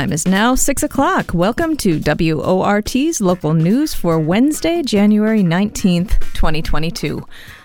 time 0.00 0.12
is 0.14 0.26
now 0.26 0.54
6 0.54 0.82
o'clock. 0.82 1.34
Welcome 1.34 1.76
to 1.78 2.00
WORT's 2.00 3.20
local 3.20 3.52
news 3.52 3.92
for 3.92 4.18
Wednesday, 4.18 4.82
January 4.82 5.42
19th, 5.42 6.18
2022. 6.32 7.22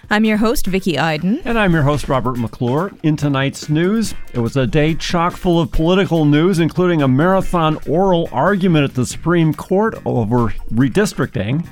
I'm 0.10 0.24
your 0.24 0.38
host, 0.38 0.68
Vicki 0.68 1.00
Iden. 1.00 1.42
And 1.46 1.58
I'm 1.58 1.74
your 1.74 1.82
host, 1.82 2.08
Robert 2.08 2.38
McClure. 2.38 2.92
In 3.02 3.18
tonight's 3.18 3.70
news, 3.70 4.14
it 4.34 4.40
was 4.40 4.56
a 4.56 4.68
day 4.68 4.94
chock 4.94 5.34
full 5.34 5.60
of 5.60 5.72
political 5.72 6.26
news, 6.26 6.60
including 6.60 7.02
a 7.02 7.08
marathon 7.08 7.80
oral 7.88 8.30
argument 8.32 8.84
at 8.84 8.94
the 8.94 9.06
Supreme 9.06 9.54
Court 9.54 9.96
over 10.06 10.50
redistricting. 10.72 11.68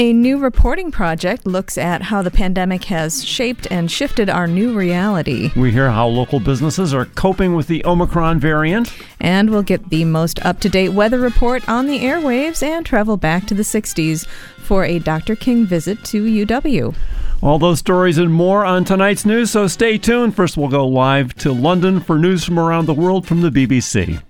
A 0.00 0.12
new 0.12 0.38
reporting 0.38 0.92
project 0.92 1.44
looks 1.44 1.76
at 1.76 2.02
how 2.02 2.22
the 2.22 2.30
pandemic 2.30 2.84
has 2.84 3.24
shaped 3.24 3.66
and 3.68 3.90
shifted 3.90 4.30
our 4.30 4.46
new 4.46 4.72
reality. 4.72 5.50
We 5.56 5.72
hear 5.72 5.90
how 5.90 6.06
local 6.06 6.38
businesses 6.38 6.94
are 6.94 7.06
coping 7.06 7.56
with 7.56 7.66
the 7.66 7.84
Omicron 7.84 8.38
variant. 8.38 8.92
And 9.20 9.50
we'll 9.50 9.64
get 9.64 9.90
the 9.90 10.04
most 10.04 10.44
up 10.44 10.60
to 10.60 10.68
date 10.68 10.90
weather 10.90 11.18
report 11.18 11.68
on 11.68 11.86
the 11.86 11.98
airwaves 12.00 12.62
and 12.62 12.86
travel 12.86 13.16
back 13.16 13.46
to 13.46 13.54
the 13.54 13.64
60s 13.64 14.24
for 14.58 14.84
a 14.84 15.00
Dr. 15.00 15.34
King 15.34 15.66
visit 15.66 16.04
to 16.04 16.24
UW. 16.24 16.94
All 17.40 17.58
those 17.58 17.78
stories 17.78 18.18
and 18.18 18.32
more 18.32 18.64
on 18.64 18.84
tonight's 18.84 19.24
news, 19.24 19.52
so 19.52 19.68
stay 19.68 19.96
tuned. 19.96 20.34
First, 20.34 20.56
we'll 20.56 20.68
go 20.68 20.86
live 20.86 21.34
to 21.36 21.52
London 21.52 22.00
for 22.00 22.18
news 22.18 22.44
from 22.44 22.58
around 22.58 22.86
the 22.86 22.94
world 22.94 23.26
from 23.26 23.42
the 23.42 23.50
BBC. 23.50 24.20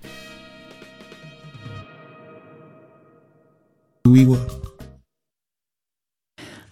We 4.05 4.25
were 4.25 4.45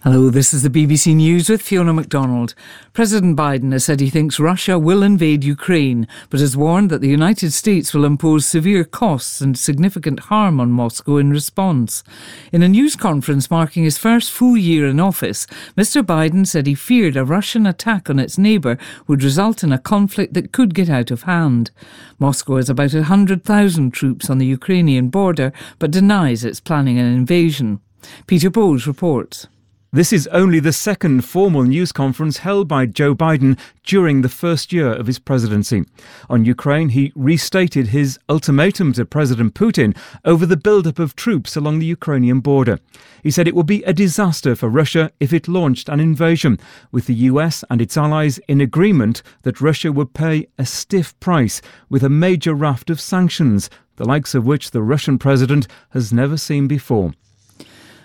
Hello, 0.04 0.30
this 0.30 0.54
is 0.54 0.62
the 0.62 0.70
BBC 0.70 1.16
News 1.16 1.48
with 1.48 1.60
Fiona 1.60 1.92
MacDonald. 1.92 2.54
President 2.92 3.36
Biden 3.36 3.72
has 3.72 3.84
said 3.84 3.98
he 3.98 4.10
thinks 4.10 4.38
Russia 4.38 4.78
will 4.78 5.02
invade 5.02 5.42
Ukraine, 5.42 6.06
but 6.30 6.38
has 6.38 6.56
warned 6.56 6.88
that 6.90 7.00
the 7.00 7.08
United 7.08 7.52
States 7.52 7.92
will 7.92 8.04
impose 8.04 8.46
severe 8.46 8.84
costs 8.84 9.40
and 9.40 9.58
significant 9.58 10.20
harm 10.20 10.60
on 10.60 10.70
Moscow 10.70 11.16
in 11.16 11.30
response. 11.30 12.04
In 12.52 12.62
a 12.62 12.68
news 12.68 12.94
conference 12.94 13.50
marking 13.50 13.82
his 13.82 13.98
first 13.98 14.30
full 14.30 14.56
year 14.56 14.86
in 14.86 15.00
office, 15.00 15.48
Mr. 15.76 16.04
Biden 16.04 16.46
said 16.46 16.68
he 16.68 16.76
feared 16.76 17.16
a 17.16 17.24
Russian 17.24 17.66
attack 17.66 18.08
on 18.08 18.20
its 18.20 18.38
neighbour 18.38 18.78
would 19.08 19.24
result 19.24 19.64
in 19.64 19.72
a 19.72 19.78
conflict 19.78 20.32
that 20.34 20.52
could 20.52 20.76
get 20.76 20.88
out 20.88 21.10
of 21.10 21.24
hand. 21.24 21.72
Moscow 22.20 22.54
has 22.54 22.70
about 22.70 22.94
100,000 22.94 23.90
troops 23.90 24.30
on 24.30 24.38
the 24.38 24.46
Ukrainian 24.46 25.08
border, 25.08 25.52
but 25.80 25.90
denies 25.90 26.44
it's 26.44 26.60
planning 26.60 27.00
an 27.00 27.06
invasion. 27.06 27.80
Peter 28.28 28.48
Bowles 28.48 28.86
reports. 28.86 29.48
This 29.90 30.12
is 30.12 30.26
only 30.26 30.60
the 30.60 30.74
second 30.74 31.24
formal 31.24 31.62
news 31.62 31.92
conference 31.92 32.36
held 32.36 32.68
by 32.68 32.84
Joe 32.84 33.14
Biden 33.14 33.58
during 33.84 34.20
the 34.20 34.28
first 34.28 34.70
year 34.70 34.92
of 34.92 35.06
his 35.06 35.18
presidency. 35.18 35.82
On 36.28 36.44
Ukraine, 36.44 36.90
he 36.90 37.10
restated 37.16 37.86
his 37.86 38.18
ultimatum 38.28 38.92
to 38.92 39.06
President 39.06 39.54
Putin 39.54 39.96
over 40.26 40.44
the 40.44 40.58
buildup 40.58 40.98
of 40.98 41.16
troops 41.16 41.56
along 41.56 41.78
the 41.78 41.86
Ukrainian 41.86 42.40
border. 42.40 42.78
He 43.22 43.30
said 43.30 43.48
it 43.48 43.54
would 43.54 43.64
be 43.64 43.82
a 43.84 43.94
disaster 43.94 44.54
for 44.54 44.68
Russia 44.68 45.10
if 45.20 45.32
it 45.32 45.48
launched 45.48 45.88
an 45.88 46.00
invasion, 46.00 46.60
with 46.92 47.06
the 47.06 47.14
US 47.30 47.64
and 47.70 47.80
its 47.80 47.96
allies 47.96 48.36
in 48.46 48.60
agreement 48.60 49.22
that 49.40 49.62
Russia 49.62 49.90
would 49.90 50.12
pay 50.12 50.48
a 50.58 50.66
stiff 50.66 51.18
price 51.18 51.62
with 51.88 52.02
a 52.02 52.10
major 52.10 52.52
raft 52.52 52.90
of 52.90 53.00
sanctions, 53.00 53.70
the 53.96 54.04
likes 54.04 54.34
of 54.34 54.44
which 54.44 54.72
the 54.72 54.82
Russian 54.82 55.16
president 55.16 55.66
has 55.92 56.12
never 56.12 56.36
seen 56.36 56.68
before. 56.68 57.14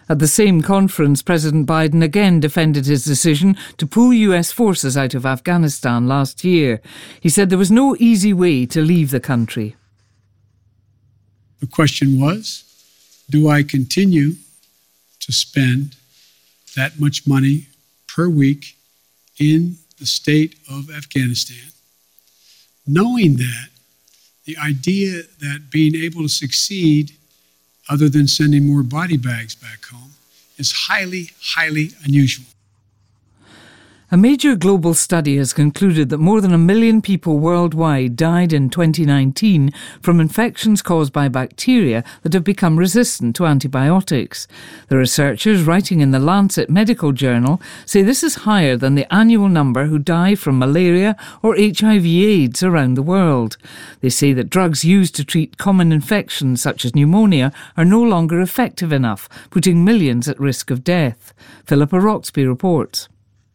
At 0.09 0.19
the 0.19 0.27
same 0.27 0.61
conference, 0.61 1.21
President 1.21 1.65
Biden 1.65 2.03
again 2.03 2.39
defended 2.39 2.85
his 2.85 3.05
decision 3.05 3.55
to 3.77 3.87
pull 3.87 4.13
US 4.13 4.51
forces 4.51 4.97
out 4.97 5.13
of 5.13 5.25
Afghanistan 5.25 6.07
last 6.07 6.43
year. 6.43 6.81
He 7.21 7.29
said 7.29 7.49
there 7.49 7.57
was 7.57 7.71
no 7.71 7.95
easy 7.99 8.33
way 8.33 8.65
to 8.65 8.81
leave 8.81 9.11
the 9.11 9.19
country. 9.19 9.75
The 11.59 11.67
question 11.67 12.19
was 12.19 12.65
do 13.29 13.47
I 13.49 13.63
continue 13.63 14.33
to 15.21 15.31
spend 15.31 15.95
that 16.75 16.99
much 16.99 17.25
money 17.25 17.67
per 18.07 18.27
week 18.27 18.75
in 19.39 19.77
the 19.97 20.05
state 20.05 20.55
of 20.69 20.91
Afghanistan, 20.91 21.71
knowing 22.85 23.37
that 23.37 23.69
the 24.45 24.57
idea 24.57 25.21
that 25.39 25.69
being 25.69 25.95
able 25.95 26.23
to 26.23 26.29
succeed 26.29 27.15
other 27.89 28.09
than 28.09 28.27
sending 28.27 28.65
more 28.65 28.83
body 28.83 29.17
bags 29.17 29.55
back 29.55 29.85
home, 29.85 30.11
is 30.57 30.71
highly, 30.71 31.31
highly 31.41 31.91
unusual. 32.03 32.45
A 34.13 34.15
major 34.15 34.55
global 34.55 34.93
study 34.93 35.37
has 35.37 35.53
concluded 35.53 36.09
that 36.09 36.19
more 36.19 36.39
than 36.39 36.53
a 36.53 36.57
million 36.59 37.01
people 37.01 37.39
worldwide 37.39 38.15
died 38.15 38.53
in 38.53 38.69
2019 38.69 39.71
from 40.03 40.19
infections 40.19 40.83
caused 40.83 41.11
by 41.11 41.27
bacteria 41.27 42.03
that 42.21 42.33
have 42.33 42.43
become 42.43 42.77
resistant 42.77 43.35
to 43.37 43.47
antibiotics. 43.47 44.47
The 44.89 44.97
researchers, 44.97 45.63
writing 45.63 45.99
in 45.99 46.11
the 46.11 46.19
Lancet 46.19 46.69
Medical 46.69 47.11
Journal, 47.11 47.59
say 47.87 48.03
this 48.03 48.21
is 48.21 48.45
higher 48.45 48.77
than 48.77 48.93
the 48.93 49.11
annual 49.11 49.49
number 49.49 49.85
who 49.85 49.97
die 49.97 50.35
from 50.35 50.59
malaria 50.59 51.15
or 51.41 51.55
HIV/AIDS 51.55 52.61
around 52.61 52.93
the 52.93 53.01
world. 53.01 53.57
They 54.01 54.09
say 54.09 54.31
that 54.33 54.51
drugs 54.51 54.85
used 54.85 55.15
to 55.15 55.25
treat 55.25 55.57
common 55.57 55.91
infections 55.91 56.61
such 56.61 56.85
as 56.85 56.93
pneumonia 56.93 57.51
are 57.75 57.83
no 57.83 58.03
longer 58.03 58.41
effective 58.41 58.93
enough, 58.93 59.27
putting 59.49 59.83
millions 59.83 60.27
at 60.27 60.39
risk 60.39 60.69
of 60.69 60.83
death. 60.83 61.33
Philippa 61.65 61.99
Roxby 61.99 62.45
reports. 62.45 63.09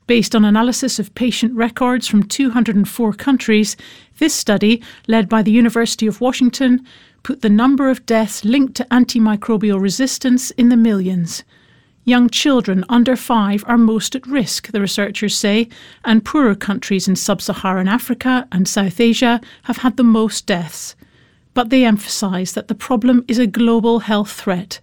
Based 0.09 0.35
on 0.35 0.43
analysis 0.43 0.99
of 0.99 1.15
patient 1.15 1.55
records 1.55 2.09
from 2.09 2.23
204 2.23 3.13
countries, 3.13 3.77
this 4.19 4.33
study, 4.33 4.83
led 5.07 5.29
by 5.29 5.43
the 5.43 5.51
University 5.51 6.07
of 6.07 6.23
Washington, 6.23 6.83
put 7.23 7.43
the 7.43 7.51
number 7.51 7.91
of 7.91 8.07
deaths 8.07 8.43
linked 8.43 8.75
to 8.77 8.87
antimicrobial 8.87 9.79
resistance 9.79 10.51
in 10.53 10.71
the 10.71 10.79
millions. 10.79 11.45
Young 12.07 12.31
children 12.31 12.87
under 12.89 13.17
five 13.17 13.63
are 13.67 13.77
most 13.77 14.17
at 14.17 14.27
risk, 14.27 14.69
the 14.69 14.81
researchers 14.81 15.37
say, 15.37 15.69
and 16.07 16.25
poorer 16.25 16.55
countries 16.55 17.07
in 17.07 17.15
sub 17.15 17.43
Saharan 17.43 17.87
Africa 17.87 18.49
and 18.51 18.67
South 18.67 18.99
Asia 19.01 19.43
have 19.65 19.77
had 19.77 19.99
the 19.99 20.05
most 20.05 20.47
deaths. 20.47 20.97
But 21.53 21.69
they 21.69 21.85
emphasise 21.85 22.53
that 22.53 22.69
the 22.69 22.75
problem 22.75 23.27
is 23.29 23.39
a 23.39 23.47
global 23.47 23.99
health 23.99 24.33
threat 24.33 24.81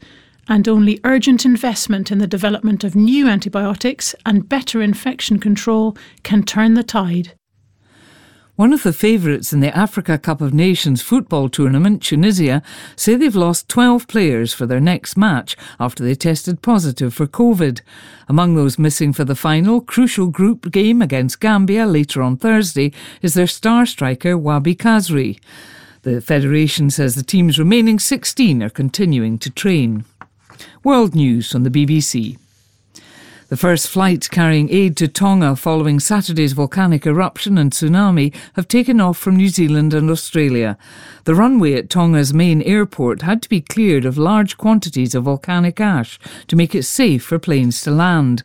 and 0.48 0.68
only 0.68 1.00
urgent 1.04 1.46
investment 1.46 2.12
in 2.12 2.20
the 2.20 2.28
development 2.28 2.84
of 2.84 2.96
new 2.96 3.28
antibiotics 3.28 4.14
and 4.26 4.50
better 4.50 4.82
infection 4.82 5.40
control 5.40 5.98
can 6.24 6.44
turn 6.44 6.74
the 6.74 6.84
tide. 6.84 7.34
One 8.56 8.72
of 8.72 8.84
the 8.84 8.94
favourites 8.94 9.52
in 9.52 9.60
the 9.60 9.76
Africa 9.78 10.18
Cup 10.18 10.40
of 10.40 10.54
Nations 10.54 11.02
football 11.02 11.50
tournament, 11.50 12.02
Tunisia, 12.02 12.64
say 12.96 13.16
they've 13.16 13.36
lost 13.36 13.68
12 13.68 14.08
players 14.08 14.54
for 14.54 14.66
their 14.66 14.80
next 14.80 15.18
match 15.18 15.58
after 15.78 16.06
they 16.06 16.16
tested 16.16 16.62
positive 16.62 17.14
for 17.14 17.28
COVID. 17.28 17.82
Among 18.30 18.56
those 18.56 18.80
missing 18.80 19.12
for 19.12 19.26
the 19.26 19.36
final, 19.36 19.82
crucial 19.82 20.28
group 20.28 20.72
game 20.72 21.02
against 21.02 21.42
Gambia 21.42 21.86
later 21.86 22.22
on 22.22 22.38
Thursday, 22.38 22.94
is 23.22 23.34
their 23.34 23.46
star 23.46 23.86
striker 23.86 24.38
Wahbi 24.38 24.78
Khazri. 24.78 25.38
The 26.04 26.22
Federation 26.22 26.90
says 26.90 27.16
the 27.16 27.24
team's 27.24 27.60
remaining 27.60 28.00
16 28.00 28.64
are 28.64 28.70
continuing 28.70 29.38
to 29.40 29.50
train. 29.50 30.06
World 30.84 31.16
News 31.16 31.54
on 31.56 31.64
the 31.64 31.70
BBC. 31.70 32.38
The 33.48 33.58
first 33.58 33.90
flights 33.90 34.28
carrying 34.28 34.72
aid 34.72 34.98
to 34.98 35.08
Tonga 35.08 35.56
following 35.56 36.00
Saturday's 36.00 36.54
volcanic 36.54 37.06
eruption 37.06 37.60
and 37.60 37.72
tsunami 37.72 38.34
have 38.54 38.68
taken 38.68 39.00
off 39.00 39.20
from 39.20 39.36
New 39.36 39.50
Zealand 39.50 39.94
and 39.94 40.10
Australia. 40.10 40.80
The 41.26 41.36
runway 41.36 41.74
at 41.76 41.92
Tonga's 41.92 42.34
main 42.34 42.64
airport 42.64 43.22
had 43.22 43.44
to 43.44 43.50
be 43.50 43.62
cleared 43.62 44.04
of 44.04 44.18
large 44.18 44.58
quantities 44.58 45.14
of 45.14 45.26
volcanic 45.26 45.80
ash 45.80 46.18
to 46.48 46.56
make 46.56 46.74
it 46.74 46.84
safe 46.84 47.24
for 47.24 47.38
planes 47.38 47.84
to 47.84 47.92
land. 47.92 48.44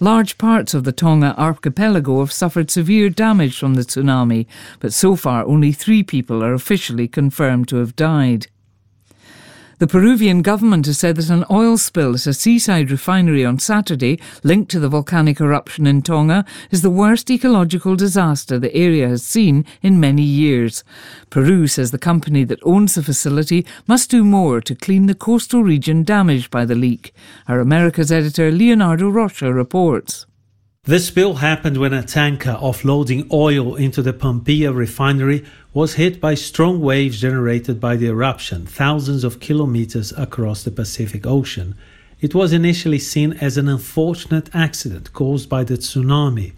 Large 0.00 0.36
parts 0.36 0.74
of 0.74 0.82
the 0.82 0.92
Tonga 0.92 1.32
archipelago 1.38 2.18
have 2.18 2.32
suffered 2.32 2.72
severe 2.72 3.08
damage 3.08 3.56
from 3.56 3.74
the 3.74 3.82
tsunami, 3.82 4.46
but 4.80 4.92
so 4.92 5.14
far 5.14 5.44
only 5.44 5.70
three 5.70 6.02
people 6.02 6.42
are 6.42 6.54
officially 6.54 7.06
confirmed 7.06 7.68
to 7.68 7.76
have 7.76 7.94
died. 7.94 8.48
The 9.80 9.86
Peruvian 9.86 10.42
government 10.42 10.84
has 10.84 10.98
said 10.98 11.16
that 11.16 11.30
an 11.30 11.46
oil 11.50 11.78
spill 11.78 12.12
at 12.12 12.26
a 12.26 12.34
seaside 12.34 12.90
refinery 12.90 13.46
on 13.46 13.58
Saturday, 13.58 14.20
linked 14.42 14.70
to 14.72 14.78
the 14.78 14.90
volcanic 14.90 15.40
eruption 15.40 15.86
in 15.86 16.02
Tonga, 16.02 16.44
is 16.70 16.82
the 16.82 16.90
worst 16.90 17.30
ecological 17.30 17.96
disaster 17.96 18.58
the 18.58 18.74
area 18.74 19.08
has 19.08 19.22
seen 19.22 19.64
in 19.80 19.98
many 19.98 20.20
years. 20.20 20.84
Peru 21.30 21.66
says 21.66 21.92
the 21.92 21.98
company 21.98 22.44
that 22.44 22.60
owns 22.62 22.94
the 22.94 23.02
facility 23.02 23.64
must 23.86 24.10
do 24.10 24.22
more 24.22 24.60
to 24.60 24.74
clean 24.74 25.06
the 25.06 25.14
coastal 25.14 25.64
region 25.64 26.04
damaged 26.04 26.50
by 26.50 26.66
the 26.66 26.74
leak. 26.74 27.14
Our 27.48 27.58
America's 27.58 28.12
editor 28.12 28.50
Leonardo 28.50 29.08
Rocha 29.08 29.50
reports. 29.50 30.26
The 30.90 30.98
spill 30.98 31.34
happened 31.34 31.76
when 31.76 31.92
a 31.92 32.02
tanker 32.02 32.58
offloading 32.60 33.32
oil 33.32 33.76
into 33.76 34.02
the 34.02 34.12
Pampilla 34.12 34.74
refinery 34.74 35.44
was 35.72 35.94
hit 35.94 36.20
by 36.20 36.34
strong 36.34 36.80
waves 36.80 37.20
generated 37.20 37.78
by 37.78 37.94
the 37.94 38.08
eruption 38.08 38.66
thousands 38.66 39.22
of 39.22 39.38
kilometers 39.38 40.12
across 40.18 40.64
the 40.64 40.72
Pacific 40.72 41.28
Ocean. 41.28 41.76
It 42.20 42.34
was 42.34 42.52
initially 42.52 42.98
seen 42.98 43.34
as 43.34 43.56
an 43.56 43.68
unfortunate 43.68 44.50
accident 44.52 45.12
caused 45.12 45.48
by 45.48 45.62
the 45.62 45.74
tsunami, 45.74 46.54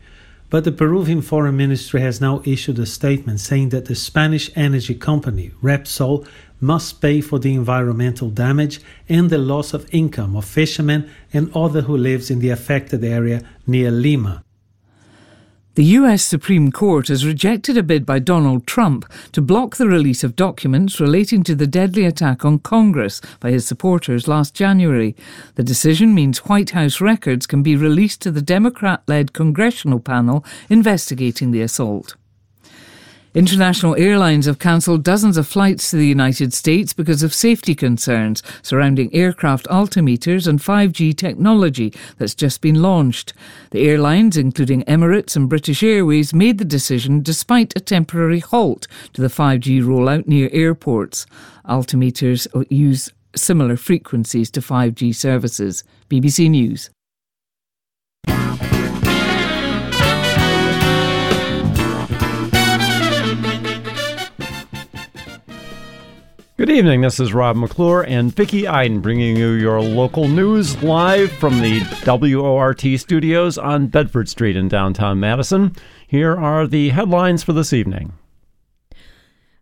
But 0.49 0.65
the 0.65 0.73
Peruvian 0.73 1.21
foreign 1.21 1.59
ministry 1.59 2.01
has 2.01 2.21
now 2.21 2.41
issued 2.47 2.79
a 2.79 2.87
statement 2.87 3.41
saying 3.41 3.69
that 3.69 3.85
the 3.85 3.95
Spanish 3.95 4.51
energy 4.55 4.95
company, 4.95 5.51
Repsol, 5.63 6.27
must 6.63 7.01
pay 7.01 7.21
for 7.21 7.39
the 7.39 7.53
environmental 7.53 8.31
damage 8.31 8.81
and 9.09 9.29
the 9.29 9.37
loss 9.37 9.75
of 9.75 9.93
income 9.93 10.37
of 10.37 10.45
fishermen 10.45 11.11
and 11.33 11.55
others 11.55 11.85
who 11.85 11.97
lives 11.97 12.31
in 12.31 12.39
the 12.39 12.51
affected 12.51 13.05
area 13.05 13.43
near 13.67 13.91
Lima. 13.91 14.45
The 15.75 15.85
US 15.85 16.23
Supreme 16.23 16.71
Court 16.71 17.09
has 17.09 17.25
rejected 17.25 17.79
a 17.79 17.83
bid 17.83 18.05
by 18.05 18.19
Donald 18.19 18.67
Trump 18.67 19.11
to 19.33 19.41
block 19.41 19.77
the 19.77 19.89
release 19.89 20.23
of 20.23 20.37
documents 20.37 21.01
relating 21.01 21.43
to 21.45 21.55
the 21.55 21.67
deadly 21.67 22.05
attack 22.05 22.45
on 22.45 22.59
Congress 22.59 23.23
by 23.41 23.51
his 23.51 23.67
supporters 23.67 24.29
last 24.29 24.55
January. 24.55 25.17
The 25.55 25.63
decision 25.63 26.15
means 26.15 26.41
White 26.41 26.71
House 26.71 27.01
records 27.01 27.47
can 27.47 27.63
be 27.63 27.75
released 27.75 28.21
to 28.21 28.31
the 28.31 28.43
Democrat 28.43 29.03
led 29.09 29.33
congressional 29.33 29.99
panel 29.99 30.45
investigating 30.69 31.53
the 31.53 31.63
assault. 31.63 32.17
International 33.35 33.97
airlines 33.97 34.45
have 34.45 34.59
cancelled 34.59 35.03
dozens 35.03 35.39
of 35.39 35.47
flights 35.47 35.91
to 35.91 35.97
the 35.97 36.07
United 36.07 36.53
States 36.53 36.93
because 36.93 37.23
of 37.23 37.33
safety 37.33 37.75
concerns 37.75 38.43
surrounding 38.61 39.15
aircraft 39.15 39.67
altimeters 39.69 40.47
and 40.47 40.61
5G 40.61 41.17
technology 41.17 41.95
that's 42.19 42.35
just 42.35 42.61
been 42.61 42.83
launched. 42.83 43.33
The 43.71 43.89
airlines, 43.89 44.37
including 44.37 44.83
Emirates 44.85 45.35
and 45.35 45.49
British 45.49 45.83
Airways, 45.83 46.35
made 46.35 46.59
the 46.59 46.65
decision 46.67 47.23
despite 47.23 47.73
a 47.75 47.81
temporary 47.81 48.41
halt 48.41 48.87
to 49.15 49.23
the 49.23 49.29
5G 49.29 49.83
rollout 49.83 50.27
near 50.27 50.51
airports. 50.53 51.25
Altimeters 51.65 52.47
use 52.71 53.11
similar 53.35 53.79
frequencies 53.79 54.51
to 54.51 54.61
5G 54.61 55.15
services. 55.15 55.85
BBC 56.11 56.51
News. 56.51 56.91
Good 66.63 66.71
evening. 66.71 67.01
This 67.01 67.19
is 67.19 67.35
Rob 67.35 67.57
McClure 67.57 68.03
and 68.03 68.33
Vicki 68.33 68.69
Iden 68.69 69.01
bringing 69.01 69.37
you 69.37 69.51
your 69.51 69.83
local 69.83 70.29
news 70.29 70.81
live 70.81 71.33
from 71.33 71.61
the 71.61 71.81
WORT 72.07 73.01
studios 73.01 73.59
on 73.59 73.89
Bedford 73.89 74.29
Street 74.29 74.55
in 74.55 74.69
downtown 74.69 75.19
Madison. 75.19 75.75
Here 76.07 76.37
are 76.37 76.69
the 76.69 76.91
headlines 76.91 77.43
for 77.43 77.53
this 77.53 77.73
evening. 77.73 78.13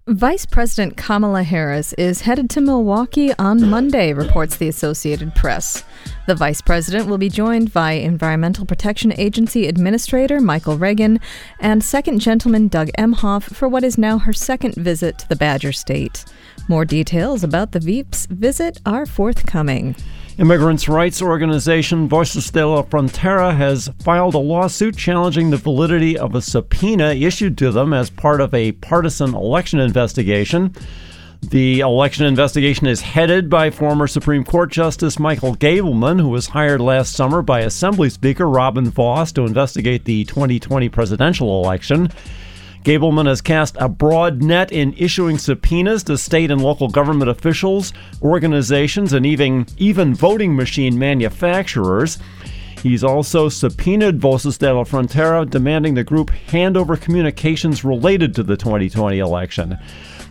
Vice 0.06 0.44
President 0.44 0.98
Kamala 0.98 1.42
Harris 1.42 1.94
is 1.94 2.22
headed 2.22 2.50
to 2.50 2.60
Milwaukee 2.60 3.32
on 3.38 3.70
Monday, 3.70 4.12
reports 4.12 4.56
the 4.56 4.68
Associated 4.68 5.34
Press. 5.34 5.84
The 6.26 6.34
vice 6.34 6.60
president 6.60 7.08
will 7.08 7.16
be 7.16 7.30
joined 7.30 7.72
by 7.72 7.92
Environmental 7.92 8.66
Protection 8.66 9.12
Agency 9.18 9.66
Administrator 9.66 10.38
Michael 10.40 10.76
Regan 10.76 11.18
and 11.60 11.82
Second 11.82 12.18
Gentleman 12.20 12.68
Doug 12.68 12.90
Emhoff 12.98 13.54
for 13.54 13.68
what 13.68 13.84
is 13.84 13.96
now 13.96 14.18
her 14.18 14.32
second 14.32 14.74
visit 14.74 15.18
to 15.18 15.28
the 15.28 15.36
Badger 15.36 15.72
State. 15.72 16.24
More 16.70 16.84
details 16.84 17.42
about 17.42 17.72
the 17.72 17.80
Veeps 17.80 18.28
visit 18.28 18.80
are 18.86 19.04
forthcoming. 19.04 19.96
Immigrants' 20.38 20.88
rights 20.88 21.20
organization 21.20 22.08
Voces 22.08 22.48
de 22.48 22.64
la 22.64 22.84
Frontera 22.84 23.56
has 23.56 23.90
filed 24.04 24.34
a 24.34 24.38
lawsuit 24.38 24.96
challenging 24.96 25.50
the 25.50 25.56
validity 25.56 26.16
of 26.16 26.36
a 26.36 26.40
subpoena 26.40 27.10
issued 27.10 27.58
to 27.58 27.72
them 27.72 27.92
as 27.92 28.08
part 28.08 28.40
of 28.40 28.54
a 28.54 28.70
partisan 28.70 29.34
election 29.34 29.80
investigation. 29.80 30.72
The 31.42 31.80
election 31.80 32.24
investigation 32.24 32.86
is 32.86 33.00
headed 33.00 33.50
by 33.50 33.70
former 33.70 34.06
Supreme 34.06 34.44
Court 34.44 34.70
Justice 34.70 35.18
Michael 35.18 35.56
Gableman, 35.56 36.20
who 36.20 36.28
was 36.28 36.46
hired 36.46 36.80
last 36.80 37.14
summer 37.14 37.42
by 37.42 37.62
Assembly 37.62 38.10
Speaker 38.10 38.48
Robin 38.48 38.88
Vos 38.88 39.32
to 39.32 39.44
investigate 39.44 40.04
the 40.04 40.24
2020 40.26 40.88
presidential 40.88 41.64
election. 41.64 42.12
Gableman 42.84 43.26
has 43.26 43.42
cast 43.42 43.76
a 43.78 43.88
broad 43.88 44.42
net 44.42 44.72
in 44.72 44.94
issuing 44.94 45.36
subpoenas 45.36 46.02
to 46.04 46.16
state 46.16 46.50
and 46.50 46.62
local 46.62 46.88
government 46.88 47.30
officials, 47.30 47.92
organizations, 48.22 49.12
and 49.12 49.26
even, 49.26 49.66
even 49.76 50.14
voting 50.14 50.56
machine 50.56 50.98
manufacturers. 50.98 52.18
He's 52.82 53.04
also 53.04 53.50
subpoenaed 53.50 54.18
Voces 54.18 54.56
de 54.56 54.72
la 54.72 54.84
Frontera, 54.84 55.48
demanding 55.48 55.92
the 55.92 56.04
group 56.04 56.30
hand 56.30 56.78
over 56.78 56.96
communications 56.96 57.84
related 57.84 58.34
to 58.36 58.42
the 58.42 58.56
2020 58.56 59.18
election. 59.18 59.78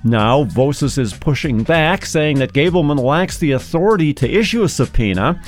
Now, 0.03 0.45
Voces 0.45 0.97
is 0.97 1.13
pushing 1.13 1.61
back, 1.61 2.03
saying 2.03 2.39
that 2.39 2.53
Gableman 2.53 2.99
lacks 2.99 3.37
the 3.37 3.51
authority 3.51 4.11
to 4.15 4.27
issue 4.27 4.63
a 4.63 4.69
subpoena. 4.69 5.39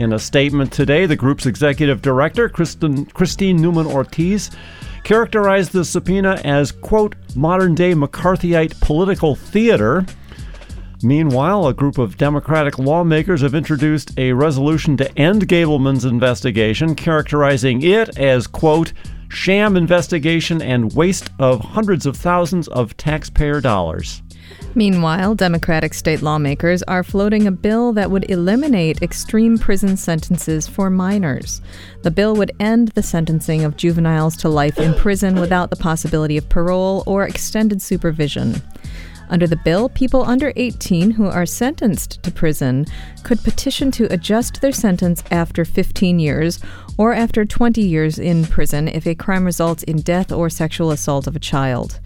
In 0.00 0.14
a 0.14 0.18
statement 0.18 0.72
today, 0.72 1.04
the 1.04 1.14
group's 1.14 1.44
executive 1.44 2.00
director, 2.00 2.48
Kristen, 2.48 3.04
Christine 3.04 3.58
Neumann 3.58 3.86
Ortiz, 3.86 4.50
characterized 5.04 5.72
the 5.72 5.84
subpoena 5.84 6.40
as, 6.42 6.72
quote, 6.72 7.16
modern 7.36 7.74
day 7.74 7.92
McCarthyite 7.92 8.80
political 8.80 9.34
theater. 9.34 10.06
Meanwhile, 11.02 11.66
a 11.66 11.74
group 11.74 11.98
of 11.98 12.16
Democratic 12.16 12.78
lawmakers 12.78 13.42
have 13.42 13.54
introduced 13.54 14.18
a 14.18 14.32
resolution 14.32 14.96
to 14.96 15.18
end 15.18 15.46
Gableman's 15.46 16.06
investigation, 16.06 16.94
characterizing 16.94 17.82
it 17.82 18.16
as, 18.18 18.46
quote, 18.46 18.94
sham 19.28 19.76
investigation 19.76 20.62
and 20.62 20.94
waste 20.94 21.28
of 21.38 21.60
hundreds 21.60 22.06
of 22.06 22.16
thousands 22.16 22.68
of 22.68 22.96
taxpayer 22.96 23.60
dollars. 23.60 24.22
Meanwhile, 24.74 25.34
Democratic 25.34 25.94
state 25.94 26.22
lawmakers 26.22 26.84
are 26.84 27.02
floating 27.02 27.48
a 27.48 27.52
bill 27.52 27.92
that 27.94 28.10
would 28.10 28.30
eliminate 28.30 29.02
extreme 29.02 29.58
prison 29.58 29.96
sentences 29.96 30.68
for 30.68 30.88
minors. 30.88 31.60
The 32.02 32.12
bill 32.12 32.36
would 32.36 32.52
end 32.60 32.88
the 32.88 33.02
sentencing 33.02 33.64
of 33.64 33.76
juveniles 33.76 34.36
to 34.38 34.48
life 34.48 34.78
in 34.78 34.94
prison 34.94 35.40
without 35.40 35.70
the 35.70 35.76
possibility 35.76 36.36
of 36.36 36.48
parole 36.48 37.02
or 37.06 37.26
extended 37.26 37.82
supervision. 37.82 38.62
Under 39.28 39.48
the 39.48 39.56
bill, 39.56 39.88
people 39.88 40.22
under 40.22 40.52
18 40.54 41.12
who 41.12 41.26
are 41.26 41.46
sentenced 41.46 42.22
to 42.22 42.30
prison 42.30 42.86
could 43.24 43.42
petition 43.42 43.90
to 43.92 44.12
adjust 44.12 44.60
their 44.60 44.72
sentence 44.72 45.24
after 45.32 45.64
15 45.64 46.20
years 46.20 46.60
or 46.96 47.12
after 47.12 47.44
20 47.44 47.80
years 47.80 48.20
in 48.20 48.44
prison 48.44 48.86
if 48.86 49.06
a 49.06 49.16
crime 49.16 49.44
results 49.44 49.82
in 49.84 50.00
death 50.00 50.30
or 50.30 50.48
sexual 50.48 50.92
assault 50.92 51.26
of 51.26 51.34
a 51.34 51.40
child. 51.40 51.98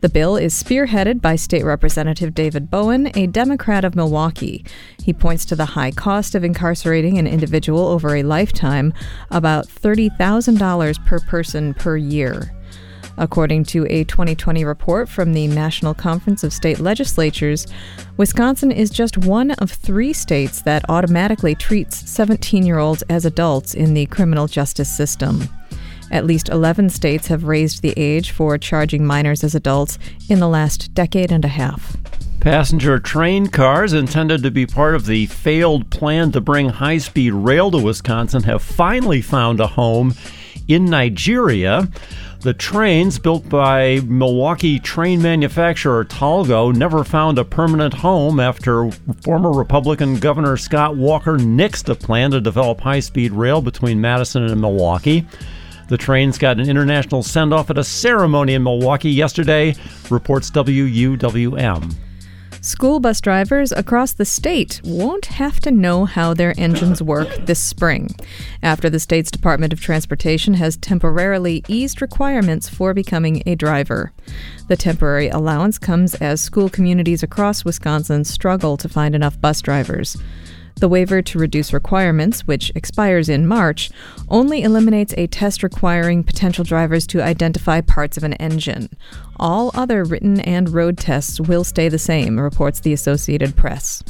The 0.00 0.08
bill 0.08 0.36
is 0.36 0.54
spearheaded 0.54 1.20
by 1.20 1.34
State 1.34 1.64
Representative 1.64 2.32
David 2.32 2.70
Bowen, 2.70 3.10
a 3.16 3.26
Democrat 3.26 3.84
of 3.84 3.96
Milwaukee. 3.96 4.64
He 5.02 5.12
points 5.12 5.44
to 5.46 5.56
the 5.56 5.64
high 5.64 5.90
cost 5.90 6.36
of 6.36 6.44
incarcerating 6.44 7.18
an 7.18 7.26
individual 7.26 7.84
over 7.88 8.14
a 8.14 8.22
lifetime, 8.22 8.94
about 9.32 9.66
$30,000 9.66 11.04
per 11.04 11.18
person 11.18 11.74
per 11.74 11.96
year. 11.96 12.54
According 13.16 13.64
to 13.64 13.86
a 13.90 14.04
2020 14.04 14.64
report 14.64 15.08
from 15.08 15.32
the 15.32 15.48
National 15.48 15.94
Conference 15.94 16.44
of 16.44 16.52
State 16.52 16.78
Legislatures, 16.78 17.66
Wisconsin 18.16 18.70
is 18.70 18.90
just 18.90 19.18
one 19.18 19.50
of 19.50 19.72
three 19.72 20.12
states 20.12 20.62
that 20.62 20.88
automatically 20.88 21.56
treats 21.56 22.08
17 22.08 22.64
year 22.64 22.78
olds 22.78 23.02
as 23.08 23.24
adults 23.24 23.74
in 23.74 23.94
the 23.94 24.06
criminal 24.06 24.46
justice 24.46 24.96
system. 24.96 25.48
At 26.10 26.26
least 26.26 26.48
11 26.48 26.90
states 26.90 27.28
have 27.28 27.44
raised 27.44 27.82
the 27.82 27.94
age 27.96 28.30
for 28.30 28.58
charging 28.58 29.04
minors 29.04 29.44
as 29.44 29.54
adults 29.54 29.98
in 30.28 30.40
the 30.40 30.48
last 30.48 30.94
decade 30.94 31.30
and 31.32 31.44
a 31.44 31.48
half. 31.48 31.96
Passenger 32.40 33.00
train 33.00 33.48
cars 33.48 33.92
intended 33.92 34.42
to 34.44 34.50
be 34.50 34.64
part 34.64 34.94
of 34.94 35.06
the 35.06 35.26
failed 35.26 35.90
plan 35.90 36.30
to 36.32 36.40
bring 36.40 36.68
high 36.68 36.98
speed 36.98 37.32
rail 37.32 37.70
to 37.72 37.78
Wisconsin 37.78 38.44
have 38.44 38.62
finally 38.62 39.20
found 39.20 39.58
a 39.60 39.66
home 39.66 40.14
in 40.68 40.84
Nigeria. 40.84 41.88
The 42.40 42.54
trains 42.54 43.18
built 43.18 43.48
by 43.48 43.98
Milwaukee 44.04 44.78
train 44.78 45.20
manufacturer 45.20 46.04
Talgo 46.04 46.72
never 46.72 47.02
found 47.02 47.36
a 47.36 47.44
permanent 47.44 47.92
home 47.94 48.38
after 48.38 48.88
former 49.22 49.50
Republican 49.50 50.20
Governor 50.20 50.56
Scott 50.56 50.96
Walker 50.96 51.36
nixed 51.36 51.88
a 51.88 51.96
plan 51.96 52.30
to 52.30 52.40
develop 52.40 52.80
high 52.80 53.00
speed 53.00 53.32
rail 53.32 53.60
between 53.60 54.00
Madison 54.00 54.44
and 54.44 54.60
Milwaukee. 54.60 55.26
The 55.88 55.96
trains 55.96 56.36
got 56.36 56.60
an 56.60 56.68
international 56.68 57.22
send 57.22 57.54
off 57.54 57.70
at 57.70 57.78
a 57.78 57.84
ceremony 57.84 58.54
in 58.54 58.62
Milwaukee 58.62 59.10
yesterday, 59.10 59.74
reports 60.10 60.50
WUWM. 60.50 61.94
School 62.60 62.98
bus 63.00 63.20
drivers 63.20 63.72
across 63.72 64.12
the 64.12 64.24
state 64.24 64.82
won't 64.84 65.26
have 65.26 65.60
to 65.60 65.70
know 65.70 66.04
how 66.04 66.34
their 66.34 66.52
engines 66.58 67.00
work 67.00 67.28
this 67.46 67.62
spring, 67.62 68.10
after 68.62 68.90
the 68.90 68.98
state's 68.98 69.30
Department 69.30 69.72
of 69.72 69.80
Transportation 69.80 70.54
has 70.54 70.76
temporarily 70.76 71.64
eased 71.68 72.02
requirements 72.02 72.68
for 72.68 72.92
becoming 72.92 73.42
a 73.46 73.54
driver. 73.54 74.12
The 74.66 74.76
temporary 74.76 75.28
allowance 75.28 75.78
comes 75.78 76.16
as 76.16 76.40
school 76.40 76.68
communities 76.68 77.22
across 77.22 77.64
Wisconsin 77.64 78.24
struggle 78.24 78.76
to 78.76 78.88
find 78.88 79.14
enough 79.14 79.40
bus 79.40 79.62
drivers. 79.62 80.16
The 80.80 80.88
waiver 80.88 81.22
to 81.22 81.38
reduce 81.38 81.72
requirements, 81.72 82.46
which 82.46 82.70
expires 82.76 83.28
in 83.28 83.48
March, 83.48 83.90
only 84.28 84.62
eliminates 84.62 85.12
a 85.16 85.26
test 85.26 85.64
requiring 85.64 86.22
potential 86.22 86.62
drivers 86.62 87.04
to 87.08 87.22
identify 87.22 87.80
parts 87.80 88.16
of 88.16 88.22
an 88.22 88.34
engine. 88.34 88.88
All 89.40 89.72
other 89.74 90.04
written 90.04 90.40
and 90.40 90.68
road 90.68 90.96
tests 90.96 91.40
will 91.40 91.64
stay 91.64 91.88
the 91.88 91.98
same, 91.98 92.38
reports 92.38 92.78
the 92.78 92.92
Associated 92.92 93.56
Press. 93.56 94.04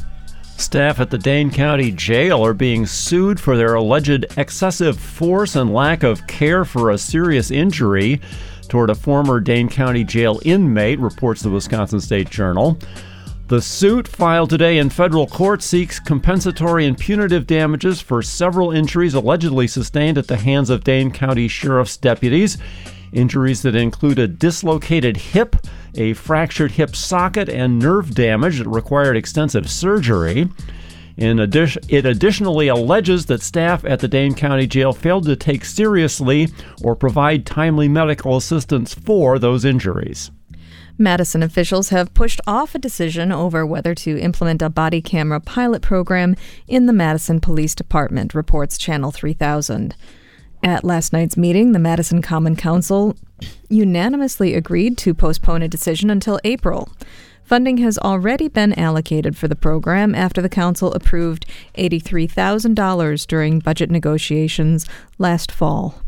Staff 0.58 1.00
at 1.00 1.08
the 1.10 1.16
Dane 1.16 1.50
County 1.50 1.90
Jail 1.90 2.44
are 2.44 2.52
being 2.52 2.84
sued 2.84 3.40
for 3.40 3.56
their 3.56 3.74
alleged 3.74 4.26
excessive 4.36 4.98
force 4.98 5.56
and 5.56 5.72
lack 5.72 6.02
of 6.02 6.26
care 6.26 6.66
for 6.66 6.90
a 6.90 6.98
serious 6.98 7.50
injury 7.50 8.20
toward 8.68 8.90
a 8.90 8.94
former 8.94 9.40
Dane 9.40 9.70
County 9.70 10.04
Jail 10.04 10.40
inmate, 10.44 10.98
reports 10.98 11.40
the 11.40 11.48
Wisconsin 11.48 12.00
State 12.00 12.28
Journal. 12.28 12.78
The 13.48 13.62
suit 13.62 14.06
filed 14.06 14.50
today 14.50 14.76
in 14.76 14.90
federal 14.90 15.26
court 15.26 15.62
seeks 15.62 15.98
compensatory 15.98 16.84
and 16.84 16.98
punitive 16.98 17.46
damages 17.46 17.98
for 17.98 18.20
several 18.20 18.72
injuries 18.72 19.14
allegedly 19.14 19.66
sustained 19.66 20.18
at 20.18 20.26
the 20.26 20.36
hands 20.36 20.68
of 20.68 20.84
Dane 20.84 21.10
County 21.10 21.48
Sheriff's 21.48 21.96
deputies. 21.96 22.58
Injuries 23.10 23.62
that 23.62 23.74
include 23.74 24.18
a 24.18 24.28
dislocated 24.28 25.16
hip, 25.16 25.56
a 25.94 26.12
fractured 26.12 26.72
hip 26.72 26.94
socket, 26.94 27.48
and 27.48 27.78
nerve 27.78 28.14
damage 28.14 28.58
that 28.58 28.68
required 28.68 29.16
extensive 29.16 29.70
surgery. 29.70 30.46
In 31.16 31.38
addition, 31.38 31.82
it 31.88 32.04
additionally 32.04 32.68
alleges 32.68 33.24
that 33.26 33.40
staff 33.40 33.82
at 33.86 34.00
the 34.00 34.08
Dane 34.08 34.34
County 34.34 34.66
Jail 34.66 34.92
failed 34.92 35.24
to 35.24 35.36
take 35.36 35.64
seriously 35.64 36.48
or 36.84 36.94
provide 36.94 37.46
timely 37.46 37.88
medical 37.88 38.36
assistance 38.36 38.92
for 38.92 39.38
those 39.38 39.64
injuries. 39.64 40.30
Madison 41.00 41.44
officials 41.44 41.90
have 41.90 42.12
pushed 42.12 42.40
off 42.44 42.74
a 42.74 42.78
decision 42.78 43.30
over 43.30 43.64
whether 43.64 43.94
to 43.94 44.18
implement 44.18 44.60
a 44.60 44.68
body 44.68 45.00
camera 45.00 45.38
pilot 45.38 45.80
program 45.80 46.34
in 46.66 46.86
the 46.86 46.92
Madison 46.92 47.40
Police 47.40 47.76
Department, 47.76 48.34
reports 48.34 48.76
Channel 48.76 49.12
3000. 49.12 49.94
At 50.64 50.82
last 50.82 51.12
night's 51.12 51.36
meeting, 51.36 51.70
the 51.70 51.78
Madison 51.78 52.20
Common 52.20 52.56
Council 52.56 53.16
unanimously 53.68 54.54
agreed 54.54 54.98
to 54.98 55.14
postpone 55.14 55.62
a 55.62 55.68
decision 55.68 56.10
until 56.10 56.40
April. 56.42 56.90
Funding 57.44 57.78
has 57.78 57.96
already 57.98 58.48
been 58.48 58.72
allocated 58.72 59.36
for 59.36 59.46
the 59.46 59.54
program 59.54 60.16
after 60.16 60.42
the 60.42 60.48
council 60.48 60.92
approved 60.92 61.46
$83,000 61.76 63.26
during 63.28 63.60
budget 63.60 63.90
negotiations 63.90 64.84
last 65.16 65.52
fall. 65.52 66.02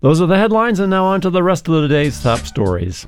Those 0.00 0.20
are 0.20 0.26
the 0.26 0.36
headlines, 0.36 0.80
and 0.80 0.90
now 0.90 1.04
on 1.04 1.20
to 1.20 1.30
the 1.30 1.42
rest 1.44 1.68
of 1.68 1.80
the 1.80 1.88
day's 1.88 2.20
top 2.20 2.40
stories. 2.40 3.06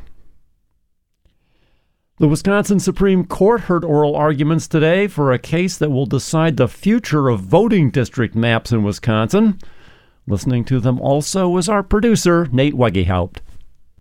The 2.21 2.27
Wisconsin 2.27 2.81
Supreme 2.81 3.25
Court 3.25 3.61
heard 3.63 3.85
oral 3.85 4.17
arguments 4.17 4.67
today 4.67 5.07
for 5.07 5.31
a 5.31 5.39
case 5.39 5.79
that 5.79 5.91
will 5.91 6.05
decide 6.05 6.57
the 6.57 6.67
future 6.67 7.29
of 7.29 7.39
voting 7.39 7.91
district 7.91 8.35
maps 8.35 8.73
in 8.73 8.83
Wisconsin. 8.83 9.61
Listening 10.27 10.65
to 10.65 10.81
them 10.81 11.01
also 11.01 11.49
was 11.49 11.69
our 11.69 11.85
producer, 11.85 12.49
Nate 12.51 12.75
Wegehaupt. 12.75 13.37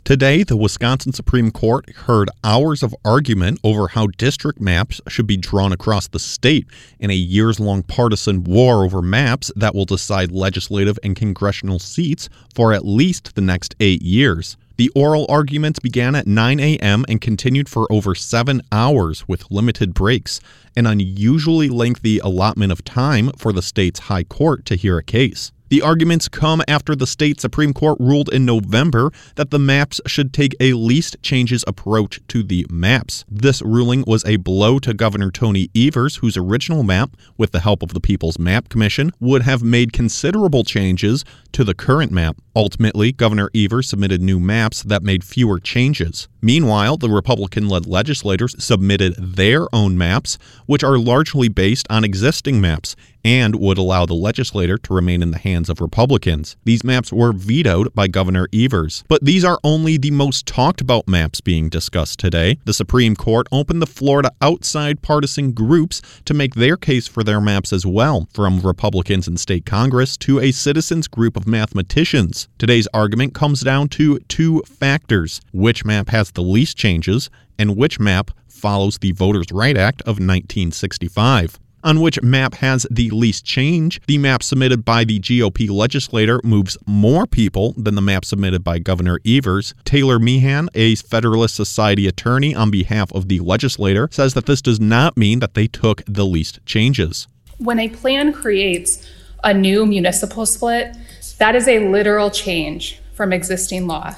Today, 0.04 0.42
the 0.42 0.58
Wisconsin 0.58 1.14
Supreme 1.14 1.52
Court 1.52 1.92
heard 1.92 2.32
hours 2.44 2.82
of 2.82 2.96
argument 3.06 3.60
over 3.64 3.90
how 3.90 4.08
district 4.18 4.60
maps 4.60 5.00
should 5.08 5.28
be 5.28 5.38
drawn 5.38 5.72
across 5.72 6.08
the 6.08 6.18
state 6.18 6.66
in 7.00 7.12
a 7.12 7.14
years 7.14 7.60
long 7.60 7.84
partisan 7.84 8.44
war 8.44 8.84
over 8.84 9.04
maps 9.04 9.52
that 9.56 9.76
will 9.76 9.86
decide 9.86 10.32
legislative 10.32 10.98
and 11.04 11.16
congressional 11.16 11.78
seats 11.78 12.30
for 12.56 12.74
at 12.74 12.84
least 12.84 13.36
the 13.36 13.42
next 13.42 13.76
eight 13.80 14.02
years. 14.02 14.58
The 14.78 14.92
oral 14.94 15.26
arguments 15.28 15.80
began 15.80 16.14
at 16.14 16.28
9 16.28 16.60
a.m. 16.60 17.04
and 17.10 17.20
continued 17.20 17.68
for 17.68 17.92
over 17.92 18.14
seven 18.14 18.62
hours 18.72 19.28
with 19.28 19.50
limited 19.50 19.96
breaks, 19.96 20.40
an 20.76 20.86
unusually 20.86 21.68
lengthy 21.68 22.20
allotment 22.20 22.72
of 22.72 22.84
time 22.84 23.32
for 23.40 23.52
the 23.52 23.64
state's 23.64 24.02
high 24.02 24.24
court 24.24 24.66
to 24.66 24.76
hear 24.76 25.00
a 25.00 25.04
case. 25.04 25.52
The 25.70 25.82
arguments 25.82 26.30
come 26.30 26.62
after 26.68 26.96
the 26.96 27.08
state 27.08 27.42
Supreme 27.42 27.74
Court 27.74 27.98
ruled 28.00 28.32
in 28.32 28.46
November 28.46 29.12
that 29.36 29.52
the 29.52 29.60
maps 29.60 30.00
should 30.06 30.32
take 30.32 30.56
a 30.60 30.74
least 30.74 31.18
changes 31.22 31.64
approach 31.68 32.22
to 32.30 32.42
the 32.42 32.66
maps. 32.70 33.26
This 33.28 33.62
ruling 33.62 34.06
was 34.08 34.24
a 34.26 34.38
blow 34.38 34.80
to 34.80 34.94
Governor 34.94 35.30
Tony 35.30 35.70
Evers, 35.76 36.18
whose 36.18 36.38
original 36.38 36.84
map, 36.84 37.18
with 37.36 37.52
the 37.52 37.60
help 37.60 37.84
of 37.84 37.94
the 37.94 38.00
People's 38.00 38.40
Map 38.40 38.70
Commission, 38.70 39.12
would 39.20 39.42
have 39.42 39.62
made 39.62 39.92
considerable 39.92 40.64
changes 40.64 41.26
to 41.52 41.66
the 41.66 41.74
current 41.74 42.14
map. 42.14 42.38
Ultimately, 42.58 43.12
Governor 43.12 43.52
Evers 43.54 43.88
submitted 43.88 44.20
new 44.20 44.40
maps 44.40 44.82
that 44.82 45.04
made 45.04 45.24
fewer 45.24 45.60
changes. 45.60 46.28
Meanwhile, 46.42 46.98
the 46.98 47.08
Republican 47.08 47.70
led 47.70 47.86
legislators 47.86 48.56
submitted 48.58 49.14
their 49.20 49.68
own 49.76 49.96
maps, 49.96 50.40
which 50.66 50.84
are 50.84 50.98
largely 50.98 51.50
based 51.50 51.86
on 51.92 52.04
existing 52.04 52.60
maps 52.60 52.96
and 53.24 53.58
would 53.58 53.78
allow 53.78 54.06
the 54.06 54.14
legislator 54.14 54.78
to 54.78 54.94
remain 54.94 55.22
in 55.22 55.32
the 55.32 55.38
hands 55.38 55.70
of 55.70 55.82
Republicans. 55.82 56.56
These 56.64 56.84
maps 56.84 57.12
were 57.12 57.34
vetoed 57.34 57.94
by 57.94 58.08
Governor 58.08 58.48
Evers. 58.54 59.04
But 59.08 59.26
these 59.26 59.44
are 59.44 59.60
only 59.64 59.98
the 59.98 60.12
most 60.12 60.46
talked 60.46 60.80
about 60.80 61.08
maps 61.08 61.42
being 61.42 61.68
discussed 61.68 62.20
today. 62.20 62.58
The 62.66 62.74
Supreme 62.74 63.16
Court 63.16 63.46
opened 63.52 63.82
the 63.82 63.86
floor 63.86 64.22
to 64.22 64.32
outside 64.42 65.02
partisan 65.02 65.52
groups 65.52 66.02
to 66.26 66.34
make 66.34 66.56
their 66.56 66.78
case 66.78 67.08
for 67.08 67.24
their 67.24 67.42
maps 67.42 67.74
as 67.74 67.86
well, 67.86 68.30
from 68.34 68.62
Republicans 68.62 69.28
in 69.28 69.38
state 69.38 69.66
Congress 69.66 70.16
to 70.18 70.40
a 70.40 70.52
citizens 70.52 71.08
group 71.08 71.36
of 71.36 71.46
mathematicians. 71.46 72.47
Today's 72.58 72.88
argument 72.94 73.34
comes 73.34 73.62
down 73.62 73.90
to 73.90 74.20
two 74.28 74.62
factors 74.62 75.42
which 75.52 75.86
map 75.86 76.10
has 76.10 76.32
the 76.32 76.42
least 76.42 76.78
changes, 76.78 77.30
and 77.60 77.76
which 77.78 78.00
map 78.00 78.32
follows 78.48 78.98
the 78.98 79.12
Voters' 79.12 79.52
Right 79.52 79.78
Act 79.78 80.02
of 80.02 80.20
1965 80.20 81.60
on 81.84 82.02
which 82.02 82.22
map 82.22 82.56
has 82.56 82.86
the 82.92 83.10
least 83.12 83.46
change. 83.46 84.02
The 84.08 84.18
map 84.18 84.44
submitted 84.44 84.84
by 84.84 85.06
the 85.06 85.20
GOP 85.20 85.70
legislator 85.70 86.42
moves 86.44 86.78
more 86.86 87.26
people 87.26 87.74
than 87.78 87.96
the 87.96 88.02
map 88.02 88.26
submitted 88.26 88.64
by 88.64 88.80
Governor 88.80 89.20
Evers. 89.26 89.74
Taylor 89.86 90.20
Meehan, 90.20 90.70
a 90.74 90.96
Federalist 90.96 91.56
Society 91.56 92.08
attorney 92.08 92.54
on 92.54 92.72
behalf 92.72 93.12
of 93.14 93.30
the 93.30 93.40
legislator, 93.40 94.10
says 94.12 94.34
that 94.34 94.48
this 94.48 94.62
does 94.62 94.80
not 94.82 95.16
mean 95.16 95.40
that 95.40 95.54
they 95.54 95.68
took 95.68 96.04
the 96.06 96.26
least 96.26 96.60
changes. 96.66 97.28
When 97.58 97.80
a 97.80 97.88
plan 97.90 98.34
creates 98.34 99.08
a 99.44 99.54
new 99.54 99.86
municipal 99.86 100.46
split, 100.46 100.96
that 101.40 101.56
is 101.56 101.68
a 101.68 101.88
literal 101.88 102.32
change 102.32 103.00
from 103.14 103.34
existing 103.34 103.88
law. 103.88 104.16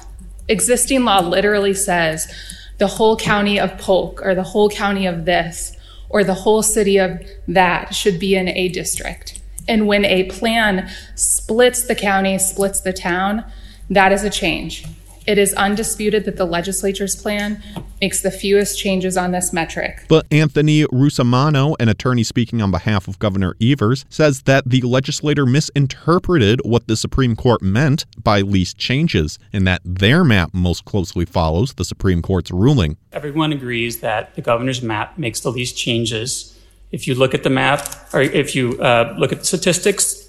Existing 0.48 1.04
law 1.04 1.20
literally 1.20 1.74
says 1.74 2.32
the 2.78 2.86
whole 2.86 3.16
county 3.16 3.60
of 3.60 3.76
Polk 3.78 4.24
or 4.24 4.34
the 4.34 4.42
whole 4.42 4.68
county 4.68 5.06
of 5.06 5.24
this 5.24 5.76
or 6.08 6.24
the 6.24 6.34
whole 6.34 6.62
city 6.62 6.98
of 6.98 7.20
that 7.46 7.94
should 7.94 8.18
be 8.18 8.34
in 8.34 8.48
a 8.48 8.68
district. 8.68 9.40
And 9.68 9.86
when 9.86 10.04
a 10.04 10.24
plan 10.24 10.90
splits 11.14 11.86
the 11.86 11.94
county, 11.94 12.38
splits 12.38 12.80
the 12.80 12.92
town, 12.92 13.44
that 13.88 14.12
is 14.12 14.24
a 14.24 14.30
change. 14.30 14.84
It 15.26 15.38
is 15.38 15.52
undisputed 15.54 16.24
that 16.24 16.36
the 16.36 16.44
legislature's 16.44 17.14
plan 17.14 17.62
makes 18.00 18.22
the 18.22 18.30
fewest 18.30 18.78
changes 18.78 19.16
on 19.16 19.32
this 19.32 19.52
metric. 19.52 20.06
But 20.08 20.26
Anthony 20.30 20.84
Russomanno, 20.84 21.76
an 21.78 21.88
attorney 21.88 22.22
speaking 22.22 22.62
on 22.62 22.70
behalf 22.70 23.06
of 23.06 23.18
Governor 23.18 23.54
Evers, 23.60 24.06
says 24.08 24.42
that 24.42 24.68
the 24.68 24.80
legislator 24.80 25.44
misinterpreted 25.44 26.60
what 26.64 26.86
the 26.86 26.96
Supreme 26.96 27.36
Court 27.36 27.60
meant 27.60 28.06
by 28.22 28.40
least 28.40 28.78
changes 28.78 29.38
and 29.52 29.66
that 29.66 29.82
their 29.84 30.24
map 30.24 30.50
most 30.54 30.84
closely 30.84 31.26
follows 31.26 31.74
the 31.74 31.84
Supreme 31.84 32.22
Court's 32.22 32.50
ruling. 32.50 32.96
Everyone 33.12 33.52
agrees 33.52 34.00
that 34.00 34.34
the 34.34 34.42
governor's 34.42 34.82
map 34.82 35.18
makes 35.18 35.40
the 35.40 35.52
least 35.52 35.76
changes. 35.76 36.58
If 36.92 37.06
you 37.06 37.14
look 37.14 37.34
at 37.34 37.42
the 37.42 37.50
map, 37.50 37.86
or 38.12 38.22
if 38.22 38.54
you 38.54 38.80
uh, 38.80 39.14
look 39.18 39.32
at 39.32 39.40
the 39.40 39.44
statistics, 39.44 40.26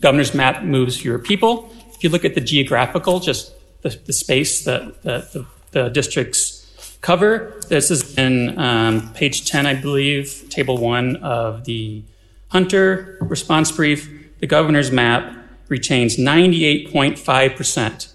governor's 0.00 0.34
map 0.34 0.62
moves 0.62 0.96
fewer 1.00 1.18
people. 1.18 1.70
If 1.92 2.04
you 2.04 2.10
look 2.10 2.24
at 2.24 2.34
the 2.34 2.40
geographical, 2.40 3.18
just 3.18 3.52
the, 3.82 3.98
the 4.06 4.12
space 4.12 4.64
that, 4.64 5.02
that 5.02 5.32
the, 5.32 5.46
the, 5.70 5.88
districts 5.88 6.96
cover. 7.00 7.60
This 7.68 7.90
is 7.90 8.16
in 8.18 8.58
um, 8.58 9.12
page 9.14 9.48
10, 9.48 9.66
I 9.66 9.74
believe, 9.74 10.48
table 10.48 10.78
one 10.78 11.16
of 11.16 11.64
the 11.64 12.02
Hunter 12.48 13.18
response 13.20 13.70
brief. 13.72 14.10
The 14.40 14.46
governor's 14.46 14.90
map 14.90 15.34
retains 15.68 16.16
98.5% 16.16 18.14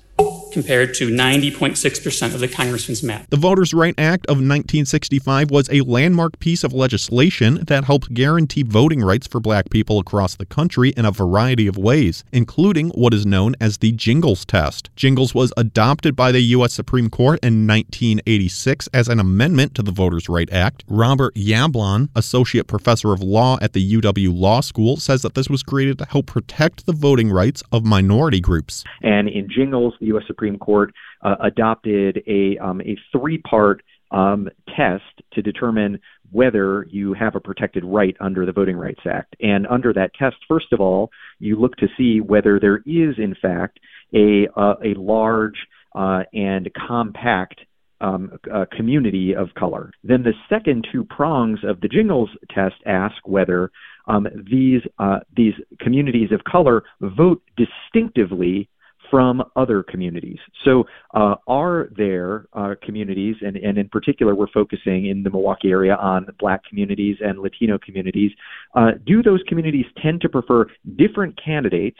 compared 0.54 0.94
to 0.94 1.10
90.6% 1.10 2.34
of 2.34 2.40
the 2.40 2.48
congressman's 2.48 3.04
map. 3.04 3.26
The 3.30 3.38
Voters' 3.38 3.74
Right 3.74 3.96
Act 3.98 4.26
of 4.28 4.38
1965 4.38 5.50
was 5.52 5.68
a 5.72 5.82
landmark 5.82 6.40
piece 6.40 6.64
of 6.64 6.72
legislation 6.72 7.66
that 7.66 7.86
helped 7.86 8.14
guarantee 8.14 8.64
voting 8.64 9.02
rights 9.02 9.28
for 9.28 9.40
black 9.40 9.70
people 9.70 10.00
across 10.00 10.36
the 10.36 10.46
country 10.46 10.92
in 10.92 11.06
a 11.06 11.12
variety 11.12 11.68
of 11.68 11.78
ways, 11.78 12.24
including 12.32 12.90
what 12.90 13.14
is 13.14 13.26
known 13.26 13.56
as 13.60 13.80
the 13.80 13.92
Gingles 13.92 14.46
test. 14.46 14.90
Gingles 14.96 15.34
was 15.34 15.52
adopted 15.58 16.16
by 16.16 16.32
the 16.32 16.42
U.S. 16.42 16.74
Supreme 16.74 17.10
Court 17.10 17.40
in 17.42 17.68
1986 17.68 18.88
as 18.94 19.08
an 19.10 19.20
amendment 19.20 19.74
to 19.76 19.82
the 19.82 19.92
Voters' 19.92 20.30
Right 20.30 20.52
Act. 20.52 20.84
Robert 20.88 21.34
Yablon, 21.34 22.10
associate 22.16 22.68
professor 22.68 23.12
of 23.12 23.24
law 23.24 23.58
at 23.62 23.74
the 23.74 23.94
UW 23.96 24.38
Law 24.38 24.62
School, 24.62 24.98
says 24.98 25.24
that 25.24 25.34
this 25.34 25.50
was 25.50 25.64
created 25.64 25.98
to 25.98 26.06
help 26.06 26.28
protect 26.28 26.86
the 26.86 26.94
voting 26.94 27.32
rights 27.32 27.64
of 27.72 27.84
minority 27.84 28.40
groups. 28.40 28.84
And 29.02 29.28
in 29.28 29.50
Gingles, 29.50 29.94
the 30.00 30.08
U.S. 30.08 30.24
Supreme 30.28 30.43
Court 30.60 30.94
uh, 31.22 31.36
adopted 31.42 32.22
a, 32.28 32.58
um, 32.58 32.82
a 32.82 32.98
three 33.12 33.40
part 33.40 33.82
um, 34.12 34.48
test 34.76 35.04
to 35.34 35.42
determine 35.42 36.00
whether 36.32 36.86
you 36.90 37.14
have 37.14 37.36
a 37.36 37.40
protected 37.40 37.84
right 37.84 38.16
under 38.20 38.46
the 38.46 38.52
Voting 38.52 38.78
Rights 38.78 39.02
Act. 39.10 39.36
And 39.40 39.68
under 39.68 39.94
that 39.94 40.14
test, 40.16 40.36
first 40.48 40.72
of 40.72 40.80
all, 40.80 41.10
you 41.40 41.60
look 41.60 41.76
to 41.78 41.88
see 41.98 42.22
whether 42.22 42.60
there 42.60 42.78
is, 42.78 43.16
in 43.18 43.36
fact, 43.42 43.80
a, 44.14 44.48
uh, 44.56 44.76
a 44.84 44.94
large 44.96 45.58
uh, 45.96 46.24
and 46.34 46.70
compact 46.88 47.62
um, 48.02 48.38
community 48.76 49.34
of 49.34 49.54
color. 49.58 49.92
Then 50.04 50.24
the 50.24 50.34
second 50.50 50.86
two 50.92 51.06
prongs 51.06 51.60
of 51.64 51.80
the 51.80 51.88
Gingles 51.88 52.30
test 52.54 52.76
ask 52.86 53.16
whether 53.26 53.72
um, 54.08 54.28
these 54.50 54.82
uh, 55.00 55.20
these 55.36 55.54
communities 55.80 56.32
of 56.32 56.44
color 56.44 56.84
vote 57.00 57.42
distinctively 57.56 58.70
from 59.14 59.44
other 59.56 59.84
communities. 59.84 60.40
So, 60.66 60.86
uh, 61.14 61.36
are 61.46 61.90
there 61.96 62.48
uh, 62.54 62.74
communities, 62.84 63.36
and, 63.42 63.56
and 63.58 63.78
in 63.78 63.88
particular, 63.90 64.34
we're 64.34 64.48
focusing 64.52 65.06
in 65.06 65.22
the 65.22 65.30
Milwaukee 65.30 65.70
area 65.70 65.94
on 65.94 66.26
Black 66.40 66.62
communities 66.68 67.18
and 67.20 67.38
Latino 67.38 67.78
communities? 67.78 68.32
Uh, 68.74 68.94
do 69.06 69.22
those 69.22 69.44
communities 69.48 69.86
tend 70.02 70.22
to 70.22 70.30
prefer 70.30 70.66
different 70.96 71.40
candidates 71.40 72.00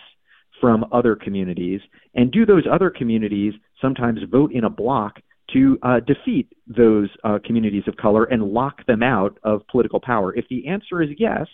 from 0.60 0.86
other 0.92 1.16
communities? 1.16 1.82
And 2.16 2.32
do 2.32 2.48
those 2.48 2.64
other 2.66 2.90
communities 2.90 3.54
sometimes 3.80 4.18
vote 4.32 4.52
in 4.52 4.64
a 4.64 4.70
block 4.72 5.20
to 5.54 5.78
uh, 5.84 6.00
defeat 6.00 6.52
those 6.66 7.10
uh, 7.24 7.38
communities 7.46 7.84
of 7.86 7.96
color 7.96 8.24
and 8.24 8.42
lock 8.42 8.84
them 8.88 9.04
out 9.04 9.38
of 9.44 9.62
political 9.68 10.00
power? 10.00 10.36
If 10.36 10.46
the 10.50 10.68
answer 10.68 11.04
is 11.04 11.10
yes, 11.20 11.46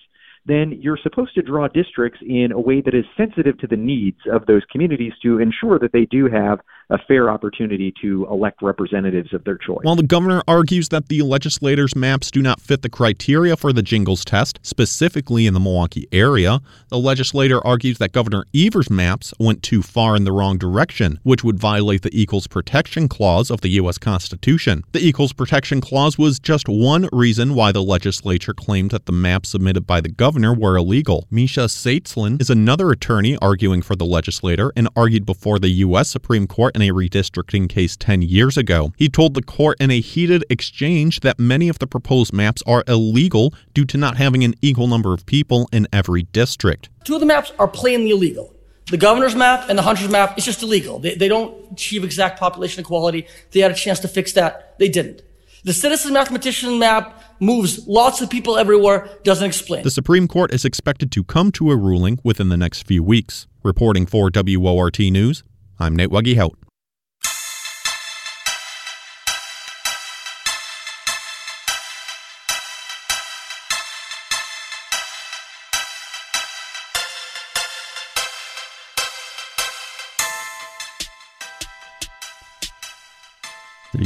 then 0.45 0.71
you're 0.81 0.99
supposed 1.01 1.33
to 1.35 1.41
draw 1.41 1.67
districts 1.67 2.19
in 2.21 2.51
a 2.51 2.59
way 2.59 2.81
that 2.81 2.95
is 2.95 3.05
sensitive 3.17 3.57
to 3.59 3.67
the 3.67 3.75
needs 3.75 4.19
of 4.31 4.45
those 4.45 4.63
communities 4.71 5.13
to 5.21 5.39
ensure 5.39 5.79
that 5.79 5.91
they 5.91 6.05
do 6.05 6.27
have 6.27 6.59
a 6.89 6.97
fair 7.07 7.29
opportunity 7.29 7.93
to 8.01 8.27
elect 8.31 8.61
representatives 8.61 9.33
of 9.33 9.43
their 9.43 9.57
choice. 9.57 9.83
While 9.83 9.95
the 9.95 10.03
governor 10.03 10.41
argues 10.47 10.89
that 10.89 11.07
the 11.07 11.21
legislators' 11.21 11.95
maps 11.95 12.31
do 12.31 12.41
not 12.41 12.59
fit 12.59 12.81
the 12.81 12.89
criteria 12.89 13.55
for 13.55 13.71
the 13.71 13.83
Gingles 13.83 14.25
test, 14.25 14.59
specifically 14.63 15.45
in 15.45 15.53
the 15.53 15.59
Milwaukee 15.59 16.07
area, 16.11 16.61
the 16.89 16.97
legislator 16.97 17.65
argues 17.65 17.99
that 17.99 18.11
Governor 18.11 18.45
Evers' 18.55 18.89
maps 18.89 19.33
went 19.39 19.61
too 19.61 19.83
far 19.83 20.15
in 20.15 20.23
the 20.23 20.31
wrong 20.31 20.57
direction, 20.57 21.19
which 21.23 21.43
would 21.43 21.59
violate 21.59 22.01
the 22.01 22.09
Equals 22.19 22.47
Protection 22.47 23.07
Clause 23.07 23.51
of 23.51 23.61
the 23.61 23.69
U.S. 23.69 23.97
Constitution. 23.97 24.83
The 24.91 25.05
Equals 25.05 25.33
Protection 25.33 25.81
Clause 25.81 26.17
was 26.17 26.39
just 26.39 26.67
one 26.67 27.07
reason 27.11 27.53
why 27.53 27.71
the 27.71 27.83
legislature 27.83 28.53
claimed 28.53 28.91
that 28.91 29.05
the 29.05 29.11
maps 29.11 29.49
submitted 29.49 29.85
by 29.85 30.01
the 30.01 30.09
governor 30.09 30.53
were 30.55 30.75
illegal. 30.75 31.27
Misha 31.29 31.65
Tseytlin 31.65 32.41
is 32.41 32.49
another 32.49 32.89
attorney 32.89 33.37
arguing 33.41 33.81
for 33.83 33.95
the 33.95 34.05
legislator 34.05 34.71
and 34.75 34.89
argued 34.95 35.25
before 35.25 35.59
the 35.59 35.69
U.S. 35.69 36.09
Supreme 36.09 36.47
Court 36.47 36.75
in 36.79 36.89
a 36.89 36.93
redistricting 36.93 37.67
case 37.67 37.97
10 37.97 38.21
years 38.21 38.57
ago. 38.57 38.93
He 38.97 39.09
told 39.09 39.33
the 39.33 39.41
court 39.41 39.77
in 39.79 39.91
a 39.91 39.99
heated 39.99 40.43
exchange 40.49 41.19
that 41.21 41.39
many 41.39 41.69
of 41.69 41.79
the 41.79 41.87
proposed 41.87 42.33
maps 42.33 42.63
are 42.65 42.83
illegal 42.87 43.53
due 43.73 43.85
to 43.85 43.97
not 43.97 44.17
having 44.17 44.43
an 44.43 44.55
equal 44.61 44.87
number 44.87 45.13
of 45.13 45.25
people 45.25 45.67
in 45.71 45.87
every 45.91 46.23
district. 46.23 46.89
Two 47.03 47.15
of 47.15 47.19
the 47.19 47.25
maps 47.25 47.51
are 47.59 47.67
plainly 47.67 48.11
illegal. 48.11 48.55
The 48.89 48.97
governor's 48.97 49.35
map 49.35 49.69
and 49.69 49.77
the 49.77 49.83
hunter's 49.83 50.09
map 50.09 50.37
is 50.37 50.45
just 50.45 50.63
illegal. 50.63 50.99
They, 50.99 51.15
they 51.15 51.27
don't 51.27 51.71
achieve 51.71 52.03
exact 52.03 52.39
population 52.39 52.81
equality. 52.81 53.27
They 53.51 53.59
had 53.59 53.71
a 53.71 53.75
chance 53.75 53.99
to 53.99 54.07
fix 54.07 54.33
that. 54.33 54.77
They 54.79 54.89
didn't. 54.89 55.21
The 55.63 55.73
citizen 55.73 56.13
mathematician 56.13 56.79
map 56.79 57.21
moves 57.39 57.87
lots 57.87 58.21
of 58.21 58.29
people 58.29 58.57
everywhere, 58.57 59.09
doesn't 59.23 59.45
explain. 59.45 59.83
The 59.83 59.91
Supreme 59.91 60.27
Court 60.27 60.53
is 60.53 60.65
expected 60.65 61.11
to 61.11 61.23
come 61.23 61.51
to 61.53 61.71
a 61.71 61.75
ruling 61.75 62.19
within 62.23 62.49
the 62.49 62.57
next 62.57 62.87
few 62.87 63.03
weeks. 63.03 63.47
Reporting 63.63 64.05
for 64.05 64.31
WORT 64.33 64.99
News, 64.99 65.43
I'm 65.77 65.95
Nate 65.95 66.09
Wegehaupt. 66.09 66.68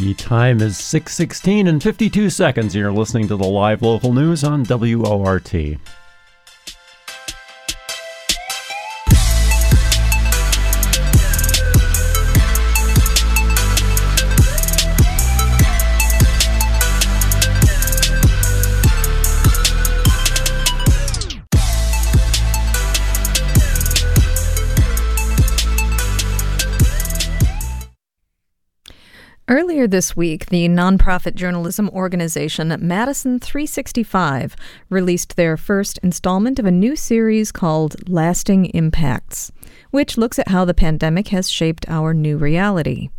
The 0.03 0.13
time 0.15 0.59
is 0.59 0.75
6:16 0.75 1.65
and 1.65 1.81
52 1.81 2.29
seconds. 2.29 2.75
You're 2.75 2.91
listening 2.91 3.29
to 3.29 3.37
the 3.37 3.47
live 3.47 3.81
local 3.81 4.11
news 4.11 4.43
on 4.43 4.65
WORT. 4.65 5.53
Earlier 29.83 29.89
this 29.89 30.15
week, 30.15 30.45
the 30.45 30.69
nonprofit 30.69 31.35
journalism 31.35 31.89
organization 31.89 32.73
Madison 32.79 33.37
365 33.37 34.55
released 34.89 35.35
their 35.35 35.57
first 35.57 35.97
installment 36.01 36.57
of 36.57 36.65
a 36.65 36.71
new 36.71 36.95
series 36.95 37.51
called 37.51 38.07
Lasting 38.07 38.67
Impacts, 38.67 39.51
which 39.91 40.17
looks 40.17 40.39
at 40.39 40.47
how 40.47 40.63
the 40.63 40.73
pandemic 40.73 41.27
has 41.27 41.49
shaped 41.49 41.85
our 41.89 42.13
new 42.13 42.37
reality. 42.37 43.09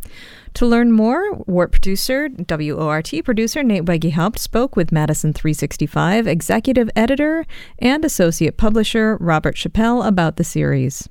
To 0.55 0.65
learn 0.65 0.91
more, 0.91 1.33
WORT 1.45 1.71
producer, 1.71 2.29
WORT 2.49 3.13
producer 3.23 3.61
Nate 3.61 3.85
Wegehaupt 3.85 4.39
spoke 4.39 4.75
with 4.75 4.91
Madison 4.91 5.33
365 5.33 6.25
executive 6.25 6.89
editor 6.95 7.45
and 7.77 8.03
associate 8.03 8.57
publisher 8.57 9.17
Robert 9.17 9.55
Chappell 9.55 10.01
about 10.01 10.37
the 10.37 10.43
series. 10.43 11.07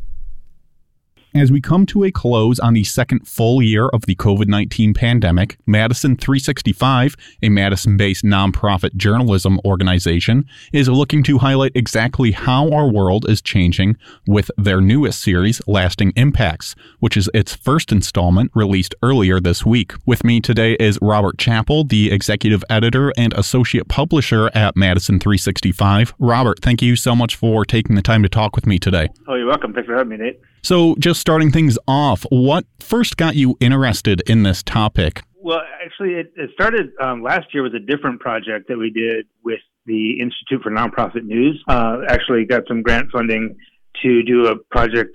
As 1.37 1.51
we 1.51 1.61
come 1.61 1.85
to 1.87 2.05
a 2.05 2.13
close 2.13 2.61
on 2.61 2.75
the 2.75 2.85
second 2.85 3.27
full 3.27 3.61
year 3.61 3.89
of 3.89 4.07
the 4.07 4.15
COVID 4.15 4.47
19 4.47 4.95
pandemic, 4.95 5.59
Madison 5.67 6.17
365, 6.17 7.17
a 7.43 7.49
Madison 7.49 7.97
based 7.97 8.23
nonprofit 8.23 8.95
journalism 8.95 9.59
organization, 9.65 10.47
is 10.73 10.89
looking 10.89 11.25
to 11.25 11.39
highlight 11.39 11.73
exactly 11.75 12.31
how 12.31 12.71
our 12.71 12.89
world 12.89 13.29
is 13.29 13.43
changing 13.43 13.97
with 14.29 14.49
their 14.57 14.81
newest 14.81 15.21
series, 15.21 15.61
Lasting 15.67 16.13
Impacts, 16.15 16.77
which 17.01 17.17
is 17.17 17.29
its 17.35 17.53
first 17.53 17.91
installment 17.91 18.53
released 18.55 18.95
earlier 19.03 19.41
this 19.41 19.67
week. 19.67 19.93
With 20.07 20.23
me 20.23 20.41
today 20.41 20.75
is 20.75 21.01
Robert 21.03 21.37
Chappell, 21.37 21.83
the 21.83 22.13
executive 22.13 22.63
editor 22.71 23.13
and 23.17 23.33
associate 23.33 23.89
publisher 23.89 24.53
at 24.55 24.77
Madison 24.77 25.19
365. 25.19 26.15
Robert, 26.21 26.61
thank 26.63 26.81
you 26.81 26.95
so 26.95 27.17
much 27.17 27.35
for 27.35 27.65
taking 27.65 27.97
the 27.97 28.03
time 28.03 28.23
to 28.23 28.29
talk 28.29 28.55
with 28.55 28.67
me 28.67 28.79
today. 28.79 29.09
Oh, 29.27 29.35
you're 29.35 29.49
welcome. 29.49 29.73
Thanks 29.73 29.89
for 29.89 29.97
having 29.97 30.11
me, 30.11 30.17
Nate. 30.19 30.41
So, 30.65 30.95
just 30.99 31.21
starting 31.21 31.51
things 31.51 31.77
off, 31.87 32.25
what 32.31 32.65
first 32.81 33.19
got 33.19 33.37
you 33.37 33.55
interested 33.61 34.23
in 34.27 34.45
this 34.45 34.63
topic? 34.63 35.23
Well, 35.37 35.61
actually, 35.85 36.15
it, 36.15 36.33
it 36.37 36.53
started 36.55 36.87
um, 37.03 37.23
last 37.23 37.53
year 37.53 37.63
with 37.63 37.75
a 37.75 37.81
different 37.81 38.19
project 38.19 38.69
that 38.69 38.79
we 38.79 38.89
did 38.89 39.27
with 39.45 39.61
the 39.85 40.19
Institute 40.19 40.63
for 40.63 40.71
Nonprofit 40.71 41.25
News. 41.25 41.63
Uh, 41.69 41.99
actually, 42.09 42.47
got 42.47 42.63
some 42.67 42.81
grant 42.81 43.11
funding 43.13 43.55
to 44.03 44.23
do 44.23 44.47
a 44.47 44.57
project 44.57 45.11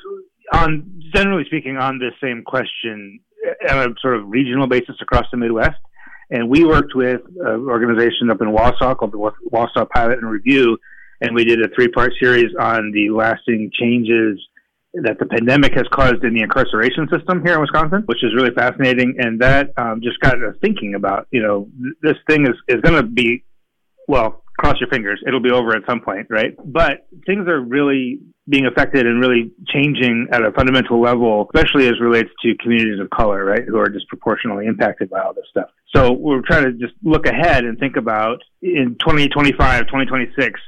on, 0.54 1.02
generally 1.16 1.46
speaking, 1.46 1.78
on 1.78 1.98
this 1.98 2.14
same 2.22 2.44
question 2.44 3.20
on 3.68 3.78
a 3.80 3.96
sort 4.04 4.18
of 4.18 4.30
regional 4.30 4.68
basis 4.68 4.98
across 5.02 5.26
the 5.32 5.38
Midwest. 5.38 5.80
And 6.30 6.48
we 6.48 6.64
worked 6.64 6.94
with 6.94 7.22
an 7.40 7.68
organization 7.68 8.30
up 8.30 8.40
in 8.40 8.50
Wausau 8.50 8.96
called 8.96 9.14
the 9.14 9.32
Wausau 9.52 9.90
Pilot 9.90 10.20
and 10.20 10.30
Review, 10.30 10.78
and 11.22 11.34
we 11.34 11.44
did 11.44 11.60
a 11.60 11.70
three-part 11.74 12.14
series 12.20 12.54
on 12.60 12.92
the 12.92 13.10
lasting 13.10 13.72
changes 13.74 14.40
that 14.94 15.20
the 15.20 15.26
pandemic 15.26 15.74
has 15.74 15.86
caused 15.92 16.24
in 16.24 16.34
the 16.34 16.42
incarceration 16.42 17.08
system 17.16 17.44
here 17.46 17.56
in 17.56 17.62
Wisconsin, 17.62 18.04
which 18.06 18.24
is 18.24 18.34
really 18.36 18.54
fascinating. 18.56 19.16
And 19.20 19.40
that 19.40 19.72
um, 19.78 20.02
just 20.02 20.20
got 20.20 20.36
us 20.36 20.56
thinking 20.62 20.96
about, 20.96 21.28
you 21.32 21.42
know, 21.44 21.68
this 22.02 22.18
thing 22.28 22.48
is, 22.48 22.56
is 22.68 22.82
going 22.82 22.96
to 22.96 23.04
be, 23.04 23.44
well, 24.08 24.44
cross 24.58 24.76
your 24.80 24.90
fingers, 24.90 25.22
it'll 25.26 25.42
be 25.42 25.52
over 25.52 25.76
at 25.76 25.84
some 25.88 26.02
point, 26.02 26.28
right? 26.30 26.56
But 26.66 27.08
things 27.26 27.48
are 27.48 27.62
really 27.62 28.20
being 28.50 28.66
affected 28.66 29.06
and 29.06 29.22
really 29.22 29.52
changing 29.68 30.28
at 30.32 30.44
a 30.44 30.52
fundamental 30.52 31.00
level, 31.00 31.48
especially 31.54 31.88
as 31.88 31.94
relates 32.02 32.30
to 32.42 32.56
communities 32.62 33.00
of 33.00 33.10
color, 33.12 33.46
right, 33.46 33.64
who 33.66 33.78
are 33.78 33.88
disproportionately 33.88 34.66
impacted 34.66 35.10
by 35.10 35.22
all 35.22 35.34
this 35.34 35.46
stuff. 35.52 35.70
So 35.96 36.12
we're 36.12 36.42
trying 36.42 36.66
to 36.66 36.74
just 36.74 36.94
look 37.04 37.28
ahead 37.28 37.64
and 37.64 37.78
think 37.78 37.96
about 37.96 38.40
in 38.62 38.98
2025, 39.00 39.82
2026, 39.86 40.60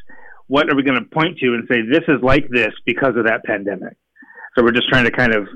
what 0.47 0.69
are 0.69 0.75
we 0.75 0.83
going 0.83 0.99
to 0.99 1.05
point 1.05 1.39
to 1.39 1.47
and 1.53 1.67
say 1.69 1.81
this 1.81 2.03
is 2.07 2.21
like 2.21 2.47
this 2.49 2.71
because 2.85 3.15
of 3.17 3.25
that 3.25 3.43
pandemic? 3.45 3.97
So 4.55 4.63
we're 4.63 4.71
just 4.71 4.89
trying 4.89 5.05
to 5.05 5.11
kind 5.11 5.33
of 5.33 5.47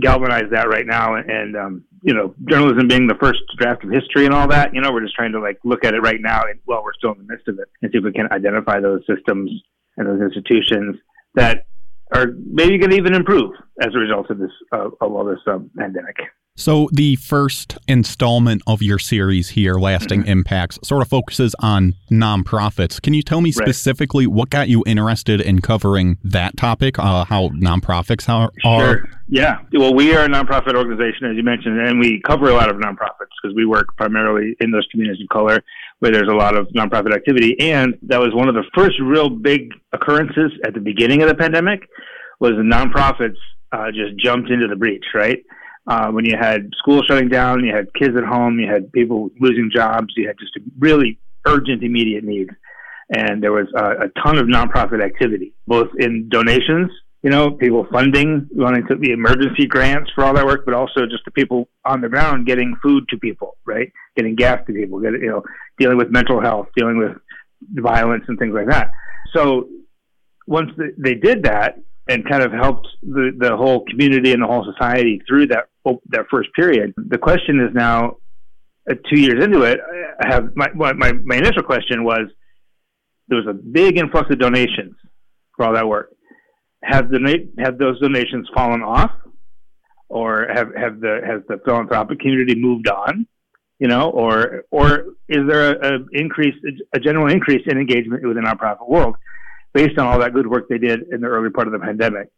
galvanize 0.00 0.50
that 0.50 0.68
right 0.68 0.86
now. 0.86 1.14
And, 1.14 1.56
um, 1.56 1.84
you 2.02 2.14
know, 2.14 2.34
journalism 2.48 2.88
being 2.88 3.06
the 3.06 3.14
first 3.20 3.40
draft 3.56 3.84
of 3.84 3.90
history 3.90 4.26
and 4.26 4.34
all 4.34 4.48
that, 4.48 4.74
you 4.74 4.80
know, 4.80 4.92
we're 4.92 5.02
just 5.02 5.14
trying 5.14 5.32
to 5.32 5.40
like 5.40 5.58
look 5.64 5.84
at 5.84 5.94
it 5.94 6.00
right 6.00 6.20
now 6.20 6.42
and 6.42 6.58
while 6.64 6.82
we're 6.82 6.94
still 6.94 7.12
in 7.12 7.18
the 7.18 7.32
midst 7.32 7.48
of 7.48 7.58
it 7.58 7.68
and 7.82 7.90
see 7.92 7.98
if 7.98 8.04
we 8.04 8.12
can 8.12 8.30
identify 8.32 8.80
those 8.80 9.00
systems 9.06 9.50
and 9.96 10.06
those 10.06 10.20
institutions 10.20 10.96
that 11.34 11.66
are 12.12 12.26
maybe 12.46 12.78
going 12.78 12.90
to 12.90 12.96
even 12.96 13.14
improve 13.14 13.52
as 13.80 13.94
a 13.94 13.98
result 13.98 14.30
of 14.30 14.38
this, 14.38 14.50
uh, 14.72 14.88
of 15.00 15.12
all 15.12 15.24
this 15.24 15.40
um, 15.46 15.70
pandemic. 15.78 16.16
So, 16.56 16.88
the 16.92 17.16
first 17.16 17.78
installment 17.88 18.62
of 18.68 18.80
your 18.80 19.00
series 19.00 19.48
here, 19.48 19.74
Lasting 19.74 20.20
mm-hmm. 20.20 20.30
Impacts, 20.30 20.78
sort 20.84 21.02
of 21.02 21.08
focuses 21.08 21.52
on 21.58 21.94
nonprofits. 22.12 23.02
Can 23.02 23.12
you 23.12 23.22
tell 23.22 23.40
me 23.40 23.50
specifically 23.50 24.28
what 24.28 24.50
got 24.50 24.68
you 24.68 24.84
interested 24.86 25.40
in 25.40 25.62
covering 25.62 26.16
that 26.22 26.56
topic, 26.56 26.96
uh, 26.96 27.24
how 27.24 27.48
nonprofits 27.48 28.28
are? 28.28 28.52
Sure. 28.62 29.04
Yeah. 29.28 29.62
Well, 29.72 29.94
we 29.94 30.14
are 30.14 30.26
a 30.26 30.28
nonprofit 30.28 30.76
organization, 30.76 31.28
as 31.28 31.36
you 31.36 31.42
mentioned, 31.42 31.80
and 31.80 31.98
we 31.98 32.22
cover 32.24 32.48
a 32.50 32.54
lot 32.54 32.70
of 32.70 32.76
nonprofits 32.76 33.34
because 33.42 33.56
we 33.56 33.66
work 33.66 33.88
primarily 33.96 34.54
in 34.60 34.70
those 34.70 34.86
communities 34.92 35.20
of 35.22 35.28
color 35.30 35.60
where 35.98 36.12
there's 36.12 36.28
a 36.28 36.36
lot 36.36 36.56
of 36.56 36.68
nonprofit 36.68 37.12
activity. 37.12 37.58
And 37.58 37.98
that 38.02 38.20
was 38.20 38.32
one 38.32 38.48
of 38.48 38.54
the 38.54 38.62
first 38.76 39.00
real 39.00 39.28
big 39.28 39.72
occurrences 39.92 40.52
at 40.64 40.72
the 40.72 40.80
beginning 40.80 41.20
of 41.20 41.28
the 41.28 41.34
pandemic 41.34 41.88
was 42.38 42.52
the 42.52 42.62
nonprofits 42.62 43.38
uh, 43.72 43.90
just 43.90 44.16
jumped 44.18 44.50
into 44.50 44.68
the 44.68 44.76
breach, 44.76 45.04
right? 45.14 45.42
Uh, 45.86 46.10
when 46.10 46.24
you 46.24 46.34
had 46.38 46.70
schools 46.78 47.04
shutting 47.06 47.28
down, 47.28 47.62
you 47.62 47.74
had 47.74 47.92
kids 47.94 48.16
at 48.16 48.24
home, 48.24 48.58
you 48.58 48.70
had 48.70 48.90
people 48.92 49.30
losing 49.38 49.70
jobs, 49.74 50.14
you 50.16 50.26
had 50.26 50.38
just 50.38 50.52
really 50.78 51.18
urgent, 51.46 51.82
immediate 51.82 52.24
needs. 52.24 52.50
And 53.10 53.42
there 53.42 53.52
was 53.52 53.66
a, 53.76 54.06
a 54.06 54.08
ton 54.22 54.38
of 54.38 54.46
nonprofit 54.46 55.04
activity, 55.04 55.52
both 55.66 55.88
in 55.98 56.30
donations, 56.30 56.90
you 57.22 57.30
know, 57.30 57.50
people 57.50 57.86
funding, 57.92 58.48
wanting 58.52 58.86
to 58.86 58.96
the 58.96 59.12
emergency 59.12 59.66
grants 59.66 60.10
for 60.14 60.24
all 60.24 60.34
that 60.34 60.46
work, 60.46 60.64
but 60.64 60.74
also 60.74 61.06
just 61.06 61.24
the 61.24 61.30
people 61.30 61.68
on 61.84 62.00
the 62.00 62.08
ground 62.08 62.46
getting 62.46 62.76
food 62.82 63.06
to 63.08 63.18
people, 63.18 63.56
right? 63.66 63.92
Getting 64.16 64.36
gas 64.36 64.60
to 64.66 64.72
people, 64.72 65.00
getting, 65.00 65.20
you 65.20 65.30
know, 65.30 65.42
dealing 65.78 65.96
with 65.96 66.10
mental 66.10 66.40
health, 66.40 66.68
dealing 66.76 66.98
with 66.98 67.12
violence 67.82 68.24
and 68.28 68.38
things 68.38 68.54
like 68.54 68.68
that. 68.68 68.90
So 69.34 69.68
once 70.46 70.70
they 70.98 71.14
did 71.14 71.44
that, 71.44 71.78
and 72.08 72.28
kind 72.28 72.42
of 72.42 72.52
helped 72.52 72.88
the, 73.02 73.32
the 73.36 73.56
whole 73.56 73.84
community 73.86 74.32
and 74.32 74.42
the 74.42 74.46
whole 74.46 74.64
society 74.72 75.22
through 75.26 75.46
that 75.48 75.64
that 76.08 76.26
first 76.30 76.48
period. 76.54 76.94
The 76.96 77.18
question 77.18 77.60
is 77.60 77.74
now, 77.74 78.16
uh, 78.90 78.94
two 79.10 79.20
years 79.20 79.42
into 79.44 79.62
it, 79.62 79.80
I 80.20 80.28
have 80.28 80.56
my, 80.56 80.68
my 80.74 81.12
my 81.12 81.36
initial 81.36 81.62
question 81.62 82.04
was 82.04 82.28
there 83.28 83.38
was 83.38 83.46
a 83.48 83.54
big 83.54 83.98
influx 83.98 84.30
of 84.30 84.38
donations 84.38 84.94
for 85.56 85.66
all 85.66 85.74
that 85.74 85.86
work. 85.86 86.10
Have 86.82 87.10
the 87.10 87.48
have 87.58 87.78
those 87.78 88.00
donations 88.00 88.48
fallen 88.54 88.82
off, 88.82 89.10
or 90.08 90.48
have 90.52 90.74
have 90.74 91.00
the 91.00 91.20
has 91.26 91.42
the 91.48 91.58
philanthropic 91.64 92.20
community 92.20 92.54
moved 92.54 92.88
on? 92.88 93.26
You 93.78 93.88
know, 93.88 94.10
or 94.10 94.64
or 94.70 95.06
is 95.28 95.48
there 95.48 95.74
a, 95.74 95.96
a 95.96 95.98
increase, 96.12 96.54
a 96.94 97.00
general 97.00 97.30
increase 97.30 97.62
in 97.66 97.78
engagement 97.78 98.26
within 98.26 98.46
our 98.46 98.54
nonprofit 98.56 98.88
world? 98.88 99.16
Based 99.74 99.98
on 99.98 100.06
all 100.06 100.18
that 100.20 100.32
good 100.32 100.46
work 100.46 100.68
they 100.68 100.78
did 100.78 101.02
in 101.12 101.20
the 101.20 101.26
early 101.26 101.50
part 101.50 101.66
of 101.66 101.72
the 101.72 101.78
pandemic. 101.78 102.30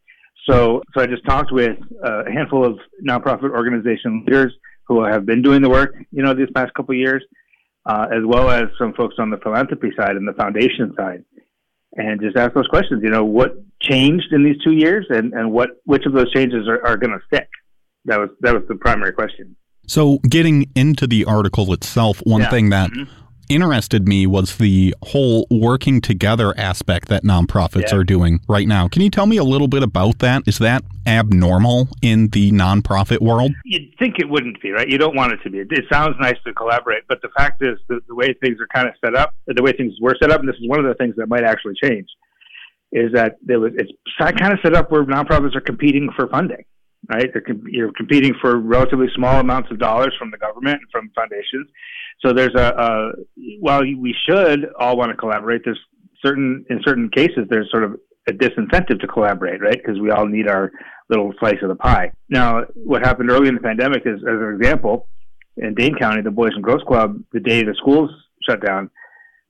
So, 0.49 0.81
so 0.93 1.01
I 1.01 1.07
just 1.07 1.25
talked 1.25 1.51
with 1.51 1.77
a 2.03 2.31
handful 2.31 2.65
of 2.65 2.79
nonprofit 3.07 3.51
organization 3.51 4.23
leaders 4.25 4.53
who 4.87 5.03
have 5.03 5.25
been 5.25 5.41
doing 5.41 5.61
the 5.61 5.69
work, 5.69 5.95
you 6.11 6.23
know, 6.23 6.33
these 6.33 6.49
past 6.55 6.73
couple 6.73 6.93
of 6.93 6.99
years, 6.99 7.23
uh, 7.85 8.07
as 8.11 8.23
well 8.25 8.49
as 8.49 8.63
some 8.77 8.93
folks 8.93 9.15
on 9.19 9.29
the 9.29 9.37
philanthropy 9.37 9.91
side 9.97 10.15
and 10.15 10.27
the 10.27 10.33
foundation 10.33 10.93
side, 10.97 11.23
and 11.93 12.21
just 12.21 12.35
ask 12.37 12.53
those 12.53 12.67
questions. 12.67 13.01
You 13.03 13.09
know, 13.09 13.23
what 13.23 13.55
changed 13.81 14.31
in 14.31 14.43
these 14.43 14.57
two 14.63 14.73
years, 14.73 15.05
and, 15.09 15.33
and 15.33 15.51
what 15.51 15.71
which 15.85 16.05
of 16.05 16.13
those 16.13 16.31
changes 16.31 16.67
are, 16.67 16.85
are 16.85 16.97
going 16.97 17.11
to 17.11 17.19
stick? 17.27 17.49
That 18.05 18.19
was 18.19 18.29
that 18.41 18.53
was 18.53 18.63
the 18.69 18.75
primary 18.75 19.11
question. 19.11 19.55
So, 19.85 20.19
getting 20.29 20.71
into 20.75 21.07
the 21.07 21.25
article 21.25 21.71
itself, 21.73 22.19
one 22.25 22.41
yeah. 22.41 22.49
thing 22.49 22.69
that 22.69 22.91
mm-hmm 22.91 23.26
interested 23.49 24.07
me 24.07 24.27
was 24.27 24.57
the 24.57 24.95
whole 25.03 25.47
working 25.49 26.01
together 26.01 26.53
aspect 26.57 27.07
that 27.09 27.23
nonprofits 27.23 27.91
yeah. 27.91 27.95
are 27.95 28.03
doing 28.03 28.39
right 28.47 28.67
now. 28.67 28.87
Can 28.87 29.01
you 29.01 29.09
tell 29.09 29.25
me 29.25 29.37
a 29.37 29.43
little 29.43 29.67
bit 29.67 29.83
about 29.83 30.19
that? 30.19 30.43
Is 30.45 30.57
that 30.59 30.83
abnormal 31.05 31.89
in 32.01 32.29
the 32.29 32.51
nonprofit 32.51 33.19
world? 33.19 33.51
You'd 33.65 33.93
think 33.97 34.19
it 34.19 34.29
wouldn't 34.29 34.61
be, 34.61 34.71
right? 34.71 34.87
You 34.87 34.97
don't 34.97 35.15
want 35.15 35.33
it 35.33 35.39
to 35.43 35.49
be. 35.49 35.59
It, 35.59 35.85
sounds 35.91 36.15
nice 36.19 36.35
to 36.45 36.53
collaborate, 36.53 37.03
but 37.07 37.21
the 37.21 37.29
fact 37.37 37.61
is 37.61 37.77
the, 37.87 38.01
the 38.07 38.15
way 38.15 38.33
things 38.41 38.57
are 38.59 38.67
kind 38.73 38.87
of 38.87 38.93
set 39.03 39.15
up, 39.15 39.33
the 39.47 39.63
way 39.63 39.71
things 39.71 39.93
were 40.01 40.15
set 40.21 40.31
up, 40.31 40.41
and 40.41 40.49
this 40.49 40.57
is 40.57 40.67
one 40.67 40.79
of 40.79 40.85
the 40.85 40.95
things 40.95 41.15
that 41.17 41.27
might 41.27 41.43
actually 41.43 41.75
change, 41.81 42.07
is 42.91 43.11
that 43.13 43.37
there 43.41 43.59
was, 43.59 43.71
it's 43.75 43.91
kind 44.19 44.53
of 44.53 44.59
set 44.61 44.75
up 44.75 44.91
where 44.91 45.03
nonprofits 45.03 45.55
are 45.55 45.61
competing 45.61 46.09
for 46.15 46.27
funding 46.27 46.63
right? 47.09 47.29
They're, 47.33 47.43
you're 47.65 47.91
competing 47.93 48.33
for 48.41 48.57
relatively 48.57 49.07
small 49.15 49.39
amounts 49.39 49.71
of 49.71 49.79
dollars 49.79 50.13
from 50.17 50.31
the 50.31 50.37
government 50.37 50.81
and 50.81 50.91
from 50.91 51.11
foundations, 51.15 51.69
so 52.25 52.33
there's 52.33 52.55
a, 52.55 52.73
a 52.77 53.11
while 53.59 53.81
we 53.81 54.15
should 54.27 54.67
all 54.79 54.97
want 54.97 55.11
to 55.11 55.17
collaborate, 55.17 55.61
there's 55.63 55.79
certain 56.25 56.65
in 56.69 56.81
certain 56.85 57.09
cases 57.09 57.45
there's 57.49 57.69
sort 57.71 57.83
of 57.83 57.95
a 58.27 58.31
disincentive 58.31 58.99
to 58.99 59.07
collaborate, 59.07 59.61
right? 59.61 59.77
Because 59.77 59.99
we 59.99 60.11
all 60.11 60.25
need 60.25 60.47
our 60.47 60.71
little 61.09 61.33
slice 61.39 61.57
of 61.61 61.69
the 61.69 61.75
pie. 61.75 62.11
Now, 62.29 62.63
what 62.75 63.05
happened 63.05 63.31
early 63.31 63.47
in 63.47 63.55
the 63.55 63.61
pandemic 63.61 64.03
is, 64.05 64.19
as 64.21 64.41
an 64.41 64.57
example, 64.59 65.07
in 65.55 65.73
Dane 65.73 65.95
County, 65.95 66.21
the 66.21 66.31
Boys 66.31 66.51
and 66.53 66.63
Girls 66.63 66.83
Club, 66.87 67.17
the 67.31 67.39
day 67.39 67.63
the 67.63 67.73
schools 67.75 68.11
shut 68.47 68.65
down, 68.65 68.89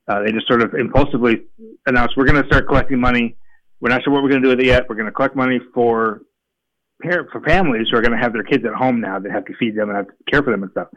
uh, 0.07 0.21
they 0.23 0.31
just 0.31 0.47
sort 0.47 0.61
of 0.61 0.73
impulsively 0.73 1.43
announced, 1.85 2.15
"We're 2.15 2.25
going 2.25 2.41
to 2.41 2.47
start 2.47 2.67
collecting 2.67 2.99
money. 2.99 3.35
We're 3.79 3.89
not 3.89 4.03
sure 4.03 4.13
what 4.13 4.23
we're 4.23 4.29
going 4.29 4.41
to 4.41 4.47
do 4.47 4.55
with 4.55 4.59
it 4.59 4.67
yet. 4.67 4.87
We're 4.87 4.95
going 4.95 5.07
to 5.07 5.11
collect 5.11 5.35
money 5.35 5.59
for 5.73 6.21
for 7.31 7.41
families 7.45 7.87
who 7.91 7.97
are 7.97 8.01
going 8.01 8.11
to 8.11 8.17
have 8.17 8.33
their 8.33 8.43
kids 8.43 8.65
at 8.65 8.73
home 8.73 8.99
now. 8.99 9.19
They 9.19 9.29
have 9.29 9.45
to 9.45 9.53
feed 9.59 9.75
them 9.75 9.89
and 9.89 9.97
have 9.97 10.07
to 10.07 10.13
care 10.29 10.43
for 10.43 10.51
them 10.51 10.63
and 10.63 10.71
stuff." 10.71 10.87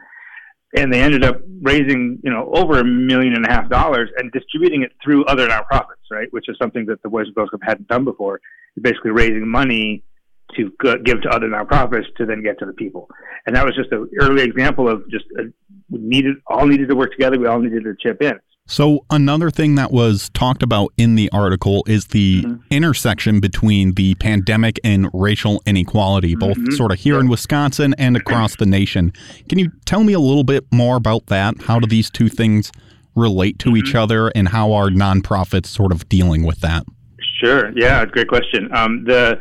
And 0.75 0.91
they 0.91 1.01
ended 1.01 1.23
up 1.23 1.41
raising 1.61 2.19
you 2.23 2.31
know 2.31 2.49
over 2.53 2.79
a 2.79 2.83
million 2.83 3.33
and 3.35 3.45
a 3.45 3.51
half 3.51 3.69
dollars 3.69 4.09
and 4.17 4.31
distributing 4.31 4.83
it 4.83 4.91
through 5.03 5.25
other 5.25 5.47
nonprofits, 5.47 6.09
right? 6.09 6.27
Which 6.31 6.49
is 6.49 6.57
something 6.61 6.85
that 6.87 7.01
the 7.03 7.09
Boys 7.09 7.27
and 7.27 7.35
Girls 7.35 7.49
Club 7.49 7.61
hadn't 7.63 7.87
done 7.87 8.05
before. 8.05 8.39
Basically, 8.79 9.11
raising 9.11 9.47
money 9.47 10.03
to 10.55 10.71
give 11.03 11.21
to 11.21 11.29
other 11.29 11.47
nonprofits 11.47 12.05
to 12.17 12.25
then 12.25 12.43
get 12.43 12.59
to 12.59 12.65
the 12.65 12.73
people, 12.73 13.09
and 13.45 13.55
that 13.55 13.65
was 13.65 13.75
just 13.75 13.91
an 13.91 14.09
early 14.19 14.43
example 14.43 14.87
of 14.89 15.09
just 15.09 15.25
a, 15.37 15.43
we 15.89 15.99
needed 15.99 16.37
all 16.47 16.65
needed 16.65 16.89
to 16.89 16.95
work 16.95 17.11
together. 17.11 17.37
We 17.37 17.47
all 17.47 17.59
needed 17.59 17.83
to 17.83 17.95
chip 17.99 18.21
in. 18.21 18.39
So, 18.67 19.05
another 19.09 19.51
thing 19.51 19.75
that 19.75 19.91
was 19.91 20.29
talked 20.29 20.63
about 20.63 20.93
in 20.97 21.15
the 21.15 21.29
article 21.31 21.83
is 21.87 22.07
the 22.07 22.43
mm-hmm. 22.43 22.61
intersection 22.69 23.39
between 23.39 23.95
the 23.95 24.15
pandemic 24.15 24.79
and 24.83 25.09
racial 25.13 25.61
inequality, 25.65 26.35
both 26.35 26.57
mm-hmm. 26.57 26.71
sort 26.75 26.91
of 26.91 26.99
here 26.99 27.19
in 27.19 27.27
Wisconsin 27.27 27.93
and 27.97 28.15
across 28.15 28.55
the 28.55 28.65
nation. 28.65 29.11
Can 29.49 29.59
you 29.59 29.71
tell 29.85 30.03
me 30.03 30.13
a 30.13 30.19
little 30.19 30.43
bit 30.43 30.65
more 30.71 30.95
about 30.95 31.25
that? 31.27 31.61
How 31.63 31.79
do 31.79 31.87
these 31.87 32.09
two 32.09 32.29
things 32.29 32.71
relate 33.15 33.59
to 33.59 33.69
mm-hmm. 33.69 33.77
each 33.77 33.95
other, 33.95 34.29
and 34.35 34.47
how 34.47 34.71
are 34.71 34.89
nonprofits 34.89 35.65
sort 35.65 35.91
of 35.91 36.07
dealing 36.07 36.43
with 36.45 36.61
that? 36.61 36.85
Sure. 37.43 37.71
Yeah, 37.75 38.05
great 38.05 38.27
question. 38.27 38.69
Um, 38.73 39.03
the, 39.05 39.39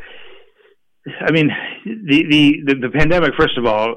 I 1.21 1.31
mean, 1.31 1.51
the, 1.85 2.25
the, 2.29 2.61
the 2.67 2.75
the 2.89 2.91
pandemic, 2.91 3.33
first 3.39 3.57
of 3.57 3.67
all, 3.67 3.97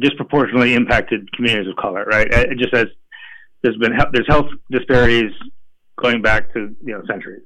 disproportionately 0.00 0.74
impacted 0.74 1.32
communities 1.32 1.70
of 1.70 1.76
color, 1.76 2.04
right? 2.04 2.26
It 2.30 2.58
just 2.58 2.74
as 2.74 2.86
there's 3.64 3.76
been 3.78 3.92
there's 4.12 4.28
health 4.28 4.46
disparities 4.70 5.32
going 6.00 6.22
back 6.22 6.52
to 6.52 6.76
you 6.84 6.92
know 6.92 7.02
centuries. 7.10 7.42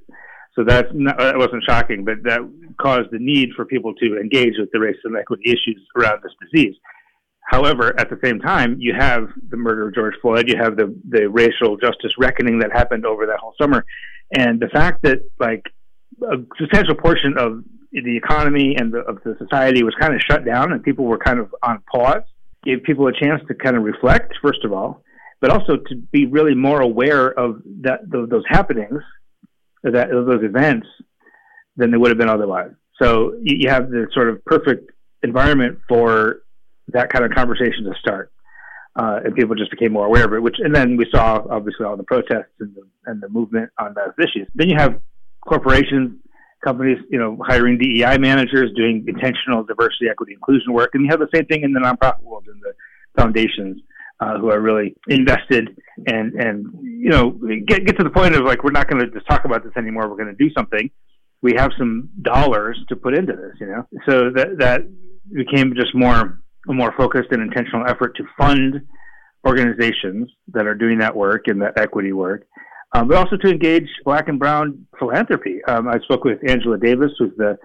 So 0.55 0.65
that's 0.65 0.89
not, 0.93 1.17
that 1.19 1.39
wasn't 1.39 1.63
shocking, 1.67 2.05
but 2.05 2.17
that 2.25 2.41
caused 2.81 3.13
the 3.13 3.21
need 3.21 3.51
for 3.55 3.65
people 3.65 3.95
to 3.95 4.19
engage 4.19 4.55
with 4.59 4.71
the 4.73 4.81
race 4.81 4.97
and 5.05 5.17
equity 5.17 5.45
issues 5.51 5.81
around 5.97 6.21
this 6.23 6.33
disease. 6.43 6.75
However, 7.47 7.99
at 7.99 8.11
the 8.11 8.19
same 8.25 8.41
time, 8.41 8.77
you 8.81 8.93
have 8.99 9.29
the 9.49 9.57
murder 9.57 9.87
of 9.87 9.95
George 9.95 10.15
Floyd, 10.21 10.49
you 10.49 10.57
have 10.61 10.77
the 10.77 10.95
the 11.09 11.29
racial 11.31 11.77
justice 11.77 12.13
reckoning 12.19 12.59
that 12.59 12.73
happened 12.73 13.07
over 13.07 13.25
that 13.27 13.39
whole 13.39 13.55
summer, 13.61 13.85
and 14.37 14.61
the 14.61 14.69
fact 14.69 15.03
that 15.05 15.21
like 15.39 15.63
a 16.23 16.37
substantial 16.59 16.97
portion 16.97 17.35
of 17.39 17.63
the 17.93 18.17
economy 18.17 18.77
and 18.77 18.93
the, 18.93 18.99
of 18.99 19.19
the 19.25 19.37
society 19.39 19.85
was 19.85 19.95
kind 20.01 20.13
of 20.13 20.21
shut 20.29 20.45
down 20.45 20.73
and 20.73 20.83
people 20.83 21.05
were 21.05 21.19
kind 21.19 21.39
of 21.39 21.55
on 21.63 21.81
pause 21.91 22.23
gave 22.65 22.83
people 22.83 23.07
a 23.07 23.13
chance 23.13 23.41
to 23.49 23.55
kind 23.55 23.77
of 23.77 23.83
reflect 23.83 24.35
first 24.43 24.63
of 24.65 24.73
all 24.73 25.03
but 25.41 25.51
also 25.51 25.77
to 25.77 25.95
be 26.13 26.27
really 26.27 26.55
more 26.55 26.81
aware 26.81 27.29
of 27.29 27.63
that 27.83 28.01
those, 28.07 28.43
happenings, 28.49 29.03
that 29.83 30.11
those 30.11 30.43
events, 30.43 30.87
than 31.77 31.91
they 31.91 31.97
would 31.97 32.11
have 32.11 32.19
been 32.19 32.29
otherwise. 32.29 32.73
So 33.01 33.35
you 33.43 33.71
have 33.71 33.91
the 33.91 34.09
sort 34.13 34.29
of 34.29 34.45
perfect 34.45 34.91
environment 35.23 35.79
for 35.89 36.43
that 36.89 37.11
kind 37.11 37.25
of 37.25 37.31
conversation 37.31 37.85
to 37.85 37.95
start. 38.01 38.33
Uh, 38.97 39.21
and 39.25 39.35
people 39.37 39.55
just 39.55 39.71
became 39.71 39.93
more 39.93 40.07
aware 40.07 40.25
of 40.25 40.33
it. 40.33 40.43
Which, 40.43 40.57
and 40.59 40.75
then 40.75 40.97
we 40.97 41.07
saw 41.15 41.45
obviously 41.49 41.87
all 41.87 41.97
the 41.97 42.03
protests 42.03 42.51
and 42.59 42.75
the, 42.75 42.83
and 43.07 43.23
the 43.23 43.29
movement 43.29 43.71
on 43.79 43.95
those 43.95 44.13
issues. 44.19 44.49
Then 44.57 44.69
you 44.69 44.77
have 44.77 45.01
corporations, 45.47 46.21
companies, 46.65 46.99
you 47.09 47.19
know, 47.19 47.39
hiring 47.47 47.79
DEI 47.79 48.19
managers, 48.19 48.73
doing 48.75 49.05
intentional 49.07 49.63
diversity, 49.63 50.07
equity, 50.11 50.33
inclusion 50.33 50.73
work, 50.73 50.91
and 50.95 51.05
you 51.05 51.11
have 51.11 51.21
the 51.21 51.29
same 51.33 51.47
thing 51.47 51.63
in 51.63 51.73
the 51.73 51.79
nonprofit 51.79 52.23
world 52.23 52.47
and 52.49 52.61
the 52.61 52.73
foundations 53.17 53.81
uh, 54.21 54.39
who 54.39 54.51
are 54.51 54.61
really 54.61 54.97
invested 55.09 55.69
and 56.07 56.33
and 56.35 56.67
you 56.83 57.11
know 57.11 57.31
get 57.67 57.87
get 57.87 57.97
to 57.99 58.05
the 58.05 58.11
point 58.11 58.35
of 58.35 58.45
like 58.45 58.65
we're 58.65 58.71
not 58.71 58.89
going 58.89 59.05
to 59.05 59.11
just 59.11 59.27
talk 59.29 59.45
about 59.45 59.63
this 59.65 59.73
anymore. 59.77 60.09
We're 60.09 60.17
going 60.17 60.35
to 60.37 60.45
do 60.45 60.53
something. 60.57 60.91
We 61.41 61.55
have 61.57 61.71
some 61.79 62.09
dollars 62.23 62.79
to 62.89 62.97
put 62.97 63.17
into 63.17 63.33
this, 63.33 63.55
you 63.61 63.67
know. 63.67 63.87
So 64.09 64.31
that 64.35 64.59
that 64.59 64.83
became 65.33 65.75
just 65.75 65.95
more 65.95 66.41
a 66.69 66.73
more 66.73 66.93
focused 66.97 67.29
and 67.31 67.43
intentional 67.43 67.87
effort 67.87 68.17
to 68.17 68.25
fund 68.37 68.81
organizations 69.47 70.31
that 70.53 70.67
are 70.67 70.75
doing 70.75 70.99
that 70.99 71.15
work 71.15 71.45
and 71.47 71.63
that 71.63 71.79
equity 71.79 72.13
work, 72.13 72.45
um, 72.93 73.09
but 73.09 73.17
also 73.17 73.37
to 73.37 73.49
engage 73.49 73.89
Black 74.05 74.29
and 74.29 74.39
Brown 74.39 74.87
philanthropy. 74.99 75.61
Um, 75.67 75.89
I 75.89 75.99
spoke 76.01 76.25
with 76.25 76.39
Angela 76.49 76.77
Davis, 76.77 77.13
who's 77.19 77.33
the 77.37 77.57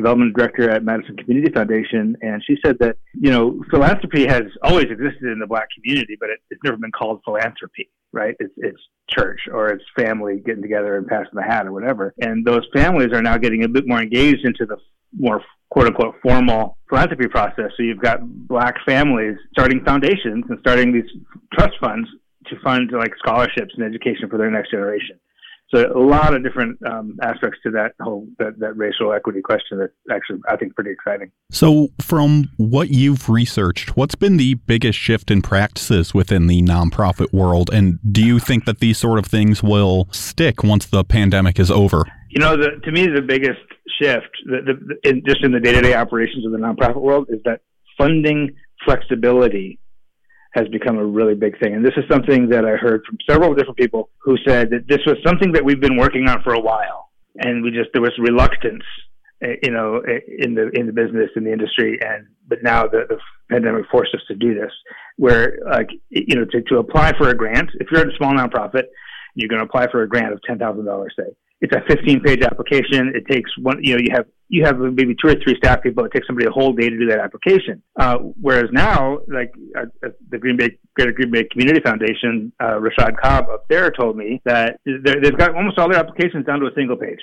development 0.00 0.36
director 0.36 0.70
at 0.70 0.84
Madison 0.84 1.16
Community 1.16 1.52
Foundation, 1.52 2.16
and 2.22 2.42
she 2.46 2.56
said 2.64 2.78
that 2.80 2.96
you 3.12 3.30
know 3.30 3.62
philanthropy 3.70 4.26
has 4.26 4.42
always 4.62 4.86
existed 4.86 5.24
in 5.24 5.38
the 5.38 5.46
black 5.46 5.68
community, 5.74 6.16
but 6.18 6.30
it, 6.30 6.38
it's 6.50 6.60
never 6.64 6.76
been 6.76 6.92
called 6.92 7.20
philanthropy, 7.24 7.90
right? 8.12 8.34
It's 8.40 8.54
it's 8.56 8.80
church 9.08 9.40
or 9.52 9.68
it's 9.68 9.84
family 9.96 10.42
getting 10.44 10.62
together 10.62 10.96
and 10.96 11.06
passing 11.06 11.34
the 11.34 11.42
hat 11.42 11.66
or 11.66 11.72
whatever, 11.72 12.14
and 12.20 12.44
those 12.44 12.66
families 12.74 13.12
are 13.12 13.22
now 13.22 13.36
getting 13.36 13.64
a 13.64 13.68
bit 13.68 13.86
more 13.86 14.00
engaged 14.00 14.44
into 14.44 14.66
the 14.66 14.76
more 15.18 15.42
quote 15.70 15.86
unquote 15.86 16.14
formal 16.22 16.78
philanthropy 16.88 17.28
process. 17.28 17.70
So 17.76 17.82
you've 17.82 18.00
got 18.00 18.20
black 18.22 18.74
families 18.86 19.36
starting 19.52 19.84
foundations 19.84 20.44
and 20.48 20.58
starting 20.60 20.92
these 20.92 21.10
trust 21.52 21.74
funds 21.80 22.08
to 22.46 22.56
fund 22.64 22.90
like 22.92 23.12
scholarships 23.18 23.74
and 23.76 23.84
education 23.84 24.28
for 24.28 24.38
their 24.38 24.50
next 24.50 24.70
generation. 24.70 25.18
So 25.72 25.86
a 25.94 25.98
lot 25.98 26.34
of 26.34 26.42
different 26.42 26.78
um, 26.84 27.16
aspects 27.22 27.58
to 27.62 27.70
that 27.72 27.92
whole 28.00 28.26
that, 28.38 28.58
that 28.58 28.76
racial 28.76 29.12
equity 29.12 29.40
question 29.40 29.78
that 29.78 29.90
actually 30.12 30.40
I 30.48 30.56
think 30.56 30.74
pretty 30.74 30.90
exciting. 30.90 31.30
So 31.50 31.88
from 32.00 32.50
what 32.56 32.90
you've 32.90 33.28
researched, 33.28 33.96
what's 33.96 34.14
been 34.14 34.36
the 34.36 34.54
biggest 34.54 34.98
shift 34.98 35.30
in 35.30 35.42
practices 35.42 36.12
within 36.12 36.46
the 36.46 36.62
nonprofit 36.62 37.32
world, 37.32 37.70
and 37.72 37.98
do 38.10 38.24
you 38.24 38.38
think 38.38 38.64
that 38.64 38.80
these 38.80 38.98
sort 38.98 39.18
of 39.18 39.26
things 39.26 39.62
will 39.62 40.08
stick 40.12 40.62
once 40.62 40.86
the 40.86 41.04
pandemic 41.04 41.58
is 41.58 41.70
over? 41.70 42.04
You 42.30 42.40
know, 42.40 42.56
the, 42.56 42.80
to 42.84 42.92
me, 42.92 43.08
the 43.08 43.22
biggest 43.22 43.60
shift, 44.00 44.30
the, 44.46 44.60
the, 44.62 45.08
in, 45.08 45.22
just 45.26 45.42
in 45.42 45.50
the 45.50 45.58
day-to-day 45.58 45.94
operations 45.94 46.46
of 46.46 46.52
the 46.52 46.58
nonprofit 46.58 47.00
world, 47.00 47.26
is 47.28 47.40
that 47.44 47.60
funding 47.98 48.54
flexibility 48.84 49.79
has 50.54 50.66
become 50.68 50.98
a 50.98 51.04
really 51.04 51.34
big 51.34 51.58
thing. 51.60 51.74
And 51.74 51.84
this 51.84 51.94
is 51.96 52.04
something 52.10 52.48
that 52.48 52.64
I 52.64 52.76
heard 52.76 53.02
from 53.06 53.18
several 53.28 53.54
different 53.54 53.76
people 53.76 54.10
who 54.18 54.36
said 54.46 54.70
that 54.70 54.88
this 54.88 55.00
was 55.06 55.16
something 55.24 55.52
that 55.52 55.64
we've 55.64 55.80
been 55.80 55.96
working 55.96 56.28
on 56.28 56.42
for 56.42 56.54
a 56.54 56.60
while, 56.60 57.10
and 57.36 57.62
we 57.62 57.70
just 57.70 57.90
there 57.92 58.02
was 58.02 58.12
reluctance, 58.18 58.82
eh, 59.42 59.56
you 59.62 59.70
know, 59.70 60.00
eh, 60.00 60.18
in 60.38 60.54
the 60.54 60.70
in 60.74 60.86
the 60.86 60.92
business 60.92 61.30
in 61.36 61.44
the 61.44 61.52
industry, 61.52 61.98
and 62.02 62.26
but 62.48 62.62
now 62.62 62.86
the, 62.86 63.04
the 63.08 63.18
pandemic 63.50 63.84
forced 63.90 64.14
us 64.14 64.22
to 64.28 64.34
do 64.34 64.54
this, 64.54 64.72
where 65.16 65.58
like 65.70 65.90
you 66.08 66.34
know 66.34 66.44
to 66.46 66.62
to 66.62 66.78
apply 66.78 67.12
for 67.16 67.28
a 67.28 67.34
grant, 67.34 67.70
if 67.74 67.88
you're 67.92 68.08
a 68.08 68.16
small 68.16 68.32
nonprofit, 68.32 68.84
you're 69.34 69.48
going 69.48 69.60
to 69.60 69.66
apply 69.66 69.86
for 69.90 70.02
a 70.02 70.08
grant 70.08 70.32
of 70.32 70.40
ten 70.42 70.58
thousand 70.58 70.84
dollars, 70.84 71.14
say 71.16 71.32
it's 71.60 71.74
a 71.76 71.82
15 71.88 72.20
page 72.20 72.42
application. 72.42 73.12
It 73.14 73.26
takes 73.30 73.50
one, 73.58 73.78
you 73.82 73.94
know, 73.94 74.00
you 74.00 74.10
have, 74.12 74.26
you 74.48 74.64
have 74.64 74.78
maybe 74.78 75.14
two 75.14 75.28
or 75.28 75.34
three 75.34 75.56
staff 75.56 75.82
people. 75.82 76.04
It 76.04 76.12
takes 76.12 76.26
somebody 76.26 76.46
a 76.46 76.50
whole 76.50 76.72
day 76.72 76.88
to 76.88 76.98
do 76.98 77.06
that 77.06 77.20
application. 77.20 77.82
Uh, 77.98 78.16
whereas 78.40 78.70
now, 78.72 79.18
like 79.28 79.52
uh, 79.76 79.84
uh 80.04 80.08
the 80.30 80.38
Green 80.38 80.56
Bay, 80.56 80.78
Greater 80.96 81.12
Green 81.12 81.30
Bay 81.30 81.44
Community 81.44 81.80
Foundation, 81.80 82.52
uh, 82.60 82.80
Rashad 82.80 83.20
Cobb 83.22 83.48
up 83.50 83.66
there 83.68 83.90
told 83.90 84.16
me 84.16 84.40
that 84.44 84.78
they've 84.84 85.36
got 85.36 85.54
almost 85.54 85.78
all 85.78 85.88
their 85.88 86.00
applications 86.00 86.46
down 86.46 86.60
to 86.60 86.66
a 86.66 86.74
single 86.74 86.96
page. 86.96 87.20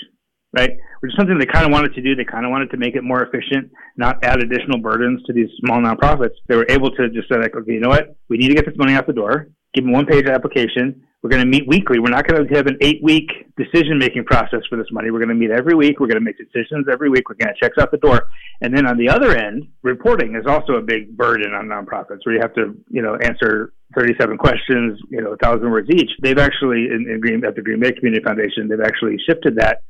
Right, 0.57 0.71
which 1.01 1.11
is 1.11 1.17
something 1.17 1.37
they 1.37 1.45
kind 1.45 1.65
of 1.65 1.73
wanted 1.73 1.93
to 1.95 2.01
do. 2.01 2.15
They 2.15 2.23
kind 2.23 2.45
of 2.45 2.51
wanted 2.51 2.71
to 2.71 2.77
make 2.77 2.95
it 2.95 3.03
more 3.03 3.21
efficient, 3.21 3.69
not 3.97 4.23
add 4.23 4.41
additional 4.41 4.79
burdens 4.79 5.21
to 5.25 5.33
these 5.33 5.49
small 5.59 5.81
nonprofits. 5.81 6.35
They 6.47 6.55
were 6.55 6.65
able 6.69 6.89
to 6.91 7.09
just 7.09 7.27
say, 7.27 7.37
like, 7.37 7.53
okay, 7.53 7.73
you 7.73 7.81
know 7.81 7.89
what? 7.89 8.15
We 8.29 8.37
need 8.37 8.47
to 8.47 8.53
get 8.53 8.65
this 8.65 8.77
money 8.77 8.93
out 8.93 9.07
the 9.07 9.13
door. 9.13 9.49
Give 9.77 9.85
one 9.85 10.05
page 10.05 10.25
application 10.25 11.07
we're 11.23 11.31
going 11.31 11.43
to 11.43 11.49
meet 11.49 11.67
weekly. 11.67 11.99
We're 11.99 12.11
not 12.11 12.27
going 12.27 12.47
to 12.47 12.55
have 12.55 12.67
an 12.67 12.77
eight 12.81 13.01
week 13.01 13.29
decision 13.57 13.97
making 13.97 14.25
process 14.25 14.61
for 14.69 14.77
this 14.77 14.85
money. 14.91 15.09
We're 15.09 15.19
going 15.19 15.29
to 15.29 15.35
meet 15.35 15.49
every 15.49 15.73
week. 15.73 15.99
We're 15.99 16.07
going 16.07 16.19
to 16.19 16.23
make 16.23 16.37
decisions 16.37 16.85
every 16.91 17.09
week. 17.09 17.27
We're 17.27 17.35
going 17.35 17.53
to 17.53 17.59
checks 17.59 17.77
out 17.79 17.89
the 17.91 17.97
door. 17.97 18.27
And 18.61 18.75
then 18.75 18.85
on 18.85 18.97
the 18.97 19.09
other 19.09 19.35
end, 19.35 19.67
reporting 19.81 20.35
is 20.35 20.45
also 20.47 20.73
a 20.73 20.81
big 20.81 21.17
burden 21.17 21.53
on 21.53 21.65
nonprofits 21.65 22.19
where 22.23 22.35
you 22.35 22.41
have 22.41 22.53
to, 22.53 22.77
you 22.89 23.01
know, 23.01 23.15
answer 23.15 23.73
37 23.97 24.37
questions, 24.37 24.99
you 25.09 25.21
know, 25.21 25.33
a 25.33 25.37
thousand 25.37 25.71
words 25.71 25.89
each. 25.89 26.11
They've 26.21 26.37
actually, 26.37 26.85
in, 26.85 27.07
in 27.09 27.19
Green, 27.19 27.43
at 27.43 27.55
the 27.55 27.61
Green 27.61 27.79
Bay 27.79 27.93
Community 27.93 28.23
Foundation, 28.23 28.67
they've 28.67 28.79
actually 28.79 29.17
shifted 29.27 29.55
that. 29.57 29.81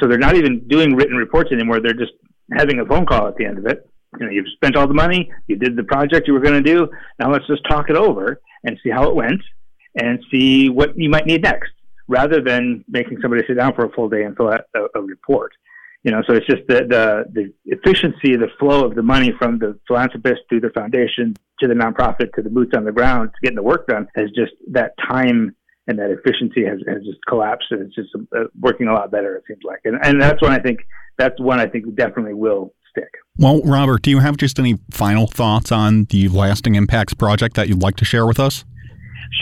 So 0.00 0.08
they're 0.08 0.18
not 0.18 0.36
even 0.36 0.66
doing 0.66 0.96
written 0.96 1.16
reports 1.16 1.50
anymore. 1.52 1.80
They're 1.80 1.94
just 1.94 2.12
having 2.52 2.80
a 2.80 2.84
phone 2.84 3.06
call 3.06 3.28
at 3.28 3.36
the 3.36 3.44
end 3.44 3.58
of 3.58 3.66
it. 3.66 3.88
You 4.18 4.26
know, 4.26 4.32
you've 4.32 4.46
spent 4.54 4.76
all 4.76 4.86
the 4.86 4.94
money, 4.94 5.30
you 5.46 5.56
did 5.56 5.76
the 5.76 5.84
project 5.84 6.26
you 6.26 6.34
were 6.34 6.40
going 6.40 6.62
to 6.62 6.74
do. 6.74 6.88
Now 7.18 7.32
let's 7.32 7.46
just 7.46 7.62
talk 7.68 7.90
it 7.90 7.96
over 7.96 8.40
and 8.64 8.78
see 8.82 8.90
how 8.90 9.08
it 9.08 9.14
went 9.14 9.42
and 9.96 10.18
see 10.30 10.68
what 10.68 10.96
you 10.96 11.08
might 11.08 11.26
need 11.26 11.42
next 11.42 11.70
rather 12.08 12.42
than 12.42 12.84
making 12.88 13.18
somebody 13.22 13.42
sit 13.46 13.56
down 13.56 13.74
for 13.74 13.86
a 13.86 13.92
full 13.92 14.08
day 14.08 14.24
and 14.24 14.36
fill 14.36 14.50
out 14.50 14.62
a, 14.74 14.98
a 14.98 15.02
report. 15.02 15.52
You 16.02 16.10
know, 16.10 16.22
so 16.26 16.34
it's 16.34 16.46
just 16.46 16.62
the, 16.68 16.84
the, 16.86 17.24
the 17.32 17.52
efficiency, 17.64 18.36
the 18.36 18.48
flow 18.58 18.84
of 18.84 18.94
the 18.94 19.02
money 19.02 19.32
from 19.38 19.58
the 19.58 19.78
philanthropist 19.88 20.42
through 20.48 20.60
the 20.60 20.70
foundation 20.70 21.34
to 21.60 21.66
the 21.66 21.72
nonprofit 21.72 22.32
to 22.34 22.42
the 22.42 22.50
boots 22.50 22.72
on 22.76 22.84
the 22.84 22.92
ground 22.92 23.30
to 23.30 23.36
getting 23.42 23.56
the 23.56 23.62
work 23.62 23.86
done 23.86 24.06
has 24.14 24.28
just 24.36 24.52
that 24.72 24.92
time 24.98 25.56
and 25.86 25.98
that 25.98 26.10
efficiency 26.10 26.64
has, 26.64 26.78
has 26.86 27.02
just 27.04 27.18
collapsed 27.26 27.66
and 27.70 27.82
it's 27.82 27.94
just 27.94 28.10
uh, 28.36 28.44
working 28.60 28.88
a 28.88 28.92
lot 28.92 29.10
better, 29.10 29.36
it 29.36 29.44
seems 29.48 29.60
like. 29.64 29.80
And, 29.84 29.98
and 30.02 30.20
that's 30.20 30.42
when 30.42 30.52
I 30.52 30.58
think, 30.58 30.80
that's 31.16 31.40
one 31.40 31.58
I 31.58 31.66
think 31.66 31.94
definitely 31.94 32.34
will 32.34 32.74
stick. 32.96 33.10
Well, 33.36 33.60
Robert, 33.62 34.02
do 34.02 34.10
you 34.10 34.20
have 34.20 34.36
just 34.36 34.58
any 34.58 34.78
final 34.90 35.26
thoughts 35.26 35.72
on 35.72 36.04
the 36.04 36.28
Lasting 36.28 36.74
Impacts 36.76 37.14
project 37.14 37.56
that 37.56 37.68
you'd 37.68 37.82
like 37.82 37.96
to 37.96 38.04
share 38.04 38.26
with 38.26 38.38
us? 38.38 38.64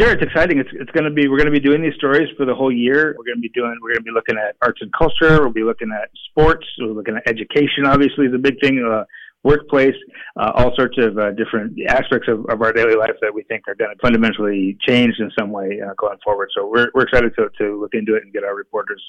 Sure, 0.00 0.12
it's 0.12 0.22
exciting. 0.22 0.58
It's 0.58 0.70
it's 0.72 0.90
going 0.92 1.04
to 1.04 1.10
be 1.10 1.28
we're 1.28 1.36
going 1.36 1.52
to 1.52 1.60
be 1.60 1.60
doing 1.60 1.82
these 1.82 1.94
stories 1.96 2.28
for 2.38 2.46
the 2.46 2.54
whole 2.54 2.72
year. 2.72 3.14
We're 3.18 3.24
going 3.24 3.36
to 3.36 3.42
be 3.42 3.50
doing 3.50 3.76
we're 3.82 3.90
going 3.90 4.04
to 4.04 4.04
be 4.04 4.10
looking 4.10 4.38
at 4.38 4.56
arts 4.62 4.80
and 4.80 4.90
culture. 4.96 5.42
We'll 5.42 5.52
be 5.52 5.64
looking 5.64 5.90
at 5.92 6.08
sports. 6.30 6.66
We're 6.78 6.92
looking 6.92 7.16
at 7.16 7.28
education. 7.28 7.84
Obviously, 7.84 8.26
is 8.26 8.34
a 8.34 8.38
big 8.38 8.58
thing. 8.60 8.82
Uh, 8.82 9.04
workplace, 9.44 9.94
uh, 10.40 10.52
all 10.54 10.74
sorts 10.76 10.96
of 10.98 11.18
uh, 11.18 11.32
different 11.32 11.76
aspects 11.88 12.28
of, 12.28 12.46
of 12.48 12.62
our 12.62 12.72
daily 12.72 12.94
life 12.94 13.16
that 13.20 13.34
we 13.34 13.42
think 13.44 13.66
are 13.68 13.74
going 13.74 13.90
to 13.90 13.96
fundamentally 14.00 14.78
change 14.86 15.14
in 15.18 15.30
some 15.38 15.50
way 15.50 15.80
uh, 15.84 15.92
going 15.98 16.18
forward. 16.24 16.48
So 16.56 16.66
we're 16.66 16.88
we're 16.94 17.02
excited 17.02 17.34
to 17.36 17.50
to 17.60 17.80
look 17.80 17.92
into 17.94 18.14
it 18.14 18.22
and 18.22 18.32
get 18.32 18.44
our 18.44 18.54
reporters 18.54 19.02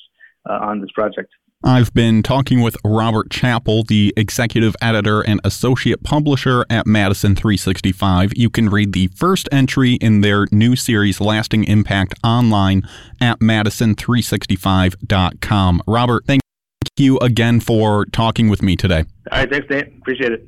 uh, 0.49 0.59
on 0.61 0.81
this 0.81 0.91
project. 0.91 1.31
I've 1.65 1.93
been 1.93 2.23
talking 2.23 2.61
with 2.61 2.75
Robert 2.83 3.29
Chappell, 3.29 3.83
the 3.83 4.13
executive 4.17 4.75
editor 4.81 5.21
and 5.21 5.39
associate 5.45 6.03
publisher 6.03 6.65
at 6.69 6.85
Madison 6.85 7.37
365. 7.37 8.33
You 8.35 8.49
can 8.49 8.67
read 8.67 8.91
the 8.91 9.07
first 9.15 9.47
entry 9.49 9.93
in 9.93 10.19
their 10.19 10.45
new 10.51 10.75
series, 10.75 11.21
Lasting 11.21 11.63
Impact, 11.63 12.15
online 12.21 12.85
at 13.21 13.39
madison365.com. 13.39 15.83
Robert, 15.87 16.25
thank 16.27 16.41
you 16.97 17.17
again 17.19 17.61
for 17.61 18.07
talking 18.07 18.49
with 18.49 18.61
me 18.61 18.75
today. 18.75 19.05
All 19.31 19.39
right, 19.39 19.49
thanks, 19.49 19.69
Nate. 19.69 19.87
Appreciate 20.01 20.33
it. 20.33 20.45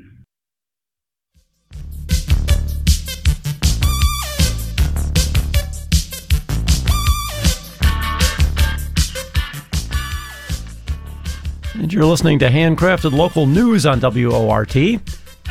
And 11.77 11.91
you're 11.91 12.05
listening 12.05 12.39
to 12.39 12.47
handcrafted 12.47 13.11
local 13.11 13.45
news 13.45 13.85
on 13.85 13.99
WORT. 13.99 14.75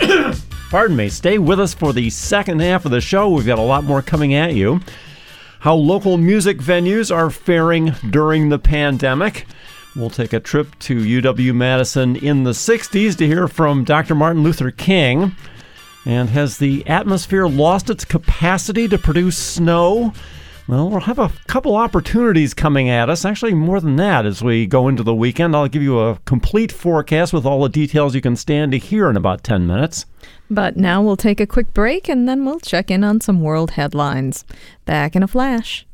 Pardon 0.70 0.96
me. 0.96 1.10
Stay 1.10 1.36
with 1.36 1.60
us 1.60 1.74
for 1.74 1.92
the 1.92 2.08
second 2.08 2.62
half 2.62 2.86
of 2.86 2.92
the 2.92 3.02
show. 3.02 3.28
We've 3.28 3.44
got 3.44 3.58
a 3.58 3.62
lot 3.62 3.84
more 3.84 4.00
coming 4.00 4.32
at 4.32 4.54
you. 4.54 4.80
How 5.60 5.74
local 5.74 6.16
music 6.16 6.58
venues 6.58 7.14
are 7.14 7.28
faring 7.28 7.92
during 8.08 8.48
the 8.48 8.58
pandemic. 8.58 9.46
We'll 9.94 10.08
take 10.08 10.32
a 10.32 10.40
trip 10.40 10.76
to 10.80 10.96
UW 10.96 11.54
Madison 11.54 12.16
in 12.16 12.42
the 12.44 12.52
60s 12.52 13.16
to 13.18 13.26
hear 13.26 13.46
from 13.46 13.84
Dr. 13.84 14.14
Martin 14.14 14.42
Luther 14.42 14.70
King. 14.70 15.36
And 16.06 16.30
has 16.30 16.56
the 16.56 16.86
atmosphere 16.86 17.46
lost 17.46 17.90
its 17.90 18.06
capacity 18.06 18.88
to 18.88 18.96
produce 18.96 19.36
snow? 19.36 20.14
Well, 20.66 20.88
we'll 20.88 21.00
have 21.00 21.18
a 21.18 21.30
couple 21.46 21.76
opportunities 21.76 22.54
coming 22.54 22.88
at 22.88 23.10
us. 23.10 23.26
Actually, 23.26 23.52
more 23.52 23.80
than 23.80 23.96
that 23.96 24.24
as 24.24 24.42
we 24.42 24.66
go 24.66 24.88
into 24.88 25.02
the 25.02 25.14
weekend. 25.14 25.54
I'll 25.54 25.68
give 25.68 25.82
you 25.82 25.98
a 26.00 26.18
complete 26.24 26.72
forecast 26.72 27.34
with 27.34 27.44
all 27.44 27.62
the 27.62 27.68
details 27.68 28.14
you 28.14 28.22
can 28.22 28.34
stand 28.34 28.72
to 28.72 28.78
hear 28.78 29.10
in 29.10 29.16
about 29.16 29.44
10 29.44 29.66
minutes. 29.66 30.06
But 30.48 30.78
now 30.78 31.02
we'll 31.02 31.18
take 31.18 31.38
a 31.38 31.46
quick 31.46 31.74
break 31.74 32.08
and 32.08 32.26
then 32.26 32.46
we'll 32.46 32.60
check 32.60 32.90
in 32.90 33.04
on 33.04 33.20
some 33.20 33.42
world 33.42 33.72
headlines. 33.72 34.46
Back 34.86 35.14
in 35.14 35.22
a 35.22 35.28
flash. 35.28 35.86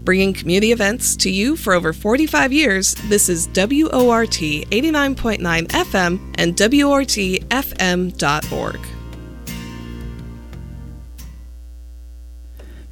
Bringing 0.04 0.32
community 0.32 0.70
events 0.70 1.16
to 1.16 1.30
you 1.30 1.56
for 1.56 1.72
over 1.72 1.92
45 1.92 2.52
years, 2.52 2.94
this 3.06 3.28
is 3.28 3.48
WORT 3.48 4.30
89.9 4.30 5.66
FM 5.66 6.34
and 6.36 6.54
WORTFM.org. 6.54 7.42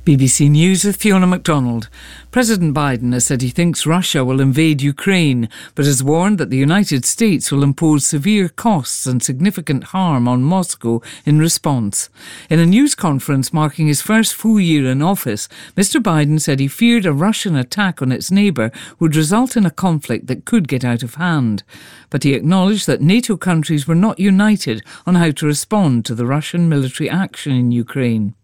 BBC 0.06 0.50
News 0.50 0.82
with 0.82 0.96
Fiona 0.96 1.26
MacDonald. 1.26 1.90
President 2.30 2.74
Biden 2.74 3.12
has 3.12 3.26
said 3.26 3.42
he 3.42 3.50
thinks 3.50 3.84
Russia 3.84 4.24
will 4.24 4.40
invade 4.40 4.80
Ukraine, 4.80 5.46
but 5.74 5.84
has 5.84 6.02
warned 6.02 6.38
that 6.38 6.48
the 6.48 6.56
United 6.56 7.04
States 7.04 7.52
will 7.52 7.62
impose 7.62 8.06
severe 8.06 8.48
costs 8.48 9.04
and 9.04 9.22
significant 9.22 9.84
harm 9.84 10.26
on 10.26 10.42
Moscow 10.42 11.02
in 11.26 11.38
response. 11.38 12.08
In 12.48 12.58
a 12.58 12.64
news 12.64 12.94
conference 12.94 13.52
marking 13.52 13.88
his 13.88 14.00
first 14.00 14.34
full 14.34 14.58
year 14.58 14.86
in 14.86 15.02
office, 15.02 15.50
Mr. 15.76 16.00
Biden 16.00 16.40
said 16.40 16.60
he 16.60 16.68
feared 16.68 17.04
a 17.04 17.12
Russian 17.12 17.54
attack 17.54 18.00
on 18.00 18.10
its 18.10 18.30
neighbour 18.30 18.72
would 18.98 19.14
result 19.14 19.54
in 19.54 19.66
a 19.66 19.70
conflict 19.70 20.28
that 20.28 20.46
could 20.46 20.66
get 20.66 20.82
out 20.82 21.02
of 21.02 21.16
hand. 21.16 21.62
But 22.08 22.22
he 22.22 22.32
acknowledged 22.32 22.86
that 22.86 23.02
NATO 23.02 23.36
countries 23.36 23.86
were 23.86 23.94
not 23.94 24.18
united 24.18 24.82
on 25.06 25.16
how 25.16 25.30
to 25.32 25.46
respond 25.46 26.06
to 26.06 26.14
the 26.14 26.26
Russian 26.26 26.70
military 26.70 27.10
action 27.10 27.52
in 27.52 27.70
Ukraine. 27.70 28.34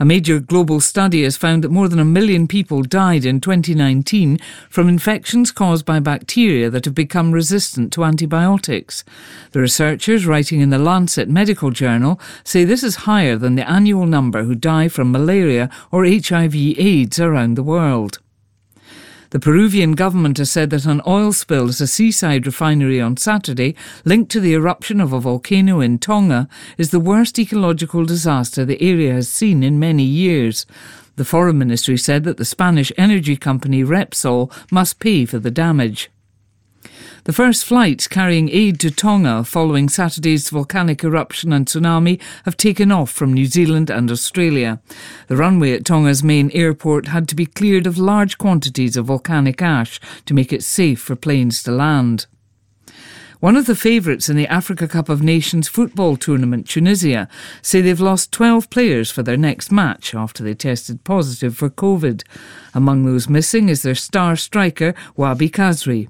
A 0.00 0.04
major 0.04 0.40
global 0.40 0.80
study 0.80 1.22
has 1.22 1.36
found 1.36 1.62
that 1.62 1.70
more 1.70 1.88
than 1.88 2.00
a 2.00 2.04
million 2.04 2.48
people 2.48 2.82
died 2.82 3.24
in 3.24 3.40
2019 3.40 4.38
from 4.68 4.88
infections 4.88 5.52
caused 5.52 5.86
by 5.86 6.00
bacteria 6.00 6.68
that 6.70 6.84
have 6.84 6.94
become 6.94 7.30
resistant 7.30 7.92
to 7.92 8.04
antibiotics. 8.04 9.04
The 9.52 9.60
researchers, 9.60 10.26
writing 10.26 10.60
in 10.60 10.70
the 10.70 10.78
Lancet 10.78 11.28
Medical 11.28 11.70
Journal, 11.70 12.20
say 12.42 12.64
this 12.64 12.82
is 12.82 13.06
higher 13.06 13.36
than 13.36 13.54
the 13.54 13.68
annual 13.70 14.06
number 14.06 14.42
who 14.42 14.56
die 14.56 14.88
from 14.88 15.12
malaria 15.12 15.70
or 15.92 16.04
HIV/AIDS 16.04 17.20
around 17.20 17.54
the 17.54 17.62
world. 17.62 18.18
The 19.34 19.40
Peruvian 19.40 19.96
government 19.96 20.38
has 20.38 20.52
said 20.52 20.70
that 20.70 20.86
an 20.86 21.02
oil 21.08 21.32
spill 21.32 21.68
at 21.68 21.80
a 21.80 21.88
seaside 21.88 22.46
refinery 22.46 23.00
on 23.00 23.16
Saturday, 23.16 23.74
linked 24.04 24.30
to 24.30 24.38
the 24.38 24.54
eruption 24.54 25.00
of 25.00 25.12
a 25.12 25.18
volcano 25.18 25.80
in 25.80 25.98
Tonga, 25.98 26.48
is 26.78 26.92
the 26.92 27.00
worst 27.00 27.36
ecological 27.36 28.04
disaster 28.04 28.64
the 28.64 28.80
area 28.80 29.12
has 29.12 29.28
seen 29.28 29.64
in 29.64 29.80
many 29.80 30.04
years. 30.04 30.66
The 31.16 31.24
Foreign 31.24 31.58
Ministry 31.58 31.98
said 31.98 32.22
that 32.22 32.36
the 32.36 32.44
Spanish 32.44 32.92
energy 32.96 33.34
company 33.34 33.82
Repsol 33.82 34.52
must 34.70 35.00
pay 35.00 35.24
for 35.24 35.40
the 35.40 35.50
damage. 35.50 36.10
The 37.24 37.32
first 37.32 37.64
flights 37.64 38.06
carrying 38.06 38.50
aid 38.50 38.78
to 38.80 38.90
Tonga 38.90 39.44
following 39.44 39.88
Saturday's 39.88 40.50
volcanic 40.50 41.02
eruption 41.02 41.54
and 41.54 41.64
tsunami 41.64 42.20
have 42.44 42.58
taken 42.58 42.92
off 42.92 43.10
from 43.10 43.32
New 43.32 43.46
Zealand 43.46 43.88
and 43.88 44.10
Australia. 44.10 44.82
The 45.28 45.36
runway 45.36 45.72
at 45.72 45.86
Tonga's 45.86 46.22
main 46.22 46.50
airport 46.50 47.08
had 47.08 47.26
to 47.28 47.34
be 47.34 47.46
cleared 47.46 47.86
of 47.86 47.96
large 47.96 48.36
quantities 48.36 48.98
of 48.98 49.06
volcanic 49.06 49.62
ash 49.62 49.98
to 50.26 50.34
make 50.34 50.52
it 50.52 50.62
safe 50.62 51.00
for 51.00 51.16
planes 51.16 51.62
to 51.62 51.72
land. 51.72 52.26
One 53.40 53.56
of 53.56 53.64
the 53.64 53.74
favourites 53.74 54.28
in 54.28 54.36
the 54.36 54.48
Africa 54.48 54.86
Cup 54.86 55.08
of 55.08 55.22
Nations 55.22 55.66
football 55.66 56.18
tournament, 56.18 56.68
Tunisia, 56.68 57.26
say 57.62 57.80
they've 57.80 57.98
lost 57.98 58.32
12 58.32 58.68
players 58.68 59.10
for 59.10 59.22
their 59.22 59.38
next 59.38 59.72
match 59.72 60.14
after 60.14 60.44
they 60.44 60.52
tested 60.52 61.04
positive 61.04 61.56
for 61.56 61.70
COVID. 61.70 62.22
Among 62.74 63.06
those 63.06 63.30
missing 63.30 63.70
is 63.70 63.80
their 63.80 63.94
star 63.94 64.36
striker, 64.36 64.94
Wahbi 65.16 65.50
Khazri. 65.50 66.08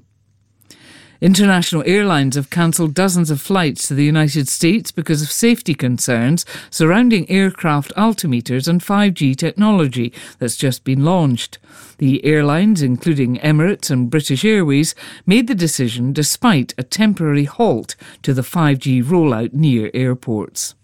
International 1.21 1.83
airlines 1.85 2.35
have 2.35 2.49
cancelled 2.49 2.93
dozens 2.93 3.31
of 3.31 3.39
flights 3.39 3.87
to 3.87 3.93
the 3.93 4.03
United 4.03 4.47
States 4.47 4.91
because 4.91 5.21
of 5.21 5.31
safety 5.31 5.73
concerns 5.73 6.45
surrounding 6.69 7.29
aircraft 7.29 7.93
altimeters 7.95 8.67
and 8.67 8.81
5G 8.81 9.35
technology 9.35 10.11
that's 10.39 10.57
just 10.57 10.83
been 10.83 11.05
launched. 11.05 11.57
The 11.99 12.23
airlines, 12.25 12.81
including 12.81 13.37
Emirates 13.37 13.89
and 13.89 14.09
British 14.09 14.43
Airways, 14.43 14.93
made 15.25 15.47
the 15.47 15.55
decision 15.55 16.11
despite 16.11 16.73
a 16.77 16.83
temporary 16.83 17.45
halt 17.45 17.95
to 18.23 18.33
the 18.33 18.41
5G 18.41 19.03
rollout 19.03 19.53
near 19.53 19.89
airports. 19.93 20.75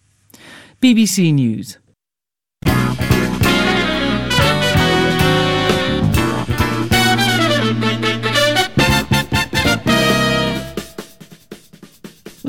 BBC 0.81 1.33
News. 1.33 1.77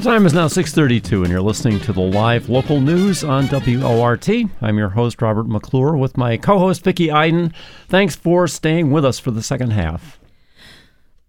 The 0.02 0.10
time 0.10 0.26
is 0.26 0.34
now 0.34 0.48
6:32 0.48 1.22
and 1.22 1.30
you're 1.30 1.40
listening 1.40 1.78
to 1.78 1.92
the 1.92 2.00
live 2.00 2.48
local 2.48 2.80
news 2.80 3.22
on 3.22 3.46
WORT. 3.48 4.28
I'm 4.60 4.76
your 4.76 4.88
host 4.88 5.22
Robert 5.22 5.46
McClure 5.46 5.96
with 5.96 6.16
my 6.16 6.36
co-host 6.36 6.82
Vicki 6.82 7.12
Iden. 7.12 7.52
Thanks 7.86 8.16
for 8.16 8.48
staying 8.48 8.90
with 8.90 9.04
us 9.04 9.20
for 9.20 9.30
the 9.30 9.44
second 9.44 9.70
half. 9.70 10.18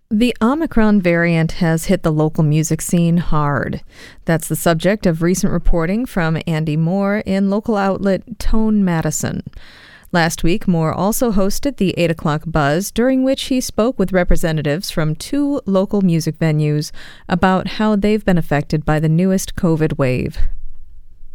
The 0.09 0.35
Omicron 0.41 1.01
variant 1.01 1.51
has 1.53 1.85
hit 1.85 2.01
the 2.01 2.11
local 2.11 2.43
music 2.43 2.81
scene 2.81 3.17
hard. 3.17 3.83
That's 4.25 4.47
the 4.47 4.55
subject 4.55 5.05
of 5.05 5.21
recent 5.21 5.53
reporting 5.53 6.07
from 6.07 6.41
Andy 6.47 6.75
Moore 6.75 7.21
in 7.27 7.51
local 7.51 7.77
outlet 7.77 8.39
Tone 8.39 8.83
Madison. 8.83 9.43
Last 10.13 10.43
week, 10.43 10.67
Moore 10.67 10.93
also 10.93 11.31
hosted 11.31 11.77
the 11.77 11.95
8 11.97 12.11
o'clock 12.11 12.43
buzz, 12.45 12.91
during 12.91 13.23
which 13.23 13.45
he 13.45 13.59
spoke 13.59 13.97
with 13.97 14.13
representatives 14.13 14.91
from 14.91 15.15
two 15.15 15.59
local 15.65 16.03
music 16.03 16.37
venues 16.37 16.91
about 17.27 17.67
how 17.67 17.95
they've 17.95 18.23
been 18.23 18.37
affected 18.37 18.85
by 18.85 18.99
the 18.99 19.09
newest 19.09 19.55
COVID 19.55 19.97
wave. 19.97 20.37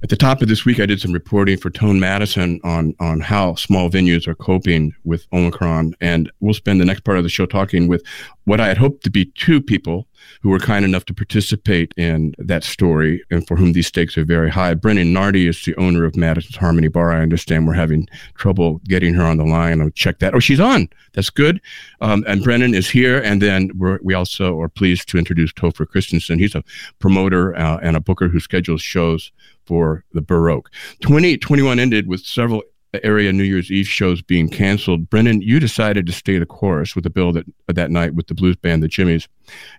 At 0.00 0.10
the 0.10 0.16
top 0.16 0.42
of 0.42 0.48
this 0.48 0.64
week, 0.64 0.78
I 0.78 0.86
did 0.86 1.00
some 1.00 1.10
reporting 1.10 1.58
for 1.58 1.70
Tone 1.70 1.98
Madison 1.98 2.60
on 2.62 2.94
on 3.00 3.18
how 3.18 3.56
small 3.56 3.90
venues 3.90 4.28
are 4.28 4.36
coping 4.36 4.94
with 5.02 5.26
Omicron, 5.32 5.96
and 6.00 6.30
we'll 6.38 6.54
spend 6.54 6.80
the 6.80 6.84
next 6.84 7.00
part 7.00 7.18
of 7.18 7.24
the 7.24 7.30
show 7.30 7.46
talking 7.46 7.88
with 7.88 8.04
what 8.44 8.60
I 8.60 8.68
had 8.68 8.78
hoped 8.78 9.02
to 9.02 9.10
be 9.10 9.24
two 9.24 9.60
people 9.60 10.06
who 10.42 10.50
were 10.50 10.58
kind 10.58 10.84
enough 10.84 11.04
to 11.06 11.14
participate 11.14 11.92
in 11.96 12.34
that 12.38 12.64
story 12.64 13.22
and 13.30 13.46
for 13.46 13.56
whom 13.56 13.72
these 13.72 13.86
stakes 13.86 14.16
are 14.16 14.24
very 14.24 14.50
high. 14.50 14.74
Brennan 14.74 15.12
Nardi 15.12 15.46
is 15.46 15.64
the 15.64 15.74
owner 15.76 16.04
of 16.04 16.16
Madison's 16.16 16.56
Harmony 16.56 16.88
Bar. 16.88 17.12
I 17.12 17.20
understand 17.20 17.66
we're 17.66 17.74
having 17.74 18.06
trouble 18.34 18.80
getting 18.84 19.14
her 19.14 19.24
on 19.24 19.36
the 19.36 19.44
line. 19.44 19.80
I'll 19.80 19.90
check 19.90 20.18
that. 20.20 20.34
Oh, 20.34 20.40
she's 20.40 20.60
on. 20.60 20.88
That's 21.12 21.30
good. 21.30 21.60
Um, 22.00 22.24
and 22.26 22.42
Brennan 22.42 22.74
is 22.74 22.88
here. 22.88 23.20
And 23.20 23.42
then 23.42 23.70
we 24.02 24.14
also 24.14 24.60
are 24.60 24.68
pleased 24.68 25.08
to 25.10 25.18
introduce 25.18 25.52
Topher 25.52 25.88
Christensen. 25.88 26.38
He's 26.38 26.54
a 26.54 26.64
promoter 26.98 27.56
uh, 27.56 27.78
and 27.82 27.96
a 27.96 28.00
booker 28.00 28.28
who 28.28 28.40
schedules 28.40 28.82
shows 28.82 29.32
for 29.66 30.04
the 30.12 30.22
Bur 30.22 30.50
Oak. 30.50 30.70
2021 31.02 31.78
ended 31.78 32.06
with 32.06 32.20
several 32.20 32.62
area 33.04 33.32
New 33.32 33.44
Year's 33.44 33.70
Eve 33.70 33.86
shows 33.86 34.22
being 34.22 34.48
canceled. 34.48 35.10
Brennan, 35.10 35.42
you 35.42 35.60
decided 35.60 36.06
to 36.06 36.12
stay 36.12 36.38
the 36.38 36.46
course 36.46 36.94
with 36.94 37.04
the 37.04 37.10
bill 37.10 37.32
that 37.32 37.46
that 37.68 37.90
night 37.90 38.14
with 38.14 38.26
the 38.26 38.34
blues 38.34 38.56
band, 38.56 38.82
the 38.82 38.88
Jimmys, 38.88 39.28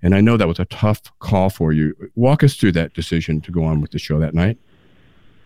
and 0.01 0.15
I 0.15 0.21
know 0.21 0.37
that 0.37 0.47
was 0.47 0.59
a 0.59 0.65
tough 0.65 1.01
call 1.19 1.49
for 1.49 1.73
you. 1.73 1.95
Walk 2.15 2.43
us 2.43 2.55
through 2.55 2.73
that 2.73 2.93
decision 2.93 3.41
to 3.41 3.51
go 3.51 3.63
on 3.63 3.81
with 3.81 3.91
the 3.91 3.99
show 3.99 4.19
that 4.19 4.33
night. 4.33 4.57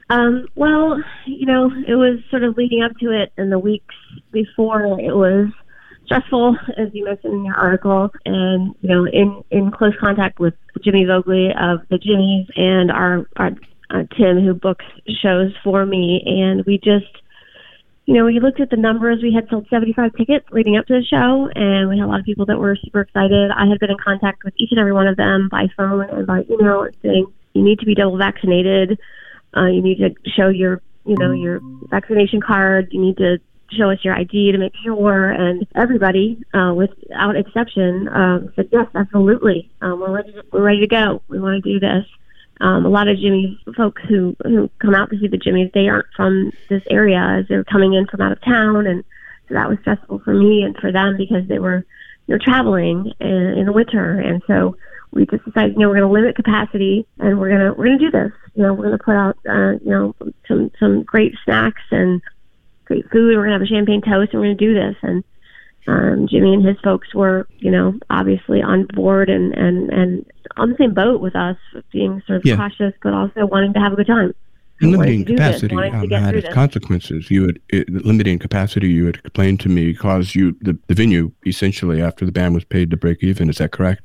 Um, 0.09 0.47
well, 0.55 1.01
you 1.25 1.45
know, 1.45 1.71
it 1.87 1.95
was 1.95 2.19
sort 2.29 2.43
of 2.43 2.57
leading 2.57 2.83
up 2.83 2.91
to 2.99 3.11
it, 3.11 3.31
and 3.37 3.51
the 3.51 3.59
weeks 3.59 3.95
before 4.31 4.99
it 4.99 5.15
was 5.15 5.47
stressful, 6.05 6.57
as 6.77 6.89
you 6.93 7.05
mentioned 7.05 7.33
in 7.33 7.45
your 7.45 7.55
article, 7.55 8.11
and 8.25 8.75
you 8.81 8.89
know, 8.89 9.05
in 9.05 9.43
in 9.51 9.71
close 9.71 9.93
contact 9.99 10.39
with 10.39 10.53
Jimmy 10.83 11.05
Voegeli 11.05 11.49
of 11.57 11.87
the 11.89 11.97
Jimmys 11.97 12.47
and 12.57 12.91
our 12.91 13.25
our 13.37 13.51
uh, 13.93 14.03
Tim, 14.17 14.43
who 14.43 14.53
books 14.53 14.85
shows 15.21 15.51
for 15.63 15.85
me, 15.85 16.23
and 16.25 16.65
we 16.65 16.77
just, 16.77 17.05
you 18.05 18.15
know, 18.15 18.25
we 18.25 18.39
looked 18.39 18.59
at 18.59 18.69
the 18.69 18.75
numbers. 18.75 19.19
We 19.21 19.33
had 19.33 19.47
sold 19.49 19.67
75 19.69 20.15
tickets 20.17 20.45
leading 20.51 20.77
up 20.77 20.85
to 20.87 20.93
the 20.93 21.05
show, 21.05 21.49
and 21.55 21.87
we 21.87 21.97
had 21.97 22.05
a 22.05 22.11
lot 22.11 22.19
of 22.19 22.25
people 22.25 22.45
that 22.47 22.59
were 22.59 22.75
super 22.83 23.01
excited. 23.01 23.49
I 23.51 23.65
had 23.67 23.79
been 23.79 23.91
in 23.91 23.97
contact 24.03 24.43
with 24.43 24.53
each 24.57 24.71
and 24.71 24.79
every 24.79 24.91
one 24.91 25.07
of 25.07 25.15
them 25.15 25.47
by 25.49 25.67
phone 25.77 26.09
and 26.09 26.27
by 26.27 26.43
email, 26.49 26.85
saying 27.01 27.27
you 27.53 27.63
need 27.63 27.79
to 27.79 27.85
be 27.85 27.95
double 27.95 28.17
vaccinated. 28.17 28.99
Uh, 29.55 29.67
you 29.67 29.81
need 29.81 29.99
to 29.99 30.13
show 30.35 30.49
your, 30.49 30.81
you 31.05 31.15
know, 31.17 31.31
your 31.31 31.61
vaccination 31.89 32.41
card. 32.41 32.89
You 32.91 32.99
need 32.99 33.17
to 33.17 33.39
show 33.71 33.89
us 33.89 33.99
your 34.03 34.15
ID 34.15 34.51
to 34.51 34.57
make 34.57 34.73
sure. 34.83 35.29
And 35.29 35.65
everybody, 35.73 36.43
uh, 36.53 36.73
without 36.75 37.37
exception, 37.37 38.09
um, 38.09 38.51
said 38.55 38.67
yes, 38.71 38.87
absolutely. 38.95 39.71
Um, 39.81 40.01
we're 40.01 40.11
ready. 40.11 40.33
To, 40.33 40.43
we're 40.51 40.63
ready 40.63 40.81
to 40.81 40.87
go. 40.87 41.21
We 41.29 41.39
want 41.39 41.63
to 41.63 41.73
do 41.73 41.79
this. 41.79 42.05
Um, 42.61 42.85
a 42.85 42.89
lot 42.89 43.07
of 43.07 43.17
Jimmy's 43.17 43.57
folks 43.75 44.01
who 44.07 44.35
who 44.43 44.69
come 44.79 44.95
out 44.95 45.09
to 45.09 45.19
see 45.19 45.27
the 45.27 45.37
Jimmys, 45.37 45.73
they 45.73 45.87
aren't 45.87 46.07
from 46.15 46.51
this 46.69 46.83
area 46.89 47.19
as 47.39 47.47
they're 47.47 47.63
coming 47.63 47.93
in 47.93 48.07
from 48.07 48.21
out 48.21 48.31
of 48.31 48.41
town, 48.41 48.87
and 48.87 49.03
so 49.47 49.55
that 49.55 49.69
was 49.69 49.79
stressful 49.81 50.19
for 50.19 50.33
me 50.33 50.63
and 50.63 50.75
for 50.77 50.91
them 50.91 51.17
because 51.17 51.47
they 51.47 51.59
were 51.59 51.85
you 52.27 52.35
know 52.35 52.43
traveling 52.43 53.11
in, 53.19 53.57
in 53.57 53.65
the 53.65 53.73
winter, 53.73 54.19
and 54.19 54.41
so 54.47 54.75
we 55.13 55.25
just 55.27 55.45
decided, 55.45 55.73
you 55.73 55.79
know, 55.79 55.89
we're 55.89 55.99
going 55.99 56.07
to 56.07 56.13
limit 56.13 56.35
capacity 56.35 57.05
and 57.19 57.39
we're 57.39 57.49
to 57.49 57.73
we're 57.77 57.85
to 57.85 57.97
do 57.97 58.11
this. 58.11 58.31
You 58.55 58.63
know, 58.63 58.73
we're 58.73 58.91
to 58.91 59.03
put 59.03 59.15
out, 59.15 59.37
uh, 59.47 59.73
you 59.83 59.91
know, 59.91 60.15
some 60.47 60.71
some 60.79 61.03
great 61.03 61.33
snacks 61.45 61.81
and 61.91 62.21
great 62.85 63.09
food. 63.11 63.35
We're 63.35 63.45
to 63.45 63.53
have 63.53 63.61
a 63.61 63.67
champagne 63.67 64.01
toast 64.01 64.33
and 64.33 64.41
we're 64.41 64.53
to 64.53 64.55
do 64.55 64.73
this. 64.73 64.95
And 65.01 65.23
um, 65.87 66.27
Jimmy 66.29 66.53
and 66.53 66.65
his 66.65 66.77
folks 66.83 67.13
were, 67.13 67.47
you 67.59 67.71
know, 67.71 67.93
obviously 68.09 68.61
on 68.61 68.87
board 68.93 69.29
and 69.29 69.53
and 69.53 69.89
and 69.89 70.25
on 70.57 70.71
the 70.71 70.77
same 70.77 70.93
boat 70.93 71.21
with 71.21 71.35
us, 71.35 71.57
being 71.91 72.21
sort 72.25 72.37
of 72.37 72.45
Yeah. 72.45 72.55
cautious 72.55 72.93
but 73.01 73.13
also 73.13 73.45
wanting 73.45 73.73
to 73.73 73.79
have 73.79 73.93
a 73.93 73.95
good 73.95 74.07
time. 74.07 74.33
And 74.81 74.91
limiting 74.91 75.23
this, 75.25 75.35
capacity 75.35 75.75
um, 75.75 76.09
had 76.09 76.35
its 76.35 76.47
this. 76.47 76.53
consequences. 76.53 77.29
You 77.29 77.47
had 77.47 77.59
it, 77.69 77.89
limiting 77.89 78.39
capacity. 78.39 78.89
You 78.89 79.05
had 79.07 79.15
explained 79.15 79.59
to 79.61 79.69
me 79.69 79.93
caused 79.93 80.35
you 80.35 80.57
the, 80.61 80.77
the 80.87 80.93
venue 80.93 81.31
essentially 81.45 82.01
after 82.01 82.25
the 82.25 82.31
band 82.31 82.53
was 82.53 82.63
paid 82.63 82.89
to 82.91 82.97
break 82.97 83.23
even. 83.23 83.49
Is 83.49 83.57
that 83.57 83.71
correct? 83.71 84.01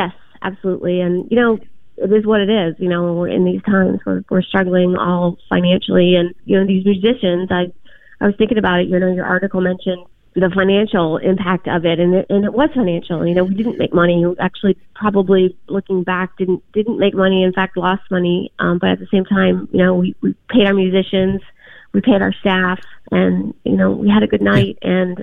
Yes, 0.00 0.12
absolutely. 0.42 1.00
And 1.00 1.30
you 1.30 1.36
know, 1.40 1.58
it 1.96 2.12
is 2.12 2.26
what 2.26 2.40
it 2.40 2.50
is. 2.50 2.74
You 2.78 2.88
know, 2.88 3.14
we're 3.14 3.28
in 3.28 3.44
these 3.44 3.62
times 3.62 4.00
we're 4.04 4.24
we're 4.30 4.42
struggling 4.42 4.96
all 4.96 5.38
financially, 5.48 6.16
and 6.16 6.34
you 6.44 6.58
know, 6.58 6.66
these 6.66 6.84
musicians. 6.84 7.48
I 7.50 7.72
I 8.20 8.26
was 8.26 8.34
thinking 8.36 8.58
about 8.58 8.80
it. 8.80 8.88
You 8.88 8.98
know, 8.98 9.12
your 9.12 9.26
article 9.26 9.60
mentioned 9.60 10.04
the 10.34 10.50
financial 10.54 11.16
impact 11.18 11.68
of 11.68 11.84
it, 11.84 12.00
and 12.00 12.14
it, 12.14 12.26
and 12.28 12.44
it 12.44 12.52
was 12.52 12.68
financial. 12.74 13.24
You 13.26 13.34
know, 13.34 13.44
we 13.44 13.54
didn't 13.54 13.78
make 13.78 13.94
money. 13.94 14.24
Actually, 14.40 14.76
probably 14.94 15.56
looking 15.68 16.02
back, 16.02 16.36
didn't 16.36 16.62
didn't 16.72 16.98
make 16.98 17.14
money. 17.14 17.44
In 17.44 17.52
fact, 17.52 17.76
lost 17.76 18.02
money. 18.10 18.52
Um, 18.58 18.78
but 18.78 18.90
at 18.90 18.98
the 18.98 19.06
same 19.12 19.24
time, 19.24 19.68
you 19.72 19.78
know, 19.78 19.94
we 19.94 20.14
we 20.20 20.34
paid 20.48 20.66
our 20.66 20.74
musicians, 20.74 21.40
we 21.92 22.00
paid 22.00 22.20
our 22.20 22.32
staff, 22.32 22.80
and 23.12 23.54
you 23.64 23.76
know, 23.76 23.92
we 23.92 24.08
had 24.10 24.22
a 24.24 24.26
good 24.26 24.42
night. 24.42 24.78
And 24.82 25.22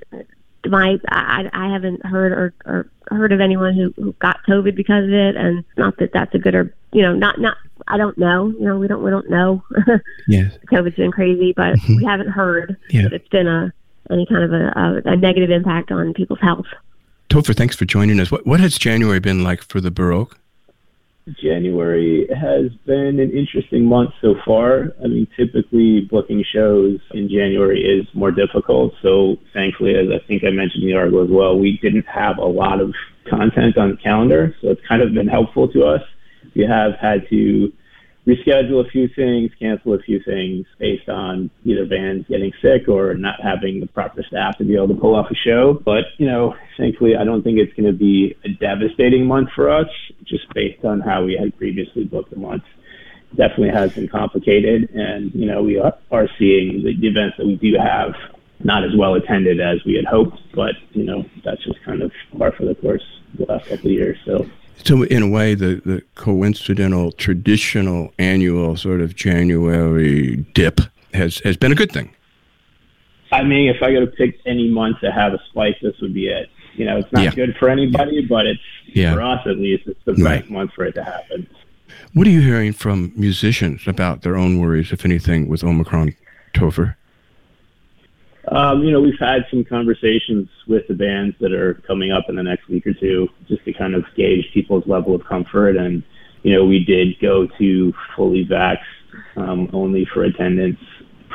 my 0.66 0.98
I, 1.10 1.50
I 1.52 1.74
haven't 1.74 2.06
heard 2.06 2.32
or, 2.32 2.54
or 2.66 2.90
heard 3.08 3.34
of 3.34 3.42
anyone 3.42 3.74
who, 3.74 3.94
who 4.02 4.14
got 4.14 4.40
COVID 4.48 4.76
because 4.76 5.04
of 5.04 5.14
it, 5.14 5.36
and 5.36 5.66
not 5.78 5.98
that 5.98 6.12
that's 6.14 6.34
a 6.36 6.40
good 6.40 6.56
or 6.56 6.74
you 6.94 7.02
know 7.02 7.14
not 7.14 7.40
not 7.40 7.58
I 7.88 7.98
don't 7.98 8.18
know 8.18 8.48
you 8.48 8.66
know 8.66 8.78
we 8.78 8.88
don't 8.88 9.04
we 9.04 9.12
don't 9.12 9.30
know. 9.30 9.64
Yes. 10.28 10.54
COVID's 10.72 10.96
been 10.96 11.12
crazy, 11.12 11.52
but 11.54 11.76
we 11.90 12.06
haven't 12.06 12.30
heard 12.30 12.78
Yeah. 12.90 13.04
that 13.04 13.14
it's 13.14 13.28
been 13.28 13.48
a 13.48 13.74
any 14.12 14.26
kind 14.26 14.44
of 14.44 14.52
a, 14.54 14.74
a, 15.08 15.14
a 15.14 15.16
negative 15.16 15.50
impact 15.50 15.92
on 15.92 16.14
people's 16.14 16.40
health. 16.42 16.66
Topher, 17.30 17.56
thanks 17.56 17.76
for 17.76 17.86
joining 17.86 18.20
us. 18.20 18.30
What 18.32 18.46
what 18.46 18.60
has 18.60 18.78
January 18.78 19.20
been 19.20 19.44
like 19.44 19.64
for 19.64 19.80
the 19.80 19.92
Bur 19.92 20.12
Oak? 20.12 20.38
January 21.42 22.28
has 22.30 22.72
been 22.86 23.20
an 23.20 23.32
interesting 23.32 23.86
month 23.86 24.12
so 24.22 24.36
far. 24.44 24.92
I 25.04 25.08
mean, 25.08 25.28
typically 25.38 26.02
booking 26.02 26.44
shows 26.52 27.00
in 27.12 27.30
January 27.30 27.82
is 27.82 28.08
more 28.14 28.32
difficult. 28.32 28.94
So 29.02 29.38
thankfully, 29.54 29.96
as 29.96 30.08
I 30.10 30.26
think 30.28 30.44
I 30.44 30.50
mentioned 30.50 30.84
in 30.84 30.90
the 30.90 30.96
article 30.96 31.24
as 31.24 31.30
well, 31.30 31.58
we 31.58 31.78
didn't 31.82 32.08
have 32.08 32.38
a 32.38 32.46
lot 32.46 32.82
of 32.82 32.94
content 33.30 33.78
on 33.78 33.92
the 33.92 33.98
calendar. 33.98 34.56
So 34.62 34.70
it's 34.70 34.82
kind 34.88 35.02
of 35.02 35.14
been 35.14 35.28
helpful 35.28 35.68
to 35.70 35.86
us. 35.86 36.02
We 36.56 36.64
have 36.64 36.94
had 37.00 37.30
to 37.30 37.72
reschedule 38.28 38.86
a 38.86 38.90
few 38.90 39.08
things, 39.08 39.52
cancel 39.60 39.94
a 39.94 40.00
few 40.00 40.22
things 40.24 40.66
based 40.78 41.10
on 41.10 41.50
either 41.66 41.86
bands 41.86 42.28
getting 42.28 42.52
sick 42.62 42.88
or 42.88 43.16
not 43.16 43.42
having 43.42 43.80
the 43.80 43.88
proper 43.88 44.24
staff 44.24 44.58
to 44.58 44.64
be 44.64 44.76
able 44.76 44.90
to 44.90 44.94
pull 44.94 45.16
off 45.16 45.32
a 45.32 45.36
show. 45.36 45.82
But, 45.84 46.04
you 46.18 46.28
know, 46.28 46.56
thankfully, 46.78 47.16
I 47.16 47.24
don't 47.24 47.42
think 47.42 47.58
it's 47.58 47.74
going 47.74 47.92
to 47.92 47.98
be 47.98 48.38
a 48.46 48.50
devastating 48.50 49.26
month 49.26 49.50
for 49.56 49.70
us, 49.70 49.88
just 50.24 50.52
based 50.54 50.86
on 50.86 51.00
how 51.00 51.26
we 51.26 51.36
had 51.36 51.58
previously 51.58 52.04
booked 52.04 52.30
the 52.30 52.40
month. 52.40 52.64
Definitely 53.36 53.70
has 53.70 53.94
been 53.94 54.10
complicated, 54.10 54.90
and, 54.94 55.34
you 55.34 55.46
know, 55.46 55.64
we 55.64 55.80
are, 55.80 55.98
are 56.12 56.28
seeing 56.38 56.84
the, 56.84 56.90
events 57.08 57.38
that 57.38 57.48
we 57.48 57.56
do 57.56 57.78
have 57.80 58.14
not 58.60 58.84
as 58.84 58.92
well 58.96 59.16
attended 59.16 59.60
as 59.62 59.84
we 59.86 59.96
had 59.96 60.06
hoped, 60.06 60.38
but, 60.54 60.76
you 60.92 61.04
know, 61.04 61.26
that's 61.44 61.64
just 61.64 61.82
kind 61.84 62.02
of 62.02 62.12
par 62.38 62.52
for 62.52 62.66
the 62.66 62.76
course 62.76 63.04
of 63.32 63.38
the 63.40 63.52
last 63.52 63.68
couple 63.68 63.88
of 63.88 63.94
years. 63.94 64.18
So, 64.26 64.46
So 64.84 65.04
in 65.04 65.22
a 65.24 65.30
way, 65.30 65.54
the, 65.54 65.82
the 65.86 66.02
coincidental, 66.16 67.12
traditional, 67.12 68.14
annual 68.18 68.76
sort 68.78 69.00
of 69.02 69.16
January 69.16 70.38
dip 70.54 70.82
has 71.14 71.38
has 71.40 71.56
been 71.58 71.72
a 71.72 71.76
good 71.76 71.92
thing. 71.92 72.14
I 73.32 73.44
mean, 73.44 73.70
if 73.70 73.82
I 73.82 73.94
got 73.94 74.00
to 74.02 74.08
pick 74.08 74.40
any 74.46 74.70
month 74.70 75.00
to 75.02 75.12
have 75.12 75.34
a 75.34 75.40
spike, 75.50 75.78
this 75.82 75.94
would 76.02 76.14
be 76.14 76.28
it. 76.28 76.50
You 76.76 76.86
know, 76.86 76.98
it's 76.98 77.12
not 77.12 77.24
Yeah. 77.24 77.32
good 77.32 77.56
for 77.58 77.70
anybody, 77.70 78.26
but 78.26 78.46
it's 78.46 78.62
Yeah. 78.88 79.14
for 79.14 79.22
us 79.22 79.42
at 79.46 79.58
least. 79.58 79.84
It's 79.88 80.00
the 80.06 80.14
Right. 80.16 80.50
month 80.50 80.72
for 80.74 80.86
it 80.86 80.94
to 80.96 81.04
happen. 81.04 81.48
What 82.14 82.28
are 82.28 82.32
you 82.32 82.42
hearing 82.42 82.74
from 82.74 83.12
musicians 83.16 83.88
about 83.88 84.22
their 84.24 84.36
own 84.36 84.58
worries, 84.60 84.92
if 84.92 85.06
anything, 85.06 85.48
with 85.48 85.64
Omicron, 85.64 86.14
Topher? 86.54 86.96
Um, 88.48 88.84
you 88.84 88.92
know, 88.92 89.02
we've 89.02 89.20
had 89.20 89.46
some 89.50 89.64
conversations 89.64 90.50
with 90.68 90.88
the 90.88 90.96
bands 90.96 91.36
that 91.40 91.54
are 91.54 91.76
coming 91.86 92.12
up 92.12 92.26
in 92.28 92.36
the 92.36 92.44
next 92.44 92.68
week 92.68 92.88
or 92.88 92.94
two, 92.94 93.28
just 93.48 93.64
to 93.66 93.74
kind 93.74 93.94
of 93.94 94.04
gauge 94.16 94.46
people's 94.54 94.86
level 94.88 95.14
of 95.14 95.24
comfort. 95.26 95.78
And 95.78 96.04
you 96.44 96.56
know, 96.56 96.66
we 96.66 96.84
did 96.84 97.20
go 97.20 97.48
to 97.60 97.94
fully 98.16 98.46
vaxxed 98.46 98.80
um, 99.36 99.70
only 99.74 100.08
for 100.14 100.24
attendance 100.24 100.80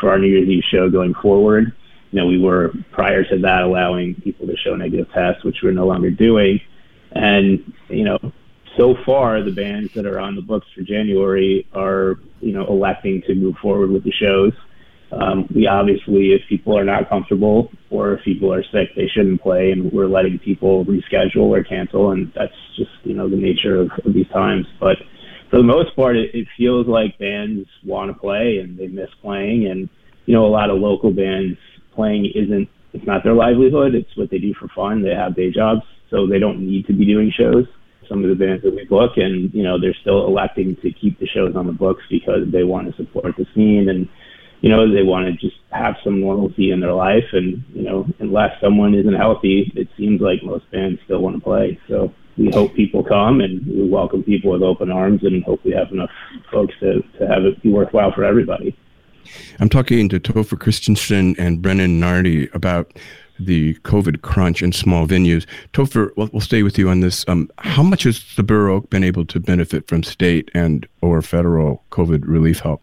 for 0.01 0.11
our 0.11 0.19
New 0.19 0.27
Year's 0.27 0.49
Eve 0.49 0.65
show 0.69 0.91
going 0.91 1.15
forward. 1.15 1.73
You 2.11 2.21
know, 2.21 2.27
we 2.27 2.41
were 2.41 2.73
prior 2.93 3.25
to 3.25 3.39
that 3.39 3.63
allowing 3.63 4.15
people 4.17 4.47
to 4.47 4.57
show 4.57 4.75
negative 4.75 5.09
tests, 5.13 5.45
which 5.45 5.59
we're 5.63 5.73
no 5.73 5.87
longer 5.87 6.11
doing. 6.11 6.61
And 7.13 7.73
you 7.89 8.05
know, 8.05 8.19
so 8.77 8.95
far 9.05 9.43
the 9.43 9.53
bands 9.53 9.93
that 9.95 10.07
are 10.07 10.19
on 10.19 10.35
the 10.35 10.43
books 10.43 10.67
for 10.75 10.83
January 10.83 11.67
are 11.73 12.19
you 12.41 12.53
know 12.53 12.67
electing 12.67 13.23
to 13.23 13.35
move 13.35 13.57
forward 13.59 13.91
with 13.91 14.05
the 14.05 14.13
shows. 14.13 14.53
Um, 15.13 15.49
we 15.55 15.69
obviously, 15.69 16.33
if 16.33 16.43
people 16.49 16.77
are 16.77 16.85
not 16.85 17.09
comfortable 17.09 17.71
or 17.91 18.15
if 18.15 18.25
people 18.25 18.53
are 18.53 18.65
sick, 18.65 18.91
they 18.97 19.07
shouldn't 19.15 19.41
play, 19.41 19.71
and 19.71 19.93
we're 19.93 20.09
letting 20.09 20.39
people 20.39 20.85
reschedule 20.85 21.49
or 21.49 21.63
cancel, 21.63 22.11
and 22.11 22.33
that's 22.35 22.53
just 22.77 22.91
you 23.05 23.15
know 23.15 23.29
the 23.29 23.37
nature 23.37 23.81
of, 23.81 23.91
of 24.05 24.13
these 24.13 24.29
times. 24.29 24.67
But 24.81 24.97
for 25.51 25.59
the 25.59 25.63
most 25.63 25.95
part, 25.95 26.17
it, 26.17 26.35
it 26.35 26.49
feels 26.57 26.89
like 26.89 27.19
bands 27.19 27.69
want 27.85 28.13
to 28.13 28.19
play 28.19 28.59
and 28.63 28.77
they 28.77 28.89
miss 28.89 29.11
playing, 29.23 29.69
and 29.71 29.89
you 30.27 30.35
know 30.35 30.45
a 30.45 30.51
lot 30.51 30.71
of 30.71 30.79
local 30.79 31.13
bands 31.13 31.57
playing 31.95 32.33
isn't 32.35 32.69
it's 32.93 33.07
not 33.07 33.23
their 33.23 33.35
livelihood; 33.35 33.95
it's 33.95 34.17
what 34.17 34.31
they 34.31 34.39
do 34.39 34.55
for 34.59 34.69
fun. 34.75 35.03
They 35.03 35.15
have 35.15 35.37
day 35.37 35.53
jobs, 35.53 35.83
so 36.11 36.27
they 36.27 36.41
don't 36.41 36.67
need 36.67 36.87
to 36.87 36.93
be 36.93 37.07
doing 37.07 37.33
shows. 37.37 37.65
Some 38.09 38.25
of 38.25 38.31
the 38.31 38.37
bands 38.37 38.63
that 38.65 38.75
we 38.75 38.85
book, 38.87 39.13
and 39.17 39.55
you 39.55 39.63
know 39.63 39.81
they're 39.81 39.97
still 40.01 40.27
electing 40.27 40.77
to 40.83 40.91
keep 40.91 41.21
the 41.21 41.29
shows 41.29 41.55
on 41.55 41.69
the 41.69 41.73
books 41.73 42.03
because 42.11 42.51
they 42.51 42.65
want 42.65 42.91
to 42.91 42.97
support 42.97 43.37
the 43.37 43.47
scene 43.55 43.89
and 43.89 44.09
you 44.61 44.69
know, 44.69 44.93
they 44.93 45.03
want 45.03 45.27
to 45.27 45.33
just 45.33 45.57
have 45.71 45.97
some 46.03 46.21
normalcy 46.21 46.71
in 46.71 46.81
their 46.81 46.93
life. 46.93 47.25
And, 47.33 47.63
you 47.75 47.83
know, 47.83 48.07
unless 48.19 48.61
someone 48.61 48.95
isn't 48.95 49.15
healthy, 49.15 49.73
it 49.75 49.89
seems 49.97 50.21
like 50.21 50.43
most 50.43 50.71
bands 50.71 51.01
still 51.05 51.21
want 51.21 51.37
to 51.37 51.43
play. 51.43 51.79
So 51.89 52.13
we 52.37 52.51
hope 52.51 52.75
people 52.75 53.03
come 53.03 53.41
and 53.41 53.67
we 53.67 53.89
welcome 53.89 54.23
people 54.23 54.53
with 54.53 54.63
open 54.63 54.91
arms 54.91 55.23
and 55.23 55.43
hope 55.45 55.65
we 55.65 55.73
have 55.73 55.91
enough 55.93 56.11
folks 56.51 56.75
to, 56.81 57.03
to 57.19 57.27
have 57.27 57.45
it 57.45 57.63
be 57.63 57.71
worthwhile 57.71 58.13
for 58.13 58.25
everybody. 58.25 58.77
I'm 59.59 59.69
talking 59.69 60.09
to 60.09 60.21
Topher 60.21 60.59
Christensen 60.59 61.35
and 61.39 61.61
Brennan 61.61 61.99
Nardi 61.99 62.49
about 62.53 62.93
the 63.39 63.75
COVID 63.81 64.23
crunch 64.23 64.63
in 64.63 64.73
small 64.73 65.07
venues. 65.07 65.47
Topher, 65.73 66.11
we'll, 66.17 66.31
we'll 66.33 66.41
stay 66.41 66.63
with 66.63 66.79
you 66.79 66.89
on 66.89 67.01
this. 67.01 67.25
Um, 67.29 67.51
how 67.59 67.83
much 67.83 68.05
has 68.05 68.25
the 68.37 68.43
Bur 68.43 68.69
Oak 68.69 68.89
been 68.89 69.05
able 69.05 69.27
to 69.27 69.41
benefit 69.41 69.87
from 69.89 70.03
state 70.03 70.51
and 70.55 70.87
or 71.03 71.21
federal 71.23 71.85
COVID 71.91 72.27
relief 72.27 72.61
help? 72.61 72.83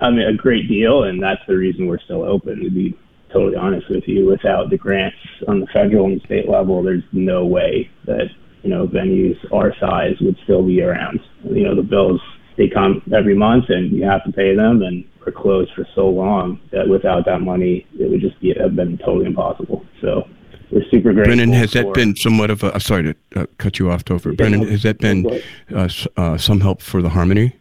I 0.00 0.10
mean, 0.10 0.26
a 0.26 0.34
great 0.34 0.68
deal, 0.68 1.04
and 1.04 1.22
that's 1.22 1.40
the 1.46 1.56
reason 1.56 1.86
we're 1.86 2.00
still 2.00 2.22
open. 2.22 2.62
To 2.62 2.70
be 2.70 2.96
totally 3.32 3.56
honest 3.56 3.88
with 3.90 4.04
you, 4.06 4.26
without 4.26 4.70
the 4.70 4.76
grants 4.76 5.16
on 5.48 5.60
the 5.60 5.66
federal 5.66 6.06
and 6.06 6.20
state 6.22 6.48
level, 6.48 6.82
there's 6.82 7.04
no 7.12 7.44
way 7.44 7.90
that 8.06 8.26
you 8.62 8.70
know 8.70 8.86
venues 8.86 9.36
our 9.52 9.74
size 9.78 10.16
would 10.20 10.36
still 10.44 10.62
be 10.62 10.82
around. 10.82 11.20
You 11.44 11.64
know, 11.64 11.76
the 11.76 11.82
bills 11.82 12.20
they 12.56 12.68
come 12.68 13.02
every 13.16 13.34
month, 13.34 13.66
and 13.68 13.92
you 13.92 14.04
have 14.04 14.24
to 14.24 14.32
pay 14.32 14.54
them, 14.54 14.82
and 14.82 15.04
we're 15.24 15.32
closed 15.32 15.72
for 15.74 15.86
so 15.94 16.08
long 16.08 16.60
that 16.72 16.88
without 16.88 17.24
that 17.26 17.40
money, 17.40 17.86
it 17.98 18.10
would 18.10 18.20
just 18.20 18.40
be 18.40 18.54
have 18.58 18.76
been 18.76 18.98
totally 18.98 19.26
impossible. 19.26 19.84
So 20.00 20.28
we're 20.70 20.82
super 20.90 21.12
grateful. 21.12 21.36
Brennan, 21.36 21.52
has 21.52 21.72
that 21.72 21.92
been 21.94 22.16
somewhat 22.16 22.50
of 22.50 22.62
a? 22.62 22.74
I'm 22.74 22.80
sorry 22.80 23.02
to 23.04 23.16
uh, 23.36 23.46
cut 23.58 23.78
you 23.78 23.90
off, 23.90 24.04
Topher. 24.04 24.36
Brennan, 24.36 24.66
has 24.68 24.82
that 24.82 24.98
been 24.98 25.40
uh, 25.74 25.88
uh, 26.16 26.36
some 26.36 26.60
help 26.60 26.82
for 26.82 27.02
the 27.02 27.10
Harmony? 27.10 27.56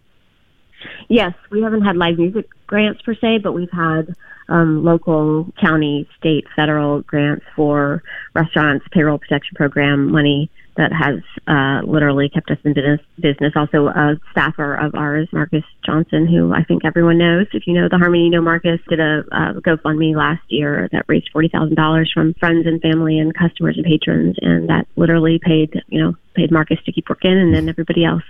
Yes, 1.10 1.34
we 1.52 1.62
haven't 1.62 1.84
had 1.84 1.98
live 1.98 2.18
music 2.18 2.48
grants 2.68 3.02
per 3.02 3.16
se, 3.16 3.40
but 3.40 3.54
we've 3.54 3.72
had 3.72 4.16
um, 4.50 4.84
local, 4.84 5.48
county, 5.60 6.08
state, 6.18 6.46
federal 6.56 7.02
grants 7.02 7.46
for 7.56 8.04
restaurants, 8.34 8.86
payroll 8.92 9.18
protection 9.18 9.56
program 9.56 10.12
money, 10.12 10.50
that 10.76 10.92
has 10.92 11.22
uh, 11.48 11.86
literally 11.86 12.30
kept 12.30 12.50
us 12.50 12.58
in 12.64 12.74
business. 12.74 13.00
Business. 13.20 13.54
Also, 13.56 13.88
a 13.88 14.20
staffer 14.32 14.74
of 14.74 14.96
ours, 14.96 15.28
Marcus 15.32 15.64
Johnson, 15.86 16.28
who 16.28 16.52
I 16.52 16.64
think 16.64 16.84
everyone 16.84 17.18
knows. 17.18 17.48
If 17.54 17.68
you 17.68 17.74
know 17.74 17.88
the 17.90 17.98
Harmony, 17.98 18.26
you 18.26 18.32
know 18.32 18.42
Marcus. 18.42 18.80
Did 18.90 19.00
a 19.00 19.24
uh, 19.32 19.54
GoFundMe 19.60 20.16
last 20.16 20.42
year 20.48 20.90
that 20.92 21.06
raised 21.08 21.30
forty 21.32 21.48
thousand 21.48 21.76
dollars 21.76 22.12
from 22.14 22.34
friends 22.36 22.66
and 22.66 22.82
family 22.82 23.20
and 23.20 23.36
customers 23.36 23.78
and 23.78 23.86
patrons, 23.86 24.36
and 24.42 24.70
that 24.70 24.88
literally 24.96 25.40
paid 25.40 25.80
you 25.90 26.02
know 26.02 26.16
paid 26.34 26.52
Marcus 26.52 26.80
to 26.86 26.92
keep 26.92 27.08
working, 27.08 27.32
and 27.32 27.54
then 27.54 27.70
everybody 27.70 28.04
else. 28.04 28.24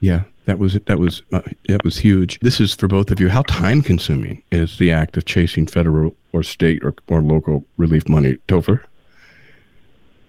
Yeah, 0.00 0.24
that 0.44 0.58
was 0.58 0.74
that 0.86 0.98
was 0.98 1.22
uh, 1.32 1.40
that 1.68 1.84
was 1.84 1.98
huge. 1.98 2.40
This 2.40 2.60
is 2.60 2.74
for 2.74 2.88
both 2.88 3.10
of 3.10 3.20
you. 3.20 3.28
How 3.28 3.42
time 3.42 3.82
consuming 3.82 4.42
is 4.50 4.78
the 4.78 4.90
act 4.90 5.16
of 5.16 5.24
chasing 5.24 5.66
federal 5.66 6.16
or 6.32 6.42
state 6.42 6.82
or, 6.84 6.94
or 7.08 7.22
local 7.22 7.64
relief 7.76 8.08
money, 8.08 8.38
Topher? 8.48 8.82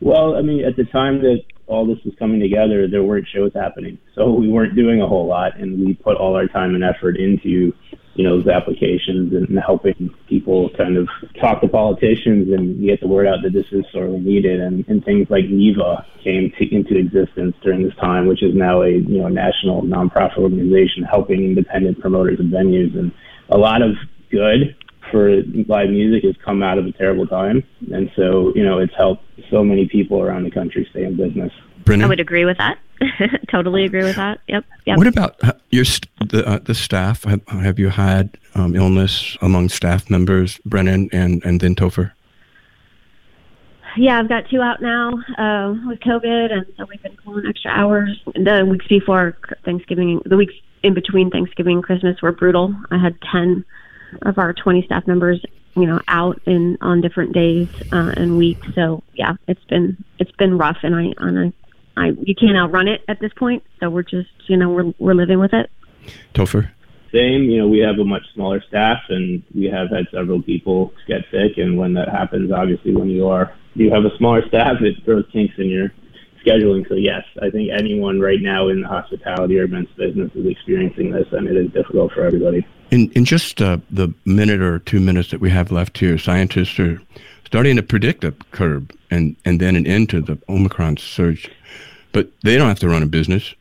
Well, 0.02 0.36
I 0.36 0.42
mean, 0.42 0.66
at 0.66 0.76
the 0.76 0.84
time 0.84 1.22
that 1.22 1.44
all 1.66 1.88
this 1.88 2.04
was 2.04 2.14
coming 2.20 2.42
together, 2.42 2.88
there 2.88 3.04
weren't 3.04 3.28
shows 3.34 3.52
happening, 3.56 3.98
so 4.16 4.32
we 4.32 4.50
weren't 4.50 4.76
doing 4.76 5.02
a 5.02 5.08
whole 5.08 5.28
lot, 5.28 5.58
and 5.58 5.86
we 5.86 5.94
put 5.94 6.18
all 6.18 6.36
our 6.36 6.48
time 6.48 6.76
and 6.76 6.84
effort 6.84 7.16
into, 7.18 7.74
you 8.16 8.24
know, 8.24 8.38
those 8.38 8.48
applications 8.48 9.34
and 9.34 9.58
helping 9.60 10.14
people 10.28 10.70
kind 10.78 10.98
of 10.98 11.08
talk 11.40 11.62
to 11.62 11.68
politicians 11.68 12.48
and 12.54 12.80
get 12.86 13.02
the 13.02 13.08
word 13.08 13.28
out 13.28 13.40
that 13.44 13.54
this 13.54 13.66
is 13.72 13.86
sorely 13.92 14.20
needed, 14.20 14.60
and, 14.60 14.88
and 14.88 15.04
things 15.04 15.28
like 15.30 15.46
NIVA 15.46 16.06
came 16.24 16.52
to, 16.58 16.76
into 16.76 16.98
existence 16.98 17.56
during 17.64 17.84
this 17.84 17.96
time, 17.96 18.28
which 18.28 18.44
is 18.44 18.54
now 18.54 18.82
a 18.84 18.92
you 18.92 19.20
know 19.22 19.28
national 19.28 19.82
nonprofit 19.82 20.38
organization 20.38 21.04
helping 21.04 21.44
independent 21.44 22.00
promoters 22.00 22.40
and 22.40 22.52
venues, 22.52 22.98
and 22.98 23.12
a 23.50 23.58
lot 23.58 23.82
of 23.82 23.96
good 24.30 24.76
for 25.12 25.42
live 25.68 25.90
music 25.90 26.24
has 26.24 26.36
come 26.44 26.64
out 26.64 26.78
of 26.78 26.86
a 26.86 26.92
terrible 26.92 27.28
time, 27.28 27.64
and 27.92 28.12
so 28.16 28.54
you 28.56 28.64
know 28.64 28.80
it's 28.80 28.96
helped 28.96 29.24
so 29.50 29.64
many 29.64 29.88
people 29.88 30.22
around 30.22 30.44
the 30.44 30.52
country 30.52 30.88
stay 30.92 31.04
in 31.04 31.18
business. 31.18 31.52
I 31.90 32.06
would 32.06 32.20
agree 32.20 32.46
with 32.46 32.58
that. 32.60 32.80
totally 33.50 33.86
agree 33.86 34.04
with 34.04 34.16
that. 34.16 34.40
Yep. 34.48 34.66
Yep. 34.86 34.98
What 34.98 35.08
about 35.08 35.44
uh, 35.44 35.54
your 35.70 35.86
the, 36.28 36.44
uh, 36.46 36.60
the 36.60 36.76
staff? 36.76 37.24
Have, 37.24 37.48
have 37.48 37.80
you 37.80 37.90
had 37.90 38.38
um, 38.56 38.76
illness 38.76 39.38
among 39.42 39.70
staff 39.70 40.10
members, 40.10 40.60
Brennan 40.66 41.10
and 41.12 41.44
and 41.44 41.60
then 41.60 41.76
Topher? 41.76 42.12
yeah, 43.96 44.20
I've 44.20 44.30
got 44.30 44.50
two 44.50 44.62
out 44.62 44.82
now 44.82 45.10
uh, 45.38 45.76
with 45.86 46.00
COVID, 46.00 46.52
and 46.52 46.66
so 46.78 46.86
we've 46.86 47.02
been 47.02 47.16
pulling 47.24 47.46
extra 47.46 47.72
hours. 47.72 48.20
The 48.34 48.66
weeks 48.68 48.88
before 48.88 49.38
Thanksgiving, 49.64 50.22
the 50.26 50.38
weeks 50.38 50.54
in 50.82 50.94
between 50.94 51.30
Thanksgiving 51.30 51.78
and 51.78 51.84
Christmas 51.84 52.22
were 52.22 52.32
brutal. 52.32 52.76
I 52.92 52.98
had 52.98 53.16
ten 53.32 53.64
of 54.24 54.38
our 54.38 54.54
20 54.54 54.84
staff 54.86 55.08
members, 55.08 55.44
you 55.76 55.86
know, 55.86 56.00
out 56.08 56.40
in 56.46 56.78
on 56.82 57.02
different 57.02 57.34
days 57.34 57.68
uh, 57.92 58.14
and 58.16 58.38
weeks. 58.38 58.68
So 58.74 59.04
yeah, 59.14 59.36
it's 59.48 59.64
been 59.66 60.04
it's 60.20 60.32
been 60.32 60.58
rough, 60.58 60.78
and 60.84 60.96
I 60.96 61.14
and 61.18 61.40
I, 61.40 61.54
I 61.96 62.08
you 62.22 62.36
can't 62.36 62.58
outrun 62.58 62.88
it 62.88 63.04
at 63.08 63.20
this 63.20 63.32
point. 63.34 63.64
So 63.80 63.90
we're 63.90 64.04
just 64.04 64.30
you 64.48 64.58
know 64.58 64.70
we're 64.70 64.94
we're 65.00 65.16
living 65.16 65.40
with 65.40 65.54
it. 65.54 65.70
Topher. 66.34 66.70
Same, 67.14 67.44
you 67.44 67.60
know, 67.60 67.68
we 67.68 67.78
have 67.80 68.00
a 68.00 68.04
much 68.04 68.24
smaller 68.34 68.60
staff, 68.68 68.98
and 69.10 69.44
we 69.54 69.66
have 69.66 69.92
had 69.92 70.08
several 70.12 70.42
people 70.42 70.94
get 71.08 71.22
sick. 71.30 71.58
And 71.58 71.78
when 71.78 71.94
that 71.94 72.10
happens, 72.10 72.52
obviously, 72.52 72.96
when 72.96 73.10
you 73.10 73.28
are 73.28 73.54
you 73.76 73.92
have 73.92 74.04
a 74.04 74.18
smaller 74.18 74.46
staff, 74.48 74.82
it 74.82 74.96
throws 75.06 75.26
kinks 75.32 75.54
in 75.60 75.70
your 75.70 75.92
scheduling. 76.44 76.88
So 76.90 76.96
yes, 76.96 77.24
I 77.42 77.50
think 77.50 77.70
anyone 77.72 78.20
right 78.20 78.42
now 78.42 78.70
in 78.70 78.82
the 78.82 78.88
hospitality 78.88 79.60
or 79.60 79.64
events 79.64 79.92
business 79.96 80.32
is 80.36 80.48
experiencing 80.48 81.12
this, 81.12 81.28
and 81.32 81.48
it 81.48 81.56
is 81.56 81.72
difficult 81.72 82.14
for 82.14 82.26
everybody. 82.26 82.66
In 82.90 83.12
in 83.12 83.26
just 83.26 83.62
uh, 83.62 83.78
the 83.92 84.14
minute 84.26 84.62
or 84.62 84.80
two 84.80 85.00
minutes 85.00 85.30
that 85.32 85.40
we 85.40 85.52
have 85.52 85.72
left 85.72 85.98
here, 86.00 86.18
scientists 86.18 86.80
are 86.80 87.00
starting 87.46 87.76
to 87.76 87.84
predict 87.84 88.24
a 88.24 88.32
curve 88.52 88.90
and 89.12 89.36
and 89.46 89.60
then 89.60 89.76
an 89.76 89.86
end 89.86 90.10
to 90.10 90.22
the 90.22 90.38
Omicron 90.50 90.98
surge, 90.98 91.50
but 92.14 92.30
they 92.44 92.58
don't 92.58 92.70
have 92.70 92.80
to 92.80 92.90
run 92.90 93.04
a 93.04 93.08
business. 93.08 93.54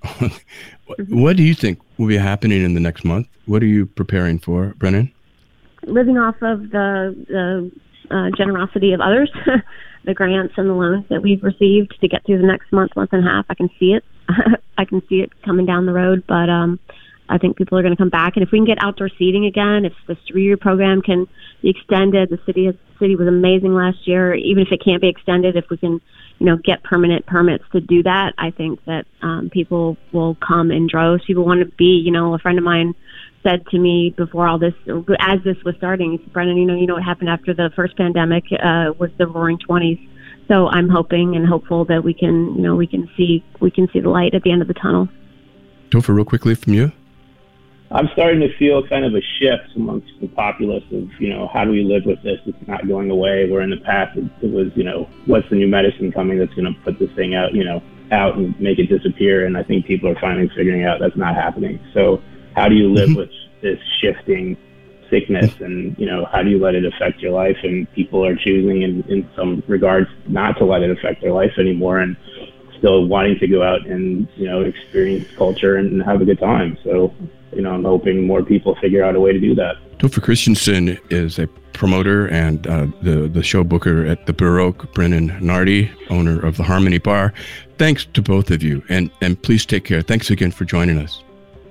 what 1.08 1.36
do 1.36 1.42
you 1.42 1.54
think 1.54 1.80
will 1.98 2.06
be 2.06 2.16
happening 2.16 2.62
in 2.62 2.74
the 2.74 2.80
next 2.80 3.04
month? 3.04 3.26
What 3.46 3.62
are 3.62 3.66
you 3.66 3.86
preparing 3.86 4.38
for, 4.38 4.74
Brennan? 4.78 5.10
Living 5.84 6.16
off 6.16 6.36
of 6.42 6.70
the 6.70 7.16
the 7.28 7.72
uh, 8.14 8.30
generosity 8.36 8.92
of 8.92 9.00
others. 9.00 9.30
the 10.04 10.14
grants 10.14 10.54
and 10.56 10.68
the 10.68 10.74
loans 10.74 11.04
that 11.08 11.22
we've 11.22 11.42
received 11.42 11.96
to 12.00 12.08
get 12.08 12.24
through 12.24 12.38
the 12.38 12.46
next 12.46 12.72
month, 12.72 12.94
month 12.96 13.12
and 13.12 13.26
a 13.26 13.30
half. 13.30 13.46
I 13.48 13.54
can 13.54 13.70
see 13.78 13.92
it. 13.92 14.04
I 14.78 14.84
can 14.84 15.02
see 15.08 15.20
it 15.20 15.30
coming 15.42 15.66
down 15.66 15.86
the 15.86 15.92
road, 15.92 16.24
but 16.26 16.48
um, 16.48 16.78
I 17.28 17.38
think 17.38 17.56
people 17.56 17.78
are 17.78 17.82
going 17.82 17.94
to 17.94 18.00
come 18.00 18.08
back. 18.08 18.36
And 18.36 18.42
if 18.42 18.50
we 18.50 18.58
can 18.58 18.66
get 18.66 18.78
outdoor 18.82 19.08
seating 19.18 19.46
again, 19.46 19.84
if 19.84 19.92
the 20.06 20.16
three-year 20.28 20.56
program 20.56 21.02
can 21.02 21.26
be 21.60 21.70
extended, 21.70 22.30
the 22.30 22.38
city 22.46 22.66
the 22.66 22.76
city 22.98 23.16
was 23.16 23.28
amazing 23.28 23.74
last 23.74 24.06
year. 24.06 24.34
Even 24.34 24.64
if 24.64 24.72
it 24.72 24.82
can't 24.84 25.00
be 25.00 25.08
extended, 25.08 25.56
if 25.56 25.68
we 25.70 25.76
can, 25.76 26.00
you 26.42 26.46
know, 26.46 26.56
get 26.56 26.82
permanent 26.82 27.24
permits 27.24 27.62
to 27.70 27.80
do 27.80 28.02
that, 28.02 28.32
I 28.36 28.50
think 28.50 28.84
that 28.86 29.06
um, 29.22 29.48
people 29.48 29.96
will 30.12 30.34
come 30.44 30.72
in 30.72 30.88
droves. 30.88 31.22
People 31.24 31.44
want 31.44 31.60
to 31.60 31.66
be, 31.76 32.02
you 32.04 32.10
know, 32.10 32.34
a 32.34 32.38
friend 32.40 32.58
of 32.58 32.64
mine 32.64 32.96
said 33.44 33.64
to 33.68 33.78
me 33.78 34.12
before 34.16 34.48
all 34.48 34.58
this, 34.58 34.74
as 35.20 35.38
this 35.44 35.56
was 35.64 35.76
starting, 35.76 36.18
Brennan, 36.32 36.56
you 36.56 36.66
know, 36.66 36.74
you 36.74 36.88
know 36.88 36.94
what 36.94 37.04
happened 37.04 37.28
after 37.28 37.54
the 37.54 37.70
first 37.76 37.96
pandemic 37.96 38.42
uh, 38.54 38.90
was 38.98 39.10
the 39.18 39.26
Roaring 39.28 39.58
Twenties. 39.58 39.98
So 40.48 40.66
I'm 40.66 40.88
hoping 40.88 41.36
and 41.36 41.46
hopeful 41.46 41.84
that 41.84 42.02
we 42.02 42.12
can, 42.12 42.56
you 42.56 42.62
know, 42.62 42.74
we 42.74 42.88
can 42.88 43.08
see 43.16 43.44
we 43.60 43.70
can 43.70 43.88
see 43.92 44.00
the 44.00 44.10
light 44.10 44.34
at 44.34 44.42
the 44.42 44.50
end 44.50 44.62
of 44.62 44.68
the 44.68 44.74
tunnel. 44.74 45.08
Topher, 45.90 46.12
real 46.12 46.24
quickly 46.24 46.56
from 46.56 46.74
you. 46.74 46.90
I'm 47.94 48.08
starting 48.14 48.40
to 48.40 48.56
feel 48.56 48.86
kind 48.86 49.04
of 49.04 49.14
a 49.14 49.20
shift 49.38 49.76
amongst 49.76 50.08
the 50.20 50.28
populace 50.28 50.84
of, 50.92 51.10
you 51.20 51.28
know, 51.28 51.48
how 51.52 51.64
do 51.64 51.70
we 51.70 51.84
live 51.84 52.04
with 52.06 52.22
this? 52.22 52.38
It's 52.46 52.66
not 52.66 52.88
going 52.88 53.10
away. 53.10 53.50
Where 53.50 53.60
in 53.60 53.70
the 53.70 53.80
past 53.84 54.16
it, 54.16 54.24
it 54.40 54.50
was, 54.50 54.68
you 54.74 54.84
know, 54.84 55.08
what's 55.26 55.48
the 55.50 55.56
new 55.56 55.68
medicine 55.68 56.10
coming 56.10 56.38
that's 56.38 56.54
going 56.54 56.72
to 56.72 56.80
put 56.80 56.98
this 56.98 57.10
thing 57.12 57.34
out, 57.34 57.52
you 57.52 57.64
know, 57.64 57.82
out 58.10 58.36
and 58.36 58.58
make 58.58 58.78
it 58.78 58.86
disappear? 58.86 59.44
And 59.46 59.58
I 59.58 59.62
think 59.62 59.86
people 59.86 60.08
are 60.08 60.18
finally 60.20 60.48
figuring 60.56 60.84
out 60.84 61.00
that's 61.00 61.16
not 61.16 61.34
happening. 61.34 61.78
So 61.92 62.22
how 62.56 62.68
do 62.68 62.74
you 62.74 62.92
live 62.92 63.10
mm-hmm. 63.10 63.18
with 63.18 63.30
this 63.60 63.78
shifting 64.00 64.56
sickness 65.10 65.60
and 65.60 65.96
you 65.98 66.06
know 66.06 66.24
how 66.32 66.42
do 66.42 66.48
you 66.48 66.58
let 66.58 66.74
it 66.74 66.86
affect 66.86 67.20
your 67.20 67.32
life 67.32 67.58
and 67.62 67.90
people 67.92 68.24
are 68.24 68.34
choosing 68.34 68.80
in, 68.80 69.02
in 69.10 69.28
some 69.36 69.62
regards 69.68 70.08
not 70.26 70.56
to 70.56 70.64
let 70.64 70.82
it 70.82 70.90
affect 70.90 71.20
their 71.20 71.32
life 71.32 71.52
anymore 71.58 71.98
and 71.98 72.16
still 72.78 73.06
wanting 73.06 73.38
to 73.38 73.46
go 73.46 73.62
out 73.62 73.86
and 73.86 74.26
you 74.36 74.48
know 74.48 74.62
experience 74.62 75.28
culture 75.36 75.76
and 75.76 76.02
have 76.02 76.22
a 76.22 76.24
good 76.24 76.38
time 76.38 76.78
so 76.82 77.14
you 77.52 77.62
know 77.62 77.70
i'm 77.70 77.84
hoping 77.84 78.26
more 78.26 78.42
people 78.42 78.76
figure 78.80 79.04
out 79.04 79.14
a 79.14 79.20
way 79.20 79.32
to 79.32 79.40
do 79.40 79.54
that 79.54 79.76
Topher 79.98 80.20
Christensen 80.20 80.98
is 81.10 81.38
a 81.38 81.46
promoter 81.72 82.26
and 82.26 82.66
uh, 82.66 82.86
the 83.02 83.28
the 83.28 83.42
show 83.42 83.62
booker 83.62 84.04
at 84.04 84.26
the 84.26 84.32
Bur 84.32 84.58
Oak. 84.58 84.92
Brennan 84.94 85.38
Nardi, 85.40 85.92
owner 86.10 86.44
of 86.44 86.56
the 86.56 86.64
Harmony 86.64 86.98
Bar. 86.98 87.32
Thanks 87.78 88.04
to 88.06 88.20
both 88.20 88.50
of 88.50 88.64
you, 88.64 88.82
and 88.88 89.12
and 89.20 89.40
please 89.40 89.64
take 89.64 89.84
care. 89.84 90.02
Thanks 90.02 90.28
again 90.28 90.50
for 90.50 90.64
joining 90.64 90.98
us. 90.98 91.22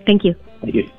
Thank 0.05 0.23
you. 0.23 0.33
Thank 0.61 0.75
you. 0.75 0.89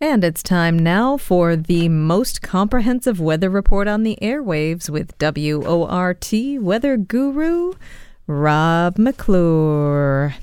And 0.00 0.24
it's 0.24 0.42
time 0.42 0.78
now 0.78 1.16
for 1.16 1.54
the 1.54 1.88
most 1.88 2.42
comprehensive 2.42 3.20
weather 3.20 3.48
report 3.48 3.86
on 3.86 4.02
the 4.02 4.18
airwaves 4.22 4.90
with 4.90 5.14
WORT 5.20 6.32
weather 6.60 6.96
guru 6.96 7.72
Rob 8.26 8.98
McClure. 8.98 10.34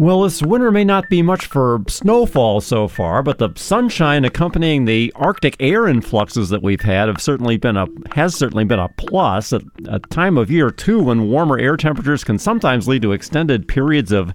Well, 0.00 0.22
this 0.22 0.40
winter 0.40 0.70
may 0.72 0.84
not 0.84 1.10
be 1.10 1.20
much 1.20 1.44
for 1.44 1.82
snowfall 1.86 2.62
so 2.62 2.88
far, 2.88 3.22
but 3.22 3.36
the 3.36 3.50
sunshine 3.54 4.24
accompanying 4.24 4.86
the 4.86 5.12
Arctic 5.14 5.56
air 5.60 5.86
influxes 5.86 6.48
that 6.48 6.62
we've 6.62 6.80
had 6.80 7.08
have 7.08 7.20
certainly 7.20 7.58
been 7.58 7.76
a 7.76 7.86
has 8.12 8.34
certainly 8.34 8.64
been 8.64 8.78
a 8.78 8.88
plus 8.96 9.52
at 9.52 9.60
a 9.88 9.98
time 9.98 10.38
of 10.38 10.50
year 10.50 10.70
too 10.70 11.02
when 11.02 11.28
warmer 11.28 11.58
air 11.58 11.76
temperatures 11.76 12.24
can 12.24 12.38
sometimes 12.38 12.88
lead 12.88 13.02
to 13.02 13.12
extended 13.12 13.68
periods 13.68 14.10
of 14.10 14.32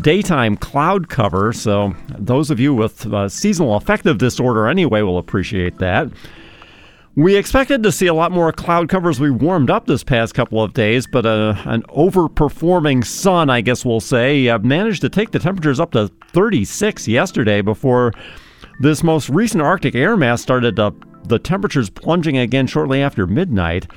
daytime 0.00 0.56
cloud 0.56 1.08
cover. 1.08 1.52
So, 1.52 1.94
those 2.18 2.50
of 2.50 2.58
you 2.58 2.74
with 2.74 3.06
uh, 3.06 3.28
seasonal 3.28 3.76
affective 3.76 4.18
disorder 4.18 4.66
anyway 4.66 5.02
will 5.02 5.18
appreciate 5.18 5.78
that. 5.78 6.08
We 7.16 7.34
expected 7.34 7.82
to 7.82 7.92
see 7.92 8.08
a 8.08 8.14
lot 8.14 8.30
more 8.30 8.52
cloud 8.52 8.90
cover 8.90 9.08
as 9.08 9.18
we 9.18 9.30
warmed 9.30 9.70
up 9.70 9.86
this 9.86 10.04
past 10.04 10.34
couple 10.34 10.62
of 10.62 10.74
days, 10.74 11.06
but 11.06 11.24
uh, 11.24 11.54
an 11.64 11.80
overperforming 11.84 13.06
sun, 13.06 13.48
I 13.48 13.62
guess 13.62 13.86
we'll 13.86 14.00
say, 14.00 14.50
uh, 14.50 14.58
managed 14.58 15.00
to 15.00 15.08
take 15.08 15.30
the 15.30 15.38
temperatures 15.38 15.80
up 15.80 15.92
to 15.92 16.10
36 16.32 17.08
yesterday 17.08 17.62
before 17.62 18.12
this 18.80 19.02
most 19.02 19.30
recent 19.30 19.62
Arctic 19.62 19.94
air 19.94 20.14
mass 20.14 20.42
started 20.42 20.78
uh, 20.78 20.90
the 21.24 21.38
temperatures 21.38 21.88
plunging 21.88 22.36
again 22.36 22.66
shortly 22.66 23.00
after 23.00 23.26
midnight. 23.26 23.90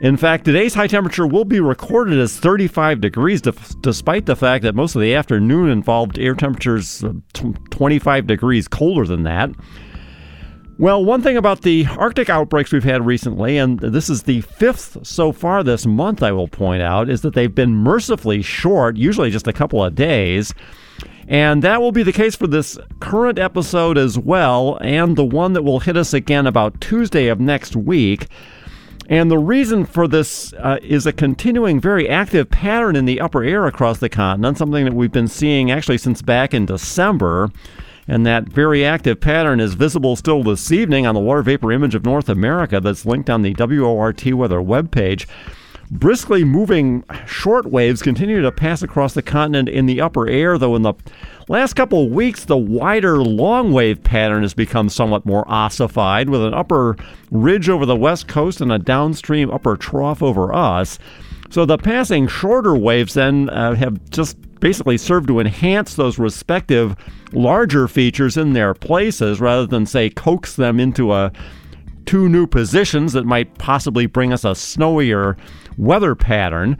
In 0.00 0.16
fact, 0.16 0.46
today's 0.46 0.72
high 0.72 0.86
temperature 0.86 1.26
will 1.26 1.44
be 1.44 1.60
recorded 1.60 2.18
as 2.18 2.38
35 2.38 3.02
degrees, 3.02 3.42
despite 3.42 4.24
the 4.24 4.36
fact 4.36 4.62
that 4.62 4.74
most 4.74 4.94
of 4.94 5.02
the 5.02 5.14
afternoon 5.14 5.68
involved 5.68 6.18
air 6.18 6.34
temperatures 6.34 7.04
25 7.34 8.26
degrees 8.26 8.68
colder 8.68 9.04
than 9.04 9.24
that. 9.24 9.50
Well, 10.76 11.04
one 11.04 11.22
thing 11.22 11.36
about 11.36 11.62
the 11.62 11.86
Arctic 11.86 12.28
outbreaks 12.28 12.72
we've 12.72 12.82
had 12.82 13.06
recently, 13.06 13.58
and 13.58 13.78
this 13.78 14.10
is 14.10 14.24
the 14.24 14.40
fifth 14.40 15.06
so 15.06 15.30
far 15.30 15.62
this 15.62 15.86
month, 15.86 16.20
I 16.20 16.32
will 16.32 16.48
point 16.48 16.82
out, 16.82 17.08
is 17.08 17.20
that 17.20 17.34
they've 17.34 17.54
been 17.54 17.76
mercifully 17.76 18.42
short, 18.42 18.96
usually 18.96 19.30
just 19.30 19.46
a 19.46 19.52
couple 19.52 19.84
of 19.84 19.94
days. 19.94 20.52
And 21.28 21.62
that 21.62 21.80
will 21.80 21.92
be 21.92 22.02
the 22.02 22.12
case 22.12 22.34
for 22.34 22.48
this 22.48 22.76
current 22.98 23.38
episode 23.38 23.96
as 23.96 24.18
well, 24.18 24.76
and 24.80 25.14
the 25.14 25.24
one 25.24 25.52
that 25.52 25.62
will 25.62 25.78
hit 25.78 25.96
us 25.96 26.12
again 26.12 26.44
about 26.44 26.80
Tuesday 26.80 27.28
of 27.28 27.38
next 27.38 27.76
week. 27.76 28.26
And 29.08 29.30
the 29.30 29.38
reason 29.38 29.84
for 29.84 30.08
this 30.08 30.52
uh, 30.54 30.78
is 30.82 31.06
a 31.06 31.12
continuing 31.12 31.80
very 31.80 32.08
active 32.08 32.50
pattern 32.50 32.96
in 32.96 33.04
the 33.04 33.20
upper 33.20 33.44
air 33.44 33.66
across 33.66 33.98
the 34.00 34.08
continent, 34.08 34.58
something 34.58 34.84
that 34.86 34.94
we've 34.94 35.12
been 35.12 35.28
seeing 35.28 35.70
actually 35.70 35.98
since 35.98 36.20
back 36.20 36.52
in 36.52 36.66
December. 36.66 37.50
And 38.06 38.26
that 38.26 38.48
very 38.48 38.84
active 38.84 39.20
pattern 39.20 39.60
is 39.60 39.74
visible 39.74 40.16
still 40.16 40.42
this 40.42 40.70
evening 40.70 41.06
on 41.06 41.14
the 41.14 41.20
water 41.20 41.42
vapor 41.42 41.72
image 41.72 41.94
of 41.94 42.04
North 42.04 42.28
America 42.28 42.80
that's 42.80 43.06
linked 43.06 43.30
on 43.30 43.42
the 43.42 43.54
WORT 43.54 44.26
weather 44.26 44.60
webpage. 44.60 45.26
Briskly 45.90 46.44
moving 46.44 47.04
short 47.26 47.66
waves 47.66 48.02
continue 48.02 48.40
to 48.40 48.50
pass 48.50 48.82
across 48.82 49.14
the 49.14 49.22
continent 49.22 49.68
in 49.68 49.86
the 49.86 50.00
upper 50.00 50.26
air, 50.28 50.58
though 50.58 50.74
in 50.76 50.82
the 50.82 50.94
last 51.46 51.74
couple 51.74 52.04
of 52.04 52.10
weeks, 52.10 52.46
the 52.46 52.56
wider 52.56 53.22
long 53.22 53.70
wave 53.72 54.02
pattern 54.02 54.42
has 54.42 54.54
become 54.54 54.88
somewhat 54.88 55.26
more 55.26 55.44
ossified, 55.46 56.30
with 56.30 56.42
an 56.42 56.54
upper 56.54 56.96
ridge 57.30 57.68
over 57.68 57.84
the 57.84 57.96
west 57.96 58.28
coast 58.28 58.60
and 58.60 58.72
a 58.72 58.78
downstream 58.78 59.50
upper 59.50 59.76
trough 59.76 60.22
over 60.22 60.54
us. 60.54 60.98
So 61.54 61.64
the 61.64 61.78
passing 61.78 62.26
shorter 62.26 62.74
waves 62.74 63.14
then 63.14 63.48
uh, 63.48 63.76
have 63.76 64.10
just 64.10 64.36
basically 64.58 64.98
served 64.98 65.28
to 65.28 65.38
enhance 65.38 65.94
those 65.94 66.18
respective 66.18 66.96
larger 67.30 67.86
features 67.86 68.36
in 68.36 68.54
their 68.54 68.74
places 68.74 69.40
rather 69.40 69.64
than, 69.64 69.86
say, 69.86 70.10
coax 70.10 70.56
them 70.56 70.80
into 70.80 71.12
a 71.12 71.30
two 72.06 72.28
new 72.28 72.48
positions 72.48 73.12
that 73.12 73.24
might 73.24 73.56
possibly 73.56 74.06
bring 74.06 74.32
us 74.32 74.42
a 74.42 74.48
snowier 74.48 75.38
weather 75.78 76.16
pattern. 76.16 76.76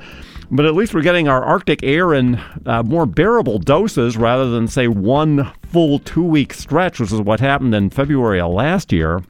But 0.50 0.66
at 0.66 0.74
least 0.74 0.92
we're 0.92 1.02
getting 1.02 1.28
our 1.28 1.44
Arctic 1.44 1.84
air 1.84 2.12
in 2.12 2.34
uh, 2.66 2.82
more 2.82 3.06
bearable 3.06 3.60
doses 3.60 4.16
rather 4.16 4.50
than, 4.50 4.66
say, 4.66 4.88
one 4.88 5.52
full 5.70 6.00
two 6.00 6.24
week 6.24 6.52
stretch, 6.52 6.98
which 6.98 7.12
is 7.12 7.20
what 7.20 7.38
happened 7.38 7.76
in 7.76 7.90
February 7.90 8.40
of 8.40 8.50
last 8.50 8.92
year. 8.92 9.22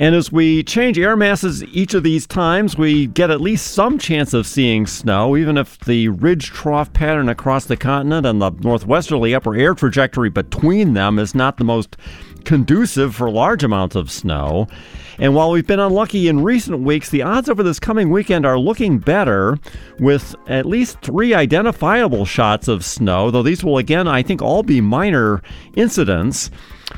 And 0.00 0.14
as 0.14 0.30
we 0.30 0.62
change 0.62 0.96
air 0.96 1.16
masses 1.16 1.64
each 1.64 1.92
of 1.92 2.04
these 2.04 2.24
times, 2.24 2.78
we 2.78 3.08
get 3.08 3.30
at 3.30 3.40
least 3.40 3.72
some 3.72 3.98
chance 3.98 4.32
of 4.32 4.46
seeing 4.46 4.86
snow, 4.86 5.36
even 5.36 5.58
if 5.58 5.76
the 5.80 6.06
ridge 6.08 6.46
trough 6.46 6.92
pattern 6.92 7.28
across 7.28 7.64
the 7.64 7.76
continent 7.76 8.24
and 8.24 8.40
the 8.40 8.50
northwesterly 8.50 9.34
upper 9.34 9.56
air 9.56 9.74
trajectory 9.74 10.30
between 10.30 10.94
them 10.94 11.18
is 11.18 11.34
not 11.34 11.56
the 11.56 11.64
most 11.64 11.96
conducive 12.44 13.12
for 13.16 13.28
large 13.28 13.64
amounts 13.64 13.96
of 13.96 14.08
snow. 14.08 14.68
And 15.18 15.34
while 15.34 15.50
we've 15.50 15.66
been 15.66 15.80
unlucky 15.80 16.28
in 16.28 16.44
recent 16.44 16.78
weeks, 16.78 17.10
the 17.10 17.22
odds 17.22 17.48
over 17.48 17.64
this 17.64 17.80
coming 17.80 18.10
weekend 18.10 18.46
are 18.46 18.56
looking 18.56 18.98
better 18.98 19.58
with 19.98 20.36
at 20.46 20.64
least 20.64 21.02
three 21.02 21.34
identifiable 21.34 22.24
shots 22.24 22.68
of 22.68 22.84
snow, 22.84 23.32
though 23.32 23.42
these 23.42 23.64
will 23.64 23.78
again, 23.78 24.06
I 24.06 24.22
think, 24.22 24.42
all 24.42 24.62
be 24.62 24.80
minor 24.80 25.42
incidents. 25.74 26.52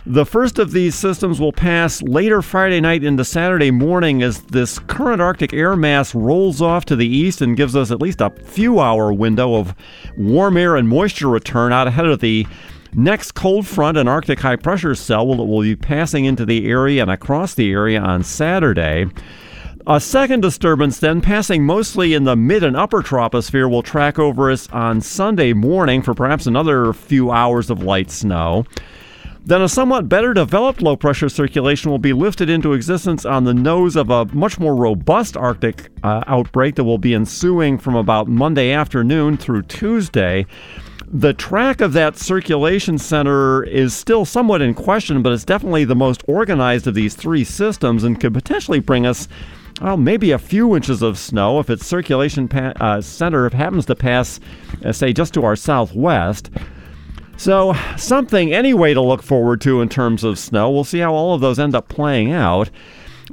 The 0.06 0.26
first 0.26 0.58
of 0.58 0.72
these 0.72 0.94
systems 0.94 1.40
will 1.40 1.52
pass 1.52 2.00
later 2.02 2.42
Friday 2.42 2.80
night 2.80 3.04
into 3.04 3.24
Saturday 3.24 3.70
morning 3.70 4.22
as 4.22 4.40
this 4.42 4.78
current 4.78 5.20
Arctic 5.20 5.52
air 5.52 5.76
mass 5.76 6.14
rolls 6.14 6.62
off 6.62 6.84
to 6.86 6.96
the 6.96 7.06
east 7.06 7.40
and 7.42 7.56
gives 7.56 7.76
us 7.76 7.90
at 7.90 8.00
least 8.00 8.20
a 8.20 8.30
few 8.30 8.80
hour 8.80 9.12
window 9.12 9.56
of 9.56 9.74
warm 10.16 10.56
air 10.56 10.76
and 10.76 10.88
moisture 10.88 11.28
return 11.28 11.72
out 11.72 11.86
ahead 11.86 12.06
of 12.06 12.20
the 12.20 12.46
next 12.94 13.32
cold 13.32 13.66
front 13.66 13.96
and 13.96 14.08
Arctic 14.08 14.40
high 14.40 14.56
pressure 14.56 14.94
cell 14.94 15.26
will, 15.26 15.46
will 15.46 15.62
be 15.62 15.76
passing 15.76 16.24
into 16.24 16.46
the 16.46 16.68
area 16.68 17.02
and 17.02 17.10
across 17.10 17.54
the 17.54 17.70
area 17.70 18.00
on 18.00 18.22
Saturday. 18.22 19.06
A 19.86 19.98
second 19.98 20.40
disturbance, 20.40 21.00
then 21.00 21.20
passing 21.20 21.64
mostly 21.64 22.14
in 22.14 22.24
the 22.24 22.36
mid 22.36 22.62
and 22.62 22.76
upper 22.76 23.02
troposphere, 23.02 23.70
will 23.70 23.82
track 23.82 24.18
over 24.18 24.50
us 24.50 24.68
on 24.70 25.00
Sunday 25.00 25.52
morning 25.52 26.02
for 26.02 26.14
perhaps 26.14 26.46
another 26.46 26.92
few 26.92 27.30
hours 27.30 27.70
of 27.70 27.82
light 27.82 28.10
snow. 28.10 28.64
Then 29.44 29.62
a 29.62 29.68
somewhat 29.68 30.08
better 30.08 30.34
developed 30.34 30.82
low 30.82 30.96
pressure 30.96 31.28
circulation 31.28 31.90
will 31.90 31.98
be 31.98 32.12
lifted 32.12 32.50
into 32.50 32.72
existence 32.72 33.24
on 33.24 33.44
the 33.44 33.54
nose 33.54 33.96
of 33.96 34.10
a 34.10 34.26
much 34.26 34.58
more 34.60 34.76
robust 34.76 35.36
Arctic 35.36 35.88
uh, 36.02 36.22
outbreak 36.26 36.74
that 36.76 36.84
will 36.84 36.98
be 36.98 37.14
ensuing 37.14 37.78
from 37.78 37.96
about 37.96 38.28
Monday 38.28 38.70
afternoon 38.70 39.36
through 39.36 39.62
Tuesday. 39.62 40.46
The 41.12 41.32
track 41.32 41.80
of 41.80 41.92
that 41.94 42.16
circulation 42.16 42.98
center 42.98 43.64
is 43.64 43.94
still 43.94 44.24
somewhat 44.24 44.62
in 44.62 44.74
question, 44.74 45.22
but 45.22 45.32
it's 45.32 45.44
definitely 45.44 45.84
the 45.84 45.96
most 45.96 46.22
organized 46.28 46.86
of 46.86 46.94
these 46.94 47.16
three 47.16 47.42
systems 47.42 48.04
and 48.04 48.20
could 48.20 48.34
potentially 48.34 48.78
bring 48.78 49.06
us 49.06 49.26
well, 49.80 49.96
maybe 49.96 50.30
a 50.30 50.38
few 50.38 50.76
inches 50.76 51.00
of 51.00 51.18
snow 51.18 51.58
if 51.58 51.70
its 51.70 51.86
circulation 51.86 52.48
pa- 52.48 52.74
uh, 52.80 53.00
center 53.00 53.48
happens 53.48 53.86
to 53.86 53.94
pass, 53.94 54.38
uh, 54.84 54.92
say, 54.92 55.14
just 55.14 55.32
to 55.34 55.44
our 55.44 55.56
southwest. 55.56 56.50
So, 57.40 57.72
something 57.96 58.52
anyway 58.52 58.92
to 58.92 59.00
look 59.00 59.22
forward 59.22 59.62
to 59.62 59.80
in 59.80 59.88
terms 59.88 60.24
of 60.24 60.38
snow. 60.38 60.70
We'll 60.70 60.84
see 60.84 60.98
how 60.98 61.14
all 61.14 61.32
of 61.32 61.40
those 61.40 61.58
end 61.58 61.74
up 61.74 61.88
playing 61.88 62.32
out. 62.32 62.68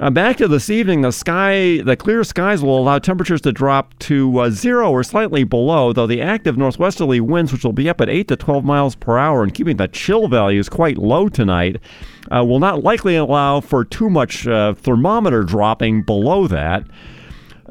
Uh, 0.00 0.08
back 0.08 0.38
to 0.38 0.48
this 0.48 0.70
evening, 0.70 1.02
the 1.02 1.12
sky, 1.12 1.82
the 1.82 1.94
clear 1.94 2.24
skies 2.24 2.62
will 2.62 2.78
allow 2.78 2.98
temperatures 2.98 3.42
to 3.42 3.52
drop 3.52 3.92
to 3.98 4.38
uh, 4.38 4.48
zero 4.48 4.90
or 4.90 5.04
slightly 5.04 5.44
below, 5.44 5.92
though 5.92 6.06
the 6.06 6.22
active 6.22 6.56
northwesterly 6.56 7.20
winds, 7.20 7.52
which 7.52 7.64
will 7.64 7.74
be 7.74 7.86
up 7.86 8.00
at 8.00 8.08
8 8.08 8.28
to 8.28 8.36
12 8.36 8.64
miles 8.64 8.94
per 8.94 9.18
hour 9.18 9.42
and 9.42 9.52
keeping 9.52 9.76
the 9.76 9.88
chill 9.88 10.26
values 10.26 10.70
quite 10.70 10.96
low 10.96 11.28
tonight, 11.28 11.76
uh, 12.34 12.42
will 12.42 12.60
not 12.60 12.82
likely 12.82 13.14
allow 13.14 13.60
for 13.60 13.84
too 13.84 14.08
much 14.08 14.46
uh, 14.46 14.72
thermometer 14.72 15.42
dropping 15.42 16.00
below 16.00 16.46
that. 16.46 16.82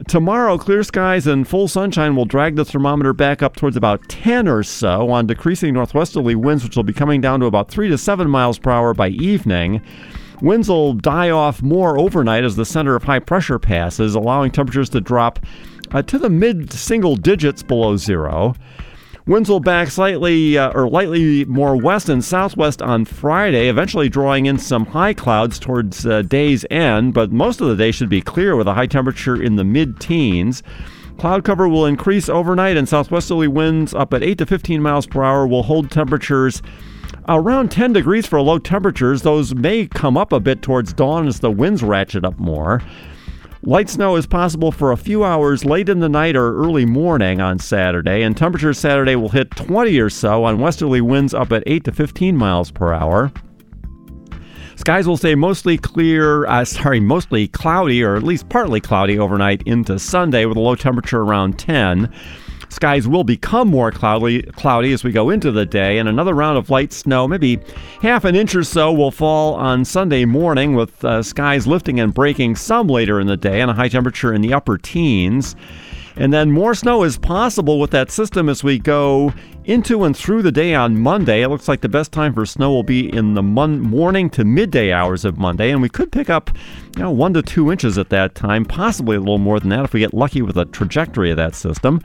Tomorrow, 0.06 0.60
clear 0.60 0.84
skies 0.84 1.26
and 1.26 1.48
full 1.48 1.68
sunshine 1.68 2.16
will 2.16 2.26
drag 2.26 2.56
the 2.56 2.64
thermometer 2.64 3.14
back 3.14 3.42
up 3.42 3.56
towards 3.56 3.76
about 3.76 4.08
10 4.10 4.48
or 4.48 4.62
so 4.62 5.10
on 5.10 5.26
decreasing 5.26 5.74
northwesterly 5.74 6.36
winds, 6.36 6.64
which 6.64 6.76
will 6.76 6.84
be 6.84 6.94
coming 6.94 7.20
down 7.20 7.40
to 7.40 7.48
about 7.48 7.72
3 7.72 7.90
to 7.90 7.98
7 7.98 8.30
miles 8.30 8.60
per 8.60 8.70
hour 8.70 8.94
by 8.94 9.08
evening. 9.10 9.82
Winds 10.40 10.70
will 10.70 10.94
die 10.94 11.32
off 11.32 11.64
more 11.64 11.98
overnight 11.98 12.44
as 12.44 12.56
the 12.56 12.64
center 12.64 12.96
of 12.96 13.04
high 13.04 13.18
pressure 13.18 13.58
passes, 13.58 14.14
allowing 14.14 14.52
temperatures 14.52 14.90
to 14.90 15.02
drop 15.02 15.40
uh, 15.92 16.04
to 16.04 16.20
the 16.20 16.30
mid 16.30 16.72
single 16.72 17.16
digits 17.16 17.64
below 17.64 17.98
zero. 17.98 18.54
Winds 19.28 19.50
will 19.50 19.60
back 19.60 19.90
slightly 19.90 20.58
uh, 20.58 20.72
or 20.72 20.88
lightly 20.90 21.44
more 21.46 21.76
west 21.76 22.08
and 22.08 22.24
southwest 22.24 22.82
on 22.82 23.04
Friday, 23.04 23.68
eventually 23.68 24.08
drawing 24.08 24.46
in 24.46 24.58
some 24.58 24.86
high 24.86 25.14
clouds 25.14 25.60
towards 25.60 26.06
uh, 26.06 26.22
day's 26.22 26.66
end, 26.72 27.14
but 27.14 27.30
most 27.30 27.60
of 27.60 27.68
the 27.68 27.76
day 27.76 27.92
should 27.92 28.08
be 28.08 28.22
clear 28.22 28.56
with 28.56 28.68
a 28.68 28.74
high 28.74 28.88
temperature 28.88 29.36
in 29.36 29.58
the 29.58 29.66
mid 29.66 30.00
teens. 30.00 30.64
Cloud 31.18 31.44
cover 31.44 31.68
will 31.68 31.86
increase 31.86 32.30
overnight, 32.30 32.78
and 32.78 32.88
southwesterly 32.88 33.50
winds 33.50 33.94
up 33.94 34.14
at 34.14 34.24
8 34.24 34.38
to 34.38 34.46
15 34.46 34.82
miles 34.82 35.06
per 35.06 35.22
hour 35.22 35.46
will 35.46 35.64
hold 35.64 35.92
temperatures 35.92 36.62
around 37.28 37.70
10 37.70 37.92
degrees 37.92 38.26
for 38.26 38.40
low 38.40 38.60
temperatures. 38.60 39.24
Those 39.24 39.54
may 39.54 39.88
come 39.88 40.16
up 40.16 40.32
a 40.32 40.40
bit 40.40 40.62
towards 40.62 40.94
dawn 40.94 41.28
as 41.28 41.42
the 41.42 41.52
winds 41.52 41.84
ratchet 41.84 42.24
up 42.24 42.40
more. 42.40 42.82
Light 43.68 43.90
snow 43.90 44.16
is 44.16 44.26
possible 44.26 44.72
for 44.72 44.94
a 44.94 44.98
few 44.98 45.26
hours 45.26 45.66
late 45.66 45.90
in 45.90 46.00
the 46.00 46.08
night 46.08 46.38
or 46.38 46.56
early 46.56 46.86
morning 46.86 47.42
on 47.42 47.60
Saturday, 47.60 48.24
and 48.24 48.38
temperatures 48.38 48.80
Saturday 48.80 49.18
will 49.18 49.28
hit 49.28 49.52
20 49.52 50.00
or 50.00 50.10
so 50.10 50.46
on 50.46 50.60
westerly 50.60 51.02
winds 51.02 51.34
up 51.34 51.52
at 51.52 51.64
8 51.68 51.84
to 51.84 51.92
15 51.92 52.38
miles 52.38 52.72
per 52.72 52.94
hour. 52.94 53.30
Skies 54.78 55.06
will 55.06 55.18
stay 55.18 55.36
mostly 55.36 55.78
clear, 55.78 56.46
uh, 56.46 56.64
sorry, 56.64 57.02
mostly 57.02 57.50
cloudy 57.50 58.02
or 58.02 58.16
at 58.16 58.24
least 58.24 58.48
partly 58.48 58.80
cloudy 58.80 59.20
overnight 59.20 59.64
into 59.64 60.00
Sunday 60.00 60.46
with 60.46 60.56
a 60.56 60.62
low 60.62 60.76
temperature 60.76 61.20
around 61.20 61.60
10. 61.60 62.10
Skies 62.70 63.08
will 63.08 63.24
become 63.24 63.70
more 63.70 63.92
cloudy, 63.92 64.44
cloudy 64.44 64.94
as 64.94 65.04
we 65.04 65.12
go 65.12 65.30
into 65.30 65.52
the 65.52 65.66
day, 65.66 65.98
and 65.98 66.08
another 66.08 66.34
round 66.34 66.58
of 66.58 66.70
light 66.70 66.92
snow, 66.94 67.28
maybe 67.28 67.60
half 68.02 68.26
an 68.26 68.36
inch 68.36 68.54
or 68.56 68.64
so, 68.64 68.92
will 68.92 69.12
fall 69.12 69.56
on 69.56 69.86
Sunday 69.86 70.26
morning, 70.26 70.76
with 70.76 71.04
uh, 71.04 71.24
skies 71.24 71.66
lifting 71.66 72.00
and 72.00 72.14
breaking 72.14 72.56
some 72.56 72.88
later 72.88 73.20
in 73.20 73.28
the 73.28 73.38
day, 73.38 73.62
and 73.62 73.72
a 73.72 73.74
high 73.74 73.88
temperature 73.88 74.34
in 74.34 74.42
the 74.42 74.54
upper 74.54 74.78
teens. 74.78 75.56
And 76.18 76.34
then 76.34 76.52
more 76.52 76.74
snow 76.74 77.04
is 77.04 77.18
possible 77.18 77.80
with 77.80 77.92
that 77.92 78.10
system 78.10 78.50
as 78.50 78.64
we 78.64 78.80
go 78.80 79.32
into 79.66 80.04
and 80.04 80.18
through 80.18 80.42
the 80.42 80.52
day 80.52 80.74
on 80.74 81.00
Monday. 81.00 81.44
It 81.44 81.50
looks 81.50 81.68
like 81.68 81.82
the 81.82 81.90
best 81.90 82.12
time 82.12 82.34
for 82.34 82.46
snow 82.46 82.72
will 82.72 82.84
be 82.84 83.14
in 83.14 83.36
the 83.36 83.44
mon- 83.44 83.80
morning 83.80 84.30
to 84.32 84.44
midday 84.44 84.92
hours 84.92 85.26
of 85.26 85.38
Monday, 85.38 85.70
and 85.72 85.82
we 85.82 85.90
could 85.90 86.12
pick 86.12 86.30
up, 86.30 86.50
you 86.96 87.04
know, 87.04 87.12
one 87.12 87.34
to 87.34 87.42
two 87.42 87.72
inches 87.72 87.98
at 87.98 88.10
that 88.10 88.34
time, 88.34 88.66
possibly 88.66 89.16
a 89.16 89.20
little 89.20 89.38
more 89.38 89.60
than 89.60 89.70
that 89.70 89.86
if 89.86 89.94
we 89.94 90.00
get 90.00 90.14
lucky 90.14 90.42
with 90.42 90.56
the 90.56 90.66
trajectory 90.66 91.30
of 91.30 91.38
that 91.38 91.54
system. 91.54 92.02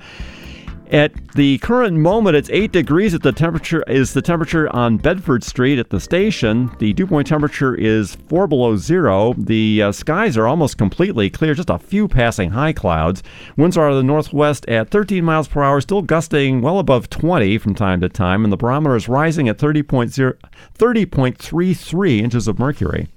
At 0.93 1.33
the 1.33 1.57
current 1.57 1.97
moment, 1.97 2.37
it's 2.37 2.51
8 2.51 2.71
degrees 2.71 3.15
at 3.15 3.23
the 3.23 3.33
temperature 3.33 3.83
is 3.85 4.13
the 4.13 4.21
temperature 4.21 4.69
on 4.77 4.99
Bedford 4.99 5.43
Street 5.43 5.79
at 5.79 5.89
the 5.89 5.99
station. 5.99 6.71
The 6.81 6.93
dew 6.93 7.07
point 7.07 7.27
temperature 7.27 7.75
is 7.75 8.17
4 8.29 8.47
below 8.47 8.77
0. 8.77 9.33
The 9.39 9.85
uh, 9.85 9.93
skies 9.93 10.37
are 10.37 10.47
almost 10.47 10.77
completely 10.77 11.31
clear, 11.31 11.55
just 11.55 11.71
a 11.71 11.79
few 11.79 12.09
passing 12.09 12.51
high 12.51 12.75
clouds. 12.75 13.23
Winds 13.57 13.79
are 13.79 13.89
of 13.89 13.97
the 13.97 14.03
northwest 14.03 14.69
at 14.69 14.91
13 14.91 15.25
miles 15.25 15.49
per 15.49 15.63
hour, 15.63 15.81
still 15.81 16.03
gusting 16.03 16.61
well 16.61 16.79
above 16.79 17.09
20 17.09 17.57
from 17.57 17.75
time 17.75 18.03
to 18.03 18.11
time, 18.11 18.45
and 18.45 18.53
the 18.53 18.59
barometer 18.59 18.95
is 18.95 19.09
rising 19.09 19.49
at 19.49 19.57
30.0 19.57 20.35
30.33 20.79 22.19
inches 22.21 22.47
of 22.47 22.59
mercury. 22.59 23.09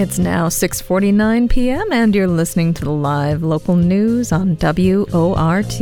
It's 0.00 0.18
now 0.18 0.48
6:49 0.48 1.50
p.m. 1.50 1.92
and 1.92 2.14
you're 2.14 2.26
listening 2.26 2.72
to 2.72 2.86
the 2.86 2.90
live 2.90 3.42
local 3.42 3.76
news 3.76 4.32
on 4.32 4.56
WORT. 4.56 5.76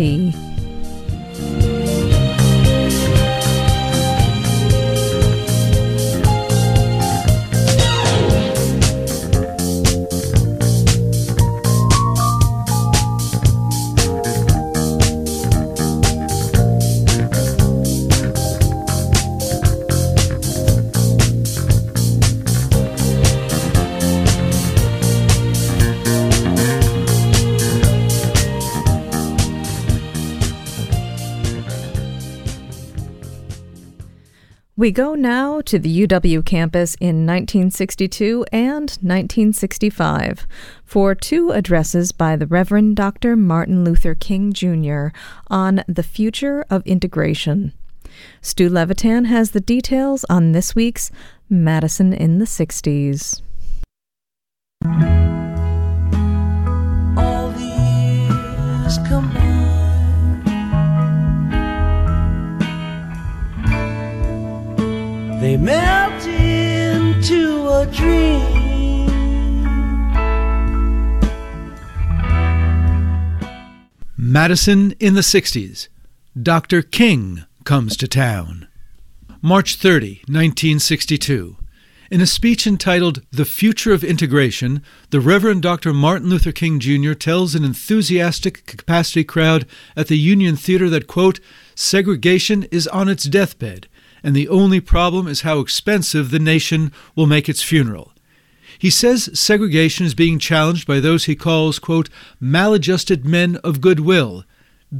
We 34.78 34.92
go 34.92 35.16
now 35.16 35.60
to 35.62 35.76
the 35.76 36.06
UW 36.06 36.46
campus 36.46 36.94
in 37.00 37.26
1962 37.26 38.46
and 38.52 38.82
1965 38.82 40.46
for 40.84 41.16
two 41.16 41.50
addresses 41.50 42.12
by 42.12 42.36
the 42.36 42.46
Reverend 42.46 42.94
Dr. 42.94 43.34
Martin 43.34 43.82
Luther 43.82 44.14
King 44.14 44.52
Jr. 44.52 45.08
on 45.48 45.82
the 45.88 46.04
future 46.04 46.64
of 46.70 46.86
integration. 46.86 47.72
Stu 48.40 48.68
Levitan 48.70 49.24
has 49.24 49.50
the 49.50 49.58
details 49.58 50.24
on 50.30 50.52
this 50.52 50.76
week's 50.76 51.10
Madison 51.50 52.12
in 52.12 52.38
the 52.38 52.44
60s. 52.44 53.42
All 57.16 57.50
these 57.50 58.98
combined 59.08 59.37
They 65.48 65.56
melt 65.56 66.26
into 66.26 67.68
a 67.70 67.86
dream. 67.86 69.08
Madison 74.14 74.92
in 75.00 75.14
the 75.14 75.22
60s. 75.22 75.88
Dr. 76.38 76.82
King 76.82 77.46
comes 77.64 77.96
to 77.96 78.06
town. 78.06 78.68
March 79.40 79.76
30, 79.76 80.16
1962. 80.26 81.56
In 82.10 82.20
a 82.20 82.26
speech 82.26 82.66
entitled 82.66 83.22
The 83.30 83.46
Future 83.46 83.94
of 83.94 84.04
Integration, 84.04 84.82
the 85.08 85.20
Reverend 85.20 85.62
Dr. 85.62 85.94
Martin 85.94 86.28
Luther 86.28 86.52
King 86.52 86.78
Jr. 86.78 87.14
tells 87.14 87.54
an 87.54 87.64
enthusiastic 87.64 88.66
capacity 88.66 89.24
crowd 89.24 89.64
at 89.96 90.08
the 90.08 90.18
Union 90.18 90.56
Theater 90.56 90.90
that, 90.90 91.06
quote, 91.06 91.40
segregation 91.74 92.64
is 92.64 92.86
on 92.88 93.08
its 93.08 93.24
deathbed 93.24 93.87
and 94.22 94.34
the 94.34 94.48
only 94.48 94.80
problem 94.80 95.28
is 95.28 95.42
how 95.42 95.60
expensive 95.60 96.30
the 96.30 96.38
nation 96.38 96.92
will 97.14 97.26
make 97.26 97.48
its 97.48 97.62
funeral. 97.62 98.12
He 98.78 98.90
says 98.90 99.30
segregation 99.38 100.06
is 100.06 100.14
being 100.14 100.38
challenged 100.38 100.86
by 100.86 101.00
those 101.00 101.24
he 101.24 101.34
calls, 101.34 101.78
quote, 101.78 102.08
maladjusted 102.38 103.24
men 103.24 103.56
of 103.64 103.80
goodwill. 103.80 104.44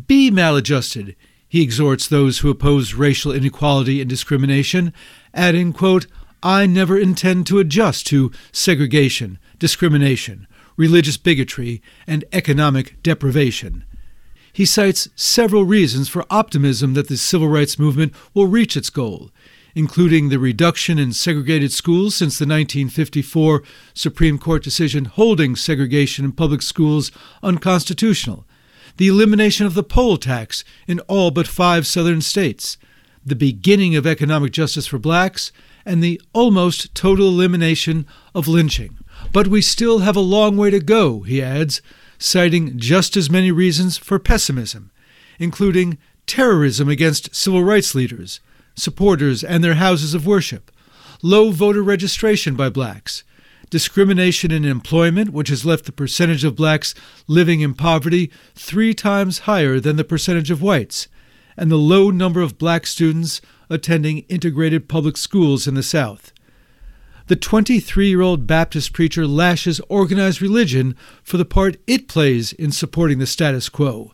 Be 0.06 0.30
maladjusted, 0.30 1.14
he 1.48 1.62
exhorts 1.62 2.06
those 2.06 2.38
who 2.38 2.50
oppose 2.50 2.94
racial 2.94 3.32
inequality 3.32 4.00
and 4.00 4.10
discrimination, 4.10 4.92
adding, 5.32 5.72
quote, 5.72 6.06
I 6.42 6.66
never 6.66 6.98
intend 6.98 7.46
to 7.46 7.58
adjust 7.58 8.06
to 8.08 8.30
segregation, 8.52 9.38
discrimination, 9.58 10.46
religious 10.76 11.16
bigotry, 11.16 11.82
and 12.06 12.24
economic 12.32 13.02
deprivation. 13.02 13.84
He 14.59 14.66
cites 14.66 15.09
several 15.14 15.64
reasons 15.64 16.09
for 16.09 16.26
optimism 16.30 16.94
that 16.94 17.06
the 17.06 17.16
civil 17.16 17.46
rights 17.46 17.78
movement 17.78 18.12
will 18.34 18.48
reach 18.48 18.76
its 18.76 18.90
goal, 18.90 19.30
including 19.76 20.30
the 20.30 20.40
reduction 20.40 20.98
in 20.98 21.12
segregated 21.12 21.70
schools 21.70 22.16
since 22.16 22.40
the 22.40 22.44
1954 22.44 23.62
Supreme 23.94 24.36
Court 24.36 24.64
decision 24.64 25.04
holding 25.04 25.54
segregation 25.54 26.24
in 26.24 26.32
public 26.32 26.62
schools 26.62 27.12
unconstitutional, 27.40 28.46
the 28.96 29.06
elimination 29.06 29.64
of 29.64 29.74
the 29.74 29.84
poll 29.84 30.16
tax 30.16 30.64
in 30.88 30.98
all 31.06 31.30
but 31.30 31.46
five 31.46 31.86
southern 31.86 32.20
states, 32.20 32.78
the 33.24 33.36
beginning 33.36 33.94
of 33.94 34.09
economic 34.09 34.50
justice 34.50 34.88
for 34.88 34.98
blacks, 34.98 35.52
and 35.86 36.02
the 36.02 36.20
almost 36.32 36.92
total 36.96 37.28
elimination 37.28 38.04
of 38.34 38.48
lynching. 38.48 38.98
But 39.32 39.46
we 39.46 39.62
still 39.62 40.00
have 40.00 40.16
a 40.16 40.20
long 40.20 40.56
way 40.56 40.70
to 40.70 40.80
go, 40.80 41.20
he 41.20 41.40
adds, 41.40 41.80
citing 42.18 42.78
just 42.78 43.16
as 43.16 43.30
many 43.30 43.50
reasons 43.52 43.96
for 43.96 44.18
pessimism, 44.18 44.90
including 45.38 45.98
terrorism 46.26 46.88
against 46.88 47.34
civil 47.34 47.64
rights 47.64 47.94
leaders, 47.94 48.40
supporters, 48.74 49.42
and 49.42 49.62
their 49.62 49.74
houses 49.74 50.14
of 50.14 50.26
worship, 50.26 50.70
low 51.22 51.50
voter 51.50 51.82
registration 51.82 52.54
by 52.54 52.68
blacks, 52.68 53.24
discrimination 53.70 54.50
in 54.50 54.64
employment, 54.64 55.32
which 55.32 55.48
has 55.48 55.64
left 55.64 55.84
the 55.84 55.92
percentage 55.92 56.44
of 56.44 56.56
blacks 56.56 56.94
living 57.26 57.60
in 57.60 57.74
poverty 57.74 58.30
three 58.54 58.94
times 58.94 59.40
higher 59.40 59.78
than 59.78 59.96
the 59.96 60.04
percentage 60.04 60.50
of 60.50 60.62
whites, 60.62 61.08
and 61.56 61.70
the 61.70 61.76
low 61.76 62.10
number 62.10 62.40
of 62.40 62.58
black 62.58 62.86
students 62.86 63.40
attending 63.70 64.18
integrated 64.28 64.88
public 64.88 65.16
schools 65.16 65.66
in 65.66 65.74
the 65.74 65.82
South 65.82 66.32
the 67.28 67.36
23 67.36 68.08
year 68.08 68.22
old 68.22 68.46
Baptist 68.46 68.92
preacher 68.92 69.26
lashes 69.26 69.80
organized 69.88 70.42
religion 70.42 70.96
for 71.22 71.36
the 71.36 71.44
part 71.44 71.76
it 71.86 72.08
plays 72.08 72.52
in 72.54 72.72
supporting 72.72 73.18
the 73.18 73.26
status 73.26 73.68
quo. 73.68 74.12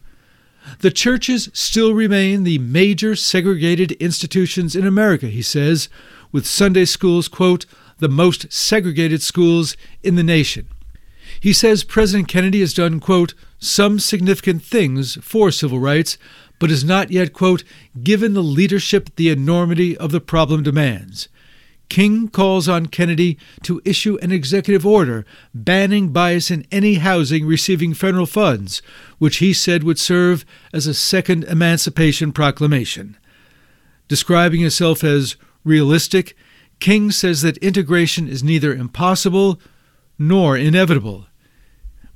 The 0.80 0.90
churches 0.90 1.48
still 1.52 1.94
remain 1.94 2.42
the 2.42 2.58
major 2.58 3.14
segregated 3.14 3.92
institutions 3.92 4.74
in 4.74 4.86
America, 4.86 5.26
he 5.26 5.42
says, 5.42 5.88
with 6.32 6.46
Sunday 6.46 6.86
schools, 6.86 7.28
quote, 7.28 7.66
the 7.98 8.08
most 8.08 8.52
segregated 8.52 9.22
schools 9.22 9.76
in 10.02 10.16
the 10.16 10.22
nation. 10.22 10.66
He 11.38 11.52
says 11.52 11.84
President 11.84 12.28
Kennedy 12.28 12.60
has 12.60 12.74
done, 12.74 12.98
quote, 12.98 13.34
some 13.58 14.00
significant 14.00 14.62
things 14.62 15.16
for 15.22 15.50
civil 15.50 15.78
rights, 15.78 16.18
but 16.58 16.70
has 16.70 16.84
not 16.84 17.10
yet, 17.10 17.32
quote, 17.32 17.62
given 18.02 18.34
the 18.34 18.42
leadership 18.42 19.14
the 19.16 19.28
enormity 19.28 19.96
of 19.96 20.10
the 20.10 20.20
problem 20.20 20.62
demands. 20.62 21.28
King 21.94 22.26
calls 22.26 22.68
on 22.68 22.86
Kennedy 22.86 23.38
to 23.62 23.80
issue 23.84 24.18
an 24.20 24.32
executive 24.32 24.84
order 24.84 25.24
banning 25.54 26.08
bias 26.08 26.50
in 26.50 26.66
any 26.72 26.94
housing 26.94 27.46
receiving 27.46 27.94
federal 27.94 28.26
funds, 28.26 28.82
which 29.18 29.36
he 29.36 29.52
said 29.52 29.84
would 29.84 30.00
serve 30.00 30.44
as 30.72 30.88
a 30.88 30.92
second 30.92 31.44
Emancipation 31.44 32.32
Proclamation. 32.32 33.16
Describing 34.08 34.60
himself 34.60 35.04
as 35.04 35.36
realistic, 35.62 36.36
King 36.80 37.12
says 37.12 37.42
that 37.42 37.58
integration 37.58 38.26
is 38.26 38.42
neither 38.42 38.74
impossible 38.74 39.60
nor 40.18 40.56
inevitable. 40.56 41.28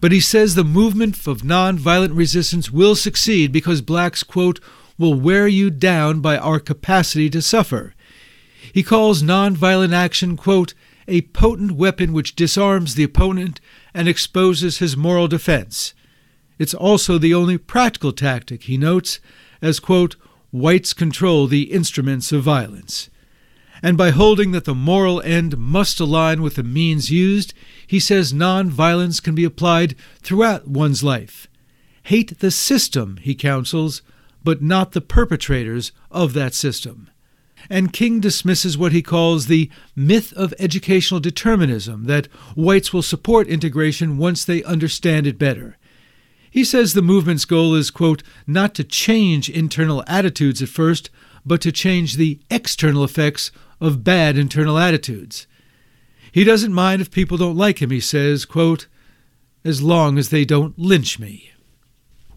But 0.01 0.11
he 0.11 0.21
says 0.21 0.57
the 0.57 0.65
movement 0.65 1.25
of 1.25 1.43
nonviolent 1.43 2.17
resistance 2.17 2.73
will 2.73 2.97
succeed 2.97 3.53
because 3.53 3.81
blacks, 3.81 4.25
quote, 4.25 4.59
will 4.99 5.15
wear 5.15 5.47
you 5.47 5.71
down 5.71 6.21
by 6.21 6.37
our 6.37 6.59
capacity 6.59 7.31
to 7.31 7.41
suffer. 7.41 7.95
He 8.73 8.83
calls 8.83 9.23
nonviolent 9.23 9.93
action, 9.93 10.37
quote, 10.37 10.75
a 11.07 11.23
potent 11.23 11.73
weapon 11.73 12.13
which 12.13 12.37
disarms 12.37 12.95
the 12.95 13.03
opponent 13.03 13.61
and 13.95 14.09
exposes 14.09 14.79
his 14.79 14.97
moral 14.97 15.27
defense. 15.27 15.95
It's 16.59 16.75
also 16.75 17.19
the 17.19 17.35
only 17.35 17.57
practical 17.57 18.13
tactic, 18.13 18.65
he 18.65 18.77
notes, 18.77 19.21
as, 19.63 19.81
quote, 19.81 20.17
whites 20.51 20.93
control 20.93 21.47
the 21.47 21.73
instruments 21.73 22.31
of 22.33 22.43
violence. 22.43 23.09
And 23.83 23.97
by 23.97 24.11
holding 24.11 24.51
that 24.53 24.65
the 24.65 24.75
moral 24.75 25.23
end 25.23 25.57
must 25.57 26.01
align 26.01 26.43
with 26.43 26.57
the 26.57 26.65
means 26.65 27.11
used, 27.11 27.55
he 27.87 28.01
says 28.01 28.33
nonviolence 28.33 29.23
can 29.23 29.35
be 29.35 29.45
applied 29.45 29.95
throughout 30.21 30.67
one's 30.67 31.05
life. 31.05 31.47
Hate 32.05 32.41
the 32.41 32.51
system, 32.51 33.19
he 33.23 33.35
counsels, 33.35 34.03
but 34.43 34.63
not 34.63 34.93
the 34.93 35.01
perpetrators 35.01 35.93
of 36.11 36.33
that 36.33 36.55
system 36.55 37.09
and 37.71 37.93
King 37.93 38.21
dismisses 38.21 38.79
what 38.79 38.93
he 38.93 39.03
calls 39.03 39.47
the 39.47 39.71
myth 39.95 40.33
of 40.35 40.55
educational 40.59 41.21
determinism 41.21 42.05
that 42.05 42.27
whites 42.55 42.93
will 42.93 43.03
support 43.03 43.49
integration 43.49 44.19
once 44.19 44.45
they 44.45 44.63
understand 44.65 45.27
it 45.27 45.39
better. 45.39 45.77
He 46.51 46.65
says 46.65 46.93
the 46.93 47.03
movement's 47.03 47.45
goal 47.45 47.75
is, 47.75 47.91
quote, 47.91 48.23
not 48.47 48.75
to 48.77 48.85
change 48.85 49.51
internal 49.51 50.03
attitudes 50.07 50.63
at 50.63 50.69
first, 50.69 51.11
but 51.45 51.61
to 51.61 51.73
change 51.73 52.17
the 52.17 52.41
external 52.51 53.05
effects 53.05 53.51
of 53.81 54.05
bad 54.05 54.37
internal 54.37 54.79
attitudes. 54.79 55.47
He 56.33 56.45
doesn't 56.45 56.73
mind 56.73 57.01
if 57.01 57.11
people 57.11 57.37
don't 57.37 57.57
like 57.57 57.81
him, 57.81 57.91
he 57.91 58.01
says, 58.01 58.45
quote, 58.45 58.87
as 59.65 59.83
long 59.83 60.19
as 60.19 60.31
they 60.31 60.45
don't 60.45 60.79
lynch 60.79 61.19
me. 61.19 61.53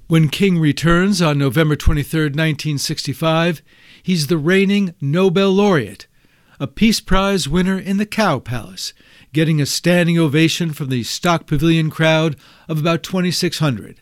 When 0.08 0.28
King 0.28 0.60
returns 0.60 1.22
on 1.22 1.38
November 1.38 1.76
23, 1.76 2.24
1965, 2.24 3.62
He's 4.04 4.28
the 4.28 4.38
reigning 4.38 4.94
Nobel 5.00 5.52
laureate, 5.52 6.08
a 6.60 6.68
Peace 6.68 7.00
Prize 7.00 7.48
winner 7.48 7.78
in 7.78 7.98
the 7.98 8.06
Cow 8.06 8.40
Palace, 8.40 8.94
getting 9.34 9.62
a 9.62 9.66
standing 9.66 10.18
ovation 10.18 10.74
from 10.74 10.90
the 10.90 11.04
Stock 11.04 11.46
Pavilion 11.46 11.90
crowd 11.90 12.36
of 12.68 12.80
about 12.80 13.04
2,600. 13.04 14.02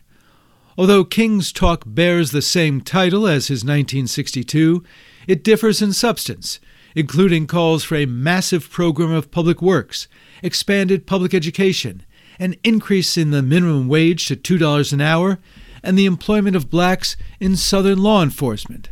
Although 0.78 1.04
King's 1.04 1.52
talk 1.52 1.84
bears 1.86 2.30
the 2.30 2.42
same 2.42 2.80
title 2.80 3.26
as 3.26 3.48
his 3.48 3.60
1962, 3.60 4.82
it 5.26 5.44
differs 5.44 5.82
in 5.82 5.92
substance, 5.92 6.60
including 6.94 7.46
calls 7.46 7.84
for 7.84 7.96
a 7.96 8.06
massive 8.06 8.70
program 8.70 9.12
of 9.12 9.30
public 9.30 9.60
works, 9.60 10.08
expanded 10.42 11.06
public 11.06 11.34
education, 11.34 12.02
an 12.38 12.56
increase 12.64 13.18
in 13.18 13.30
the 13.30 13.42
minimum 13.42 13.88
wage 13.88 14.26
to 14.26 14.36
$2 14.36 14.92
an 14.92 15.00
hour, 15.00 15.38
and 15.82 15.98
the 15.98 16.06
employment 16.06 16.56
of 16.56 16.70
blacks 16.70 17.16
in 17.38 17.56
Southern 17.56 18.02
law 18.02 18.22
enforcement. 18.22 18.88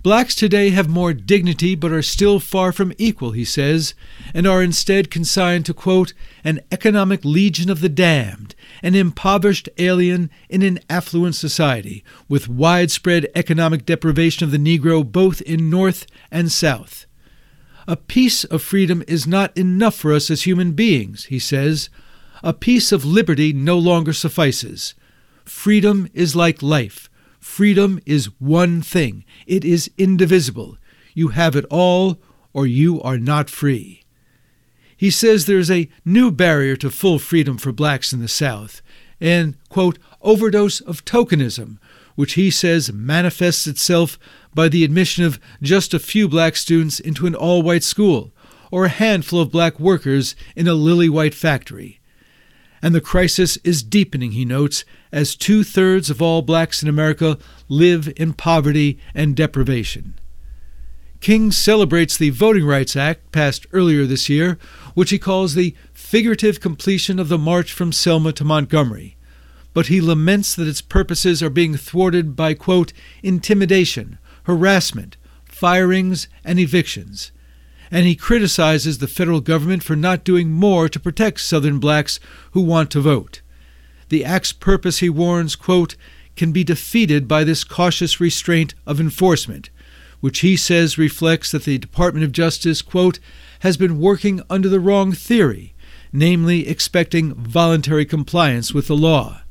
Blacks 0.00 0.36
today 0.36 0.70
have 0.70 0.88
more 0.88 1.12
dignity 1.12 1.74
but 1.74 1.90
are 1.90 2.02
still 2.02 2.38
far 2.38 2.70
from 2.70 2.92
equal, 2.98 3.32
he 3.32 3.44
says, 3.44 3.94
and 4.32 4.46
are 4.46 4.62
instead 4.62 5.10
consigned 5.10 5.66
to, 5.66 5.74
quote, 5.74 6.12
an 6.44 6.60
economic 6.70 7.24
legion 7.24 7.68
of 7.68 7.80
the 7.80 7.88
damned, 7.88 8.54
an 8.80 8.94
impoverished 8.94 9.68
alien 9.76 10.30
in 10.48 10.62
an 10.62 10.78
affluent 10.88 11.34
society, 11.34 12.04
with 12.28 12.48
widespread 12.48 13.26
economic 13.34 13.84
deprivation 13.84 14.44
of 14.44 14.52
the 14.52 14.56
Negro 14.56 15.04
both 15.04 15.40
in 15.42 15.68
North 15.68 16.06
and 16.30 16.52
South. 16.52 17.06
A 17.88 17.96
piece 17.96 18.44
of 18.44 18.62
freedom 18.62 19.02
is 19.08 19.26
not 19.26 19.56
enough 19.56 19.96
for 19.96 20.12
us 20.12 20.30
as 20.30 20.42
human 20.42 20.72
beings, 20.72 21.24
he 21.24 21.40
says. 21.40 21.90
A 22.44 22.52
piece 22.52 22.92
of 22.92 23.04
liberty 23.04 23.52
no 23.52 23.76
longer 23.76 24.12
suffices. 24.12 24.94
Freedom 25.44 26.08
is 26.14 26.36
like 26.36 26.62
life. 26.62 27.07
Freedom 27.38 28.00
is 28.04 28.30
one 28.38 28.82
thing, 28.82 29.24
it 29.46 29.64
is 29.64 29.90
indivisible. 29.96 30.76
You 31.14 31.28
have 31.28 31.56
it 31.56 31.64
all, 31.70 32.18
or 32.52 32.66
you 32.66 33.00
are 33.02 33.18
not 33.18 33.50
free. 33.50 34.02
He 34.96 35.10
says 35.10 35.46
there 35.46 35.58
is 35.58 35.70
a 35.70 35.88
new 36.04 36.30
barrier 36.30 36.76
to 36.76 36.90
full 36.90 37.18
freedom 37.18 37.56
for 37.56 37.72
blacks 37.72 38.12
in 38.12 38.20
the 38.20 38.28
South, 38.28 38.82
an, 39.20 39.56
quote, 39.68 39.98
overdose 40.22 40.80
of 40.80 41.04
tokenism, 41.04 41.78
which 42.16 42.32
he 42.32 42.50
says 42.50 42.92
manifests 42.92 43.68
itself 43.68 44.18
by 44.54 44.68
the 44.68 44.82
admission 44.82 45.24
of 45.24 45.38
just 45.62 45.94
a 45.94 46.00
few 46.00 46.28
black 46.28 46.56
students 46.56 46.98
into 46.98 47.26
an 47.26 47.34
all 47.34 47.62
white 47.62 47.84
school, 47.84 48.32
or 48.72 48.84
a 48.84 48.90
handful 48.90 49.40
of 49.40 49.52
black 49.52 49.78
workers 49.78 50.34
in 50.56 50.66
a 50.66 50.74
lily 50.74 51.08
white 51.08 51.34
factory. 51.34 51.97
And 52.80 52.94
the 52.94 53.00
crisis 53.00 53.56
is 53.58 53.82
deepening, 53.82 54.32
he 54.32 54.44
notes, 54.44 54.84
as 55.10 55.34
two 55.34 55.64
thirds 55.64 56.10
of 56.10 56.22
all 56.22 56.42
blacks 56.42 56.82
in 56.82 56.88
America 56.88 57.38
live 57.68 58.12
in 58.16 58.32
poverty 58.32 58.98
and 59.14 59.34
deprivation. 59.34 60.18
King 61.20 61.50
celebrates 61.50 62.16
the 62.16 62.30
Voting 62.30 62.64
Rights 62.64 62.94
Act 62.94 63.32
passed 63.32 63.66
earlier 63.72 64.06
this 64.06 64.28
year, 64.28 64.58
which 64.94 65.10
he 65.10 65.18
calls 65.18 65.54
the 65.54 65.74
figurative 65.92 66.60
completion 66.60 67.18
of 67.18 67.28
the 67.28 67.38
march 67.38 67.72
from 67.72 67.92
Selma 67.92 68.32
to 68.34 68.44
Montgomery. 68.44 69.16
But 69.74 69.86
he 69.88 70.00
laments 70.00 70.54
that 70.54 70.68
its 70.68 70.80
purposes 70.80 71.42
are 71.42 71.50
being 71.50 71.76
thwarted 71.76 72.36
by, 72.36 72.54
quote, 72.54 72.92
intimidation, 73.22 74.18
harassment, 74.44 75.16
firings, 75.44 76.28
and 76.44 76.60
evictions 76.60 77.32
and 77.90 78.06
he 78.06 78.14
criticizes 78.14 78.98
the 78.98 79.08
federal 79.08 79.40
government 79.40 79.82
for 79.82 79.96
not 79.96 80.24
doing 80.24 80.50
more 80.50 80.88
to 80.88 81.00
protect 81.00 81.40
Southern 81.40 81.78
blacks 81.78 82.20
who 82.52 82.60
want 82.60 82.90
to 82.90 83.00
vote. 83.00 83.40
The 84.08 84.24
act's 84.24 84.52
purpose, 84.52 84.98
he 84.98 85.08
warns, 85.08 85.56
quote, 85.56 85.96
can 86.36 86.52
be 86.52 86.64
defeated 86.64 87.26
by 87.26 87.44
this 87.44 87.64
cautious 87.64 88.20
restraint 88.20 88.74
of 88.86 89.00
enforcement, 89.00 89.70
which 90.20 90.40
he 90.40 90.56
says 90.56 90.98
reflects 90.98 91.50
that 91.50 91.64
the 91.64 91.78
Department 91.78 92.24
of 92.24 92.32
Justice, 92.32 92.80
quote, 92.82 93.18
has 93.60 93.76
been 93.76 94.00
working 94.00 94.40
under 94.48 94.68
the 94.68 94.80
wrong 94.80 95.12
theory, 95.12 95.74
namely 96.12 96.68
expecting 96.68 97.34
voluntary 97.34 98.06
compliance 98.06 98.72
with 98.72 98.86
the 98.86 98.96
law. 98.96 99.42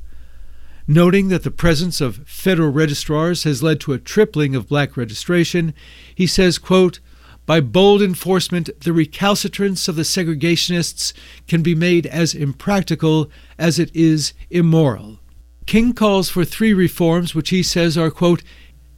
Noting 0.86 1.28
that 1.28 1.42
the 1.42 1.50
presence 1.50 2.00
of 2.00 2.26
federal 2.26 2.70
registrars 2.70 3.44
has 3.44 3.62
led 3.62 3.78
to 3.80 3.92
a 3.92 3.98
tripling 3.98 4.56
of 4.56 4.68
black 4.68 4.96
registration, 4.96 5.74
he 6.14 6.26
says, 6.26 6.58
quote, 6.58 7.00
by 7.48 7.62
bold 7.62 8.02
enforcement, 8.02 8.68
the 8.80 8.92
recalcitrance 8.92 9.88
of 9.88 9.96
the 9.96 10.02
segregationists 10.02 11.14
can 11.46 11.62
be 11.62 11.74
made 11.74 12.04
as 12.04 12.34
impractical 12.34 13.30
as 13.58 13.78
it 13.78 13.90
is 13.96 14.34
immoral. 14.50 15.18
King 15.64 15.94
calls 15.94 16.28
for 16.28 16.44
three 16.44 16.74
reforms 16.74 17.34
which 17.34 17.48
he 17.48 17.62
says 17.62 17.96
are, 17.96 18.10
quote, 18.10 18.42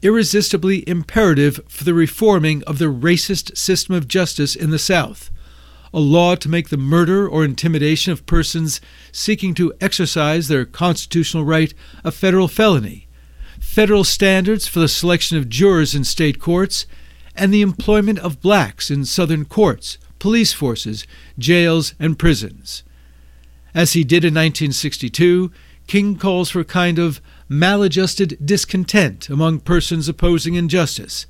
irresistibly 0.02 0.82
imperative 0.88 1.60
for 1.68 1.84
the 1.84 1.94
reforming 1.94 2.64
of 2.64 2.78
the 2.80 2.92
racist 2.92 3.56
system 3.56 3.94
of 3.94 4.08
justice 4.08 4.56
in 4.56 4.70
the 4.70 4.80
South. 4.80 5.30
A 5.94 6.00
law 6.00 6.34
to 6.34 6.48
make 6.48 6.70
the 6.70 6.76
murder 6.76 7.28
or 7.28 7.44
intimidation 7.44 8.12
of 8.12 8.26
persons 8.26 8.80
seeking 9.12 9.54
to 9.54 9.72
exercise 9.80 10.48
their 10.48 10.64
constitutional 10.64 11.44
right 11.44 11.72
a 12.02 12.10
federal 12.10 12.48
felony. 12.48 13.06
Federal 13.60 14.02
standards 14.02 14.66
for 14.66 14.80
the 14.80 14.88
selection 14.88 15.38
of 15.38 15.48
jurors 15.48 15.94
in 15.94 16.02
state 16.02 16.40
courts 16.40 16.86
and 17.40 17.54
the 17.54 17.62
employment 17.62 18.18
of 18.18 18.42
blacks 18.42 18.90
in 18.90 19.06
Southern 19.06 19.46
courts, 19.46 19.96
police 20.18 20.52
forces, 20.52 21.06
jails, 21.38 21.94
and 21.98 22.18
prisons. 22.18 22.82
As 23.74 23.94
he 23.94 24.04
did 24.04 24.24
in 24.24 24.34
1962, 24.34 25.50
King 25.86 26.16
calls 26.16 26.50
for 26.50 26.60
a 26.60 26.64
kind 26.64 26.98
of 26.98 27.20
maladjusted 27.48 28.38
discontent 28.44 29.30
among 29.30 29.60
persons 29.60 30.06
opposing 30.06 30.54
injustice, 30.54 31.26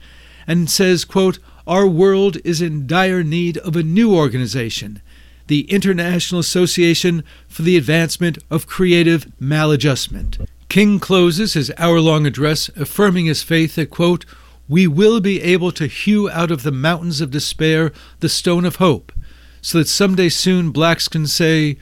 and 0.48 0.68
says, 0.68 1.04
quote, 1.04 1.38
Our 1.64 1.86
world 1.86 2.38
is 2.44 2.60
in 2.60 2.88
dire 2.88 3.22
need 3.22 3.56
of 3.58 3.76
a 3.76 3.84
new 3.84 4.12
organization, 4.12 5.00
the 5.46 5.62
International 5.70 6.40
Association 6.40 7.22
for 7.46 7.62
the 7.62 7.76
Advancement 7.76 8.38
of 8.50 8.66
Creative 8.66 9.26
Maladjustment. 9.40 10.44
King 10.68 10.98
closes 10.98 11.54
his 11.54 11.72
hour 11.78 12.00
long 12.00 12.26
address 12.26 12.68
affirming 12.76 13.26
his 13.26 13.42
faith 13.44 13.76
that, 13.76 13.90
quote, 13.90 14.24
we 14.70 14.86
will 14.86 15.18
be 15.20 15.42
able 15.42 15.72
to 15.72 15.88
hew 15.88 16.30
out 16.30 16.52
of 16.52 16.62
the 16.62 16.70
mountains 16.70 17.20
of 17.20 17.32
despair 17.32 17.92
the 18.20 18.28
stone 18.28 18.64
of 18.64 18.76
hope, 18.76 19.12
so 19.60 19.78
that 19.78 19.88
someday 19.88 20.28
soon 20.28 20.70
blacks 20.70 21.08
can 21.08 21.26
say, 21.26 21.76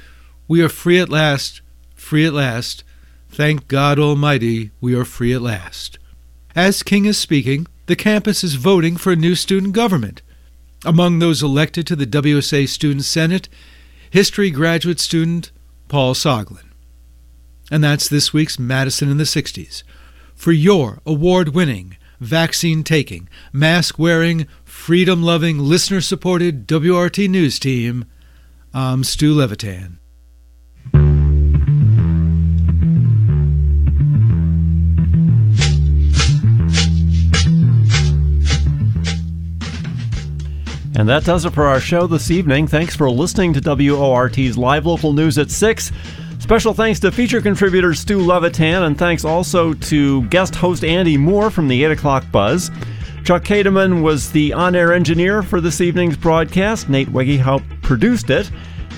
We 0.48 0.62
are 0.62 0.70
free 0.70 0.98
at 0.98 1.10
last, 1.10 1.60
free 1.94 2.24
at 2.24 2.32
last. 2.32 2.84
Thank 3.28 3.68
God 3.68 3.98
Almighty, 3.98 4.70
we 4.80 4.94
are 4.94 5.04
free 5.04 5.34
at 5.34 5.42
last. 5.42 5.98
As 6.56 6.82
King 6.82 7.04
is 7.04 7.18
speaking, 7.18 7.66
the 7.84 7.94
campus 7.94 8.42
is 8.42 8.54
voting 8.54 8.96
for 8.96 9.12
a 9.12 9.16
new 9.16 9.34
student 9.34 9.74
government. 9.74 10.22
Among 10.82 11.18
those 11.18 11.42
elected 11.42 11.86
to 11.88 11.96
the 11.96 12.06
WSA 12.06 12.66
Student 12.66 13.04
Senate, 13.04 13.50
history 14.08 14.50
graduate 14.50 14.98
student 14.98 15.52
Paul 15.88 16.14
Soglin. 16.14 16.70
And 17.70 17.84
that's 17.84 18.08
this 18.08 18.32
week's 18.32 18.58
Madison 18.58 19.10
in 19.10 19.18
the 19.18 19.24
60s. 19.24 19.82
For 20.34 20.52
your 20.52 21.00
award 21.04 21.50
winning, 21.50 21.97
vaccine 22.20 22.82
taking, 22.82 23.28
mask 23.52 23.98
wearing, 23.98 24.46
freedom 24.64 25.22
loving, 25.22 25.58
listener 25.58 26.00
supported 26.00 26.66
WRT 26.66 27.28
News 27.28 27.58
team, 27.58 28.04
I'm 28.74 29.04
Stu 29.04 29.34
Levitan. 29.34 29.98
And 40.94 41.08
that 41.08 41.24
does 41.24 41.44
it 41.44 41.52
for 41.52 41.66
our 41.66 41.78
show 41.78 42.08
this 42.08 42.28
evening. 42.28 42.66
Thanks 42.66 42.96
for 42.96 43.08
listening 43.08 43.52
to 43.52 43.60
WORT's 43.60 44.58
live 44.58 44.84
local 44.84 45.12
news 45.12 45.38
at 45.38 45.48
6. 45.48 45.92
Special 46.38 46.72
thanks 46.72 47.00
to 47.00 47.12
feature 47.12 47.40
contributor 47.40 47.92
Stu 47.94 48.18
Levitan, 48.20 48.84
and 48.84 48.96
thanks 48.96 49.24
also 49.24 49.74
to 49.74 50.22
guest 50.28 50.54
host 50.54 50.84
Andy 50.84 51.18
Moore 51.18 51.50
from 51.50 51.68
the 51.68 51.84
8 51.84 51.90
o'clock 51.90 52.24
buzz. 52.32 52.70
Chuck 53.24 53.44
Kademan 53.44 54.02
was 54.02 54.32
the 54.32 54.54
on 54.54 54.74
air 54.74 54.94
engineer 54.94 55.42
for 55.42 55.60
this 55.60 55.80
evening's 55.82 56.16
broadcast. 56.16 56.88
Nate 56.88 57.08
Wegehaupt 57.08 57.82
produced 57.82 58.30
it. 58.30 58.50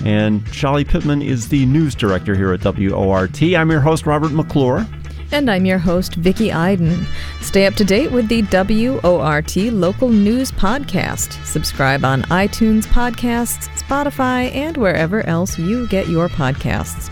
And 0.05 0.47
Charlie 0.53 0.85
Pittman 0.85 1.23
is 1.23 1.49
the 1.49 1.67
news 1.67 1.95
director 1.95 2.37
here 2.37 2.53
at 2.53 2.63
WORT. 2.63 3.43
I'm 3.43 3.71
your 3.71 3.81
host, 3.81 4.07
Robert 4.07 4.33
McClure. 4.33 4.87
And 5.33 5.51
I'm 5.51 5.65
your 5.65 5.79
host, 5.79 6.15
Vicki 6.15 6.53
Iden. 6.53 7.07
Stay 7.41 7.67
up 7.67 7.75
to 7.75 7.85
date 7.85 8.13
with 8.13 8.29
the 8.29 8.43
WORT 8.43 9.57
Local 9.57 10.09
News 10.09 10.51
Podcast. 10.53 11.45
Subscribe 11.45 12.05
on 12.05 12.23
iTunes 12.25 12.85
Podcasts, 12.87 13.69
Spotify, 13.79 14.55
and 14.55 14.77
wherever 14.77 15.27
else 15.27 15.59
you 15.59 15.87
get 15.89 16.09
your 16.09 16.29
podcasts. 16.29 17.11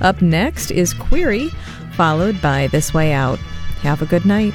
Up 0.00 0.22
next 0.22 0.70
is 0.70 0.94
Query, 0.94 1.48
followed 1.92 2.40
by 2.40 2.68
This 2.68 2.94
Way 2.94 3.12
Out. 3.12 3.38
Have 3.82 4.02
a 4.02 4.06
good 4.06 4.24
night. 4.24 4.54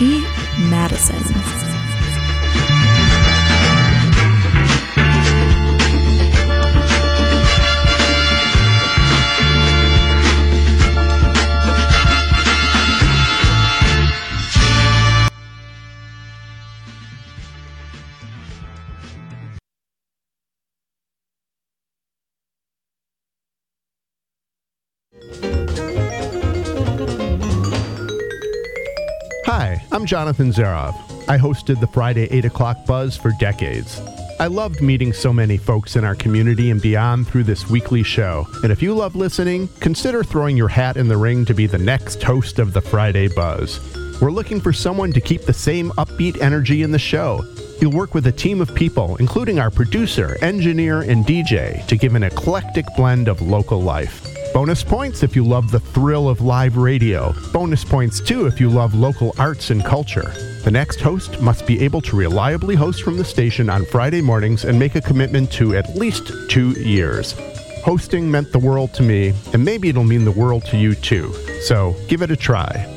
WORT 0.00 0.24
Madison. 0.58 1.63
I'm 30.04 30.08
Jonathan 30.08 30.52
Zarov. 30.52 30.94
I 31.30 31.38
hosted 31.38 31.80
the 31.80 31.86
Friday 31.86 32.28
8 32.30 32.44
o'clock 32.44 32.84
buzz 32.84 33.16
for 33.16 33.32
decades. 33.40 34.02
I 34.38 34.48
loved 34.48 34.82
meeting 34.82 35.14
so 35.14 35.32
many 35.32 35.56
folks 35.56 35.96
in 35.96 36.04
our 36.04 36.14
community 36.14 36.70
and 36.70 36.78
beyond 36.78 37.26
through 37.26 37.44
this 37.44 37.70
weekly 37.70 38.02
show. 38.02 38.46
And 38.62 38.70
if 38.70 38.82
you 38.82 38.94
love 38.94 39.16
listening, 39.16 39.66
consider 39.80 40.22
throwing 40.22 40.58
your 40.58 40.68
hat 40.68 40.98
in 40.98 41.08
the 41.08 41.16
ring 41.16 41.46
to 41.46 41.54
be 41.54 41.66
the 41.66 41.78
next 41.78 42.22
host 42.22 42.58
of 42.58 42.74
the 42.74 42.82
Friday 42.82 43.28
Buzz. 43.28 43.80
We're 44.20 44.30
looking 44.30 44.60
for 44.60 44.74
someone 44.74 45.10
to 45.10 45.22
keep 45.22 45.46
the 45.46 45.54
same 45.54 45.88
upbeat 45.92 46.38
energy 46.42 46.82
in 46.82 46.90
the 46.90 46.98
show. 46.98 47.42
You'll 47.80 47.92
work 47.92 48.12
with 48.12 48.26
a 48.26 48.32
team 48.32 48.60
of 48.60 48.74
people, 48.74 49.16
including 49.16 49.58
our 49.58 49.70
producer, 49.70 50.36
engineer, 50.42 51.00
and 51.00 51.24
DJ, 51.24 51.86
to 51.86 51.96
give 51.96 52.14
an 52.14 52.24
eclectic 52.24 52.84
blend 52.94 53.26
of 53.26 53.40
local 53.40 53.80
life. 53.80 54.33
Bonus 54.54 54.84
points 54.84 55.22
if 55.24 55.34
you 55.34 55.44
love 55.44 55.72
the 55.72 55.80
thrill 55.80 56.28
of 56.28 56.40
live 56.40 56.76
radio. 56.76 57.34
Bonus 57.52 57.84
points 57.84 58.20
too 58.20 58.46
if 58.46 58.60
you 58.60 58.70
love 58.70 58.94
local 58.94 59.34
arts 59.36 59.70
and 59.70 59.84
culture. 59.84 60.32
The 60.62 60.70
next 60.70 61.00
host 61.00 61.40
must 61.40 61.66
be 61.66 61.82
able 61.82 62.00
to 62.02 62.14
reliably 62.14 62.76
host 62.76 63.02
from 63.02 63.16
the 63.16 63.24
station 63.24 63.68
on 63.68 63.84
Friday 63.84 64.20
mornings 64.20 64.64
and 64.64 64.78
make 64.78 64.94
a 64.94 65.00
commitment 65.00 65.50
to 65.54 65.74
at 65.74 65.96
least 65.96 66.30
two 66.48 66.70
years. 66.80 67.34
Hosting 67.84 68.30
meant 68.30 68.52
the 68.52 68.60
world 68.60 68.94
to 68.94 69.02
me, 69.02 69.32
and 69.52 69.64
maybe 69.64 69.88
it'll 69.88 70.04
mean 70.04 70.24
the 70.24 70.30
world 70.30 70.64
to 70.66 70.76
you 70.76 70.94
too. 70.94 71.32
So 71.62 71.96
give 72.06 72.22
it 72.22 72.30
a 72.30 72.36
try. 72.36 72.88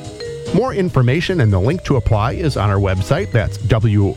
More 0.54 0.72
information 0.72 1.40
and 1.40 1.52
the 1.52 1.58
link 1.58 1.82
to 1.86 1.96
apply 1.96 2.34
is 2.34 2.56
on 2.56 2.70
our 2.70 2.78
website. 2.78 3.32
That's 3.32 3.58
wortfm.org 3.58 4.14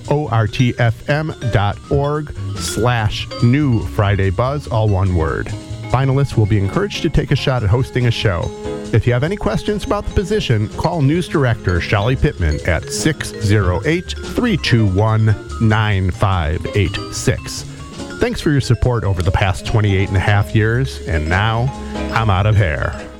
slash 2.58 3.28
new 3.42 3.84
Friday 3.88 4.30
Buzz, 4.30 4.68
all 4.68 4.90
one 4.90 5.16
word. 5.16 5.52
Finalists 5.92 6.38
will 6.38 6.46
be 6.46 6.58
encouraged 6.58 7.02
to 7.02 7.10
take 7.10 7.32
a 7.32 7.36
shot 7.36 7.64
at 7.64 7.70
hosting 7.70 8.08
a 8.08 8.12
show. 8.12 8.46
If 8.94 9.06
you 9.06 9.12
have 9.12 9.24
any 9.24 9.36
questions 9.36 9.84
about 9.84 10.06
the 10.06 10.14
position, 10.14 10.70
call 10.70 11.02
News 11.02 11.28
Director 11.28 11.82
Shelly 11.82 12.16
Pittman 12.16 12.66
at 12.66 12.86
608 12.86 14.12
321 14.12 15.26
9586. 15.62 17.64
Thanks 18.22 18.40
for 18.40 18.52
your 18.52 18.62
support 18.62 19.04
over 19.04 19.22
the 19.22 19.32
past 19.32 19.66
28 19.66 20.08
and 20.08 20.16
a 20.16 20.22
half 20.22 20.56
years, 20.56 21.06
and 21.08 21.28
now 21.28 21.64
I'm 22.14 22.30
out 22.30 22.46
of 22.46 22.56
hair. 22.56 23.11